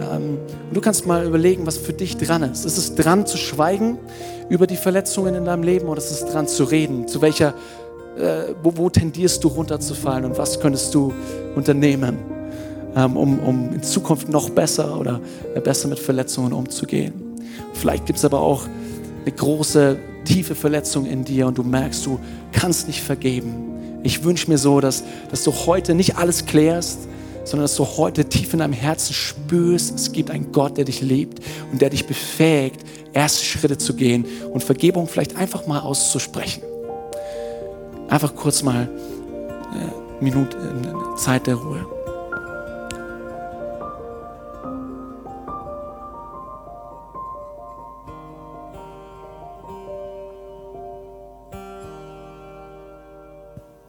Ähm, 0.00 0.38
und 0.68 0.76
du 0.76 0.80
kannst 0.80 1.06
mal 1.06 1.26
überlegen, 1.26 1.66
was 1.66 1.76
für 1.76 1.92
dich 1.92 2.16
dran 2.16 2.42
ist. 2.42 2.64
Ist 2.64 2.78
es 2.78 2.94
dran 2.94 3.26
zu 3.26 3.36
schweigen 3.36 3.98
über 4.48 4.66
die 4.66 4.76
Verletzungen 4.76 5.34
in 5.34 5.44
deinem 5.44 5.62
Leben 5.62 5.88
oder 5.88 5.98
ist 5.98 6.10
es 6.10 6.24
dran 6.26 6.46
zu 6.46 6.64
reden? 6.64 7.08
Zu 7.08 7.20
welcher 7.20 7.54
äh, 8.18 8.54
wo, 8.62 8.76
wo, 8.76 8.90
tendierst 8.90 9.42
du 9.44 9.48
runterzufallen 9.48 10.24
und 10.24 10.38
was 10.38 10.58
könntest 10.58 10.94
du 10.94 11.12
unternehmen, 11.54 12.18
ähm, 12.96 13.16
um, 13.16 13.38
um 13.40 13.74
in 13.74 13.82
Zukunft 13.82 14.28
noch 14.28 14.50
besser 14.50 14.98
oder 14.98 15.20
äh, 15.54 15.60
besser 15.60 15.88
mit 15.88 15.98
Verletzungen 15.98 16.52
umzugehen. 16.52 17.14
Vielleicht 17.74 18.06
gibt 18.06 18.18
es 18.18 18.24
aber 18.24 18.40
auch 18.40 18.62
eine 19.28 19.36
große, 19.36 19.98
tiefe 20.24 20.54
Verletzung 20.54 21.04
in 21.04 21.24
dir 21.24 21.46
und 21.46 21.58
du 21.58 21.62
merkst, 21.62 22.06
du 22.06 22.18
kannst 22.52 22.86
nicht 22.86 23.02
vergeben. 23.02 24.00
Ich 24.02 24.24
wünsche 24.24 24.50
mir 24.50 24.58
so, 24.58 24.80
dass, 24.80 25.04
dass 25.30 25.44
du 25.44 25.52
heute 25.52 25.94
nicht 25.94 26.16
alles 26.16 26.46
klärst, 26.46 27.00
sondern 27.44 27.64
dass 27.64 27.76
du 27.76 27.84
heute 27.84 28.24
tief 28.24 28.52
in 28.52 28.60
deinem 28.60 28.72
Herzen 28.72 29.12
spürst, 29.12 29.94
es 29.94 30.12
gibt 30.12 30.30
einen 30.30 30.52
Gott, 30.52 30.76
der 30.78 30.84
dich 30.84 31.02
liebt 31.02 31.42
und 31.70 31.82
der 31.82 31.90
dich 31.90 32.06
befähigt, 32.06 32.80
erste 33.12 33.44
Schritte 33.44 33.76
zu 33.76 33.94
gehen 33.94 34.24
und 34.52 34.64
Vergebung 34.64 35.08
vielleicht 35.08 35.36
einfach 35.36 35.66
mal 35.66 35.80
auszusprechen. 35.80 36.62
Einfach 38.08 38.34
kurz 38.34 38.62
mal 38.62 38.88
eine 39.72 39.84
äh, 39.84 40.24
Minute, 40.24 40.56
eine 40.58 41.16
Zeit 41.16 41.46
der 41.46 41.56
Ruhe. 41.56 41.97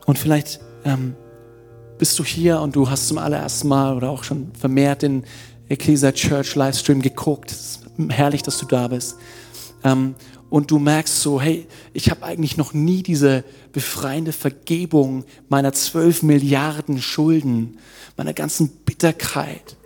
Und 0.10 0.18
vielleicht 0.18 0.60
ähm, 0.86 1.16
bist 2.00 2.18
du 2.18 2.26
hier 2.26 2.62
und 2.62 2.76
du 2.76 2.90
hast 2.90 3.10
zum 3.10 3.20
allerersten 3.20 3.68
Mal 3.68 3.96
oder 3.96 4.10
auch 4.10 4.24
schon 4.24 4.52
vermehrt 4.60 5.04
den 5.04 5.24
Ecclesia 5.68 6.12
Church 6.12 6.56
Livestream 6.56 7.04
geguckt. 7.04 7.52
Es 7.52 7.60
ist 7.60 7.82
herrlich, 8.10 8.42
dass 8.42 8.58
du 8.58 8.66
da 8.66 8.88
bist. 8.88 9.18
Ähm, 9.84 10.16
und 10.50 10.72
du 10.72 10.80
merkst 10.80 11.22
so, 11.22 11.40
hey, 11.40 11.68
ich 11.94 12.10
habe 12.10 12.24
eigentlich 12.24 12.58
noch 12.58 12.74
nie 12.74 13.04
diese 13.04 13.44
befreiende 13.72 14.32
Vergebung 14.32 15.26
meiner 15.48 15.74
zwölf 15.74 16.24
Milliarden 16.24 17.00
Schulden, 17.00 17.78
meiner 18.18 18.34
ganzen 18.34 18.70
Bitterkeit, 18.70 19.78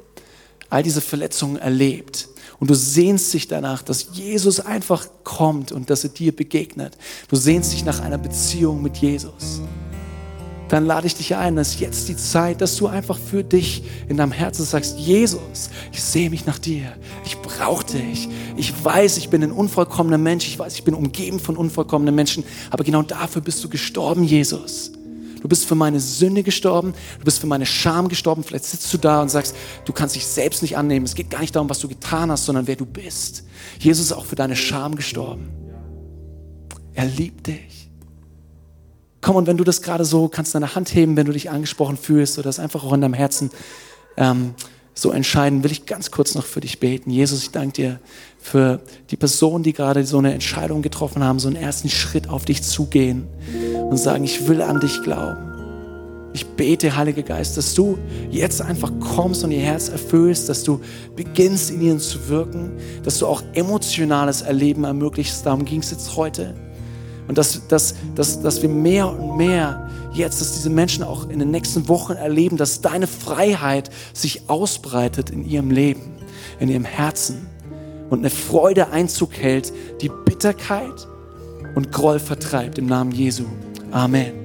all 0.69 0.83
diese 0.83 1.01
Verletzungen 1.01 1.57
erlebt. 1.57 2.29
Und 2.61 2.69
du 2.69 2.75
sehnst 2.75 3.33
dich 3.33 3.49
danach, 3.49 3.81
dass 3.81 4.07
Jesus 4.13 4.61
einfach 4.61 5.05
kommt 5.25 5.73
und 5.73 5.89
dass 5.89 6.05
er 6.05 6.11
dir 6.11 6.33
begegnet. 6.33 6.97
Du 7.27 7.35
sehnst 7.35 7.73
dich 7.73 7.83
nach 7.83 7.99
einer 7.99 8.17
Beziehung 8.17 8.81
mit 8.81 8.95
Jesus 8.95 9.59
dann 10.69 10.85
lade 10.85 11.07
ich 11.07 11.15
dich 11.15 11.35
ein, 11.35 11.55
dass 11.55 11.79
jetzt 11.79 12.07
die 12.09 12.17
Zeit, 12.17 12.61
dass 12.61 12.75
du 12.77 12.87
einfach 12.87 13.17
für 13.17 13.43
dich 13.43 13.83
in 14.07 14.17
deinem 14.17 14.31
Herzen 14.31 14.65
sagst, 14.65 14.97
Jesus, 14.97 15.69
ich 15.91 16.01
sehe 16.01 16.29
mich 16.29 16.45
nach 16.45 16.59
dir, 16.59 16.93
ich 17.25 17.37
brauche 17.37 17.85
dich, 17.85 18.29
ich 18.57 18.73
weiß, 18.83 19.17
ich 19.17 19.29
bin 19.29 19.43
ein 19.43 19.51
unvollkommener 19.51 20.17
Mensch, 20.17 20.47
ich 20.47 20.57
weiß, 20.57 20.75
ich 20.75 20.83
bin 20.83 20.93
umgeben 20.93 21.39
von 21.39 21.57
unvollkommenen 21.57 22.15
Menschen, 22.15 22.43
aber 22.71 22.83
genau 22.83 23.01
dafür 23.01 23.41
bist 23.41 23.63
du 23.63 23.69
gestorben, 23.69 24.23
Jesus. 24.23 24.91
Du 25.43 25.49
bist 25.49 25.65
für 25.65 25.75
meine 25.75 25.99
Sünde 25.99 26.41
gestorben, 26.41 26.93
du 27.19 27.25
bist 27.25 27.39
für 27.39 27.47
meine 27.47 27.65
Scham 27.65 28.07
gestorben. 28.07 28.45
Vielleicht 28.45 28.63
sitzt 28.63 28.93
du 28.93 28.97
da 28.97 29.21
und 29.21 29.27
sagst, 29.27 29.53
du 29.83 29.91
kannst 29.91 30.15
dich 30.15 30.25
selbst 30.25 30.61
nicht 30.61 30.77
annehmen. 30.77 31.05
Es 31.05 31.15
geht 31.15 31.29
gar 31.29 31.41
nicht 31.41 31.53
darum, 31.53 31.69
was 31.69 31.79
du 31.79 31.89
getan 31.89 32.31
hast, 32.31 32.45
sondern 32.45 32.65
wer 32.65 32.77
du 32.77 32.85
bist. 32.85 33.43
Jesus 33.77 34.05
ist 34.05 34.11
auch 34.13 34.23
für 34.23 34.37
deine 34.37 34.55
Scham 34.55 34.95
gestorben. 34.95 35.49
Er 36.93 37.03
liebt 37.03 37.47
dich. 37.47 37.82
Komm, 39.23 39.37
und 39.37 39.47
wenn 39.47 39.55
du 39.55 39.63
das 39.63 39.81
gerade 39.81 40.03
so, 40.03 40.27
kannst 40.27 40.53
deine 40.53 40.75
Hand 40.75 40.93
heben, 40.93 41.15
wenn 41.15 41.25
du 41.25 41.31
dich 41.31 41.49
angesprochen 41.49 41.95
fühlst 41.95 42.37
oder 42.37 42.49
das 42.49 42.59
einfach 42.59 42.83
auch 42.83 42.91
in 42.91 42.99
deinem 42.99 43.13
Herzen 43.13 43.51
ähm, 44.17 44.53
so 44.93 45.11
entscheiden, 45.11 45.63
will 45.63 45.71
ich 45.71 45.85
ganz 45.85 46.11
kurz 46.11 46.35
noch 46.35 46.45
für 46.45 46.59
dich 46.59 46.81
beten. 46.81 47.09
Jesus, 47.09 47.41
ich 47.41 47.51
danke 47.51 47.73
dir 47.73 47.99
für 48.37 48.81
die 49.11 49.15
Personen, 49.15 49.63
die 49.63 49.71
gerade 49.71 50.05
so 50.05 50.17
eine 50.17 50.33
Entscheidung 50.33 50.81
getroffen 50.81 51.23
haben, 51.23 51.39
so 51.39 51.47
einen 51.47 51.55
ersten 51.55 51.89
Schritt 51.89 52.27
auf 52.29 52.43
dich 52.43 52.63
zugehen 52.63 53.25
und 53.89 53.95
sagen, 53.95 54.25
ich 54.25 54.45
will 54.49 54.61
an 54.61 54.81
dich 54.81 55.01
glauben. 55.03 55.51
Ich 56.33 56.45
bete, 56.45 56.93
Heiliger 56.97 57.23
Geist, 57.23 57.55
dass 57.55 57.75
du 57.75 57.97
jetzt 58.29 58.61
einfach 58.61 58.91
kommst 58.99 59.45
und 59.45 59.51
ihr 59.51 59.61
Herz 59.61 59.87
erfüllst, 59.87 60.49
dass 60.49 60.65
du 60.65 60.81
beginnst 61.15 61.71
in 61.71 61.79
ihnen 61.79 61.99
zu 62.01 62.27
wirken, 62.27 62.73
dass 63.03 63.19
du 63.19 63.27
auch 63.27 63.41
emotionales 63.53 64.41
Erleben 64.41 64.83
ermöglichst. 64.83 65.45
Darum 65.45 65.63
ging 65.63 65.79
es 65.79 65.91
jetzt 65.91 66.17
heute. 66.17 66.55
Und 67.27 67.37
dass, 67.37 67.67
dass, 67.67 67.95
dass, 68.15 68.41
dass 68.41 68.61
wir 68.61 68.69
mehr 68.69 69.07
und 69.07 69.37
mehr 69.37 69.89
jetzt, 70.13 70.41
dass 70.41 70.53
diese 70.53 70.69
Menschen 70.69 71.03
auch 71.03 71.29
in 71.29 71.39
den 71.39 71.51
nächsten 71.51 71.87
Wochen 71.87 72.13
erleben, 72.13 72.57
dass 72.57 72.81
deine 72.81 73.07
Freiheit 73.07 73.89
sich 74.13 74.49
ausbreitet 74.49 75.29
in 75.29 75.45
ihrem 75.45 75.71
Leben, 75.71 76.11
in 76.59 76.69
ihrem 76.69 76.85
Herzen 76.85 77.47
und 78.09 78.19
eine 78.19 78.29
Freude 78.29 78.89
Einzug 78.89 79.33
hält, 79.33 79.73
die 80.01 80.09
Bitterkeit 80.09 81.07
und 81.75 81.91
Groll 81.91 82.19
vertreibt 82.19 82.77
im 82.77 82.85
Namen 82.85 83.11
Jesu. 83.11 83.45
Amen. 83.91 84.42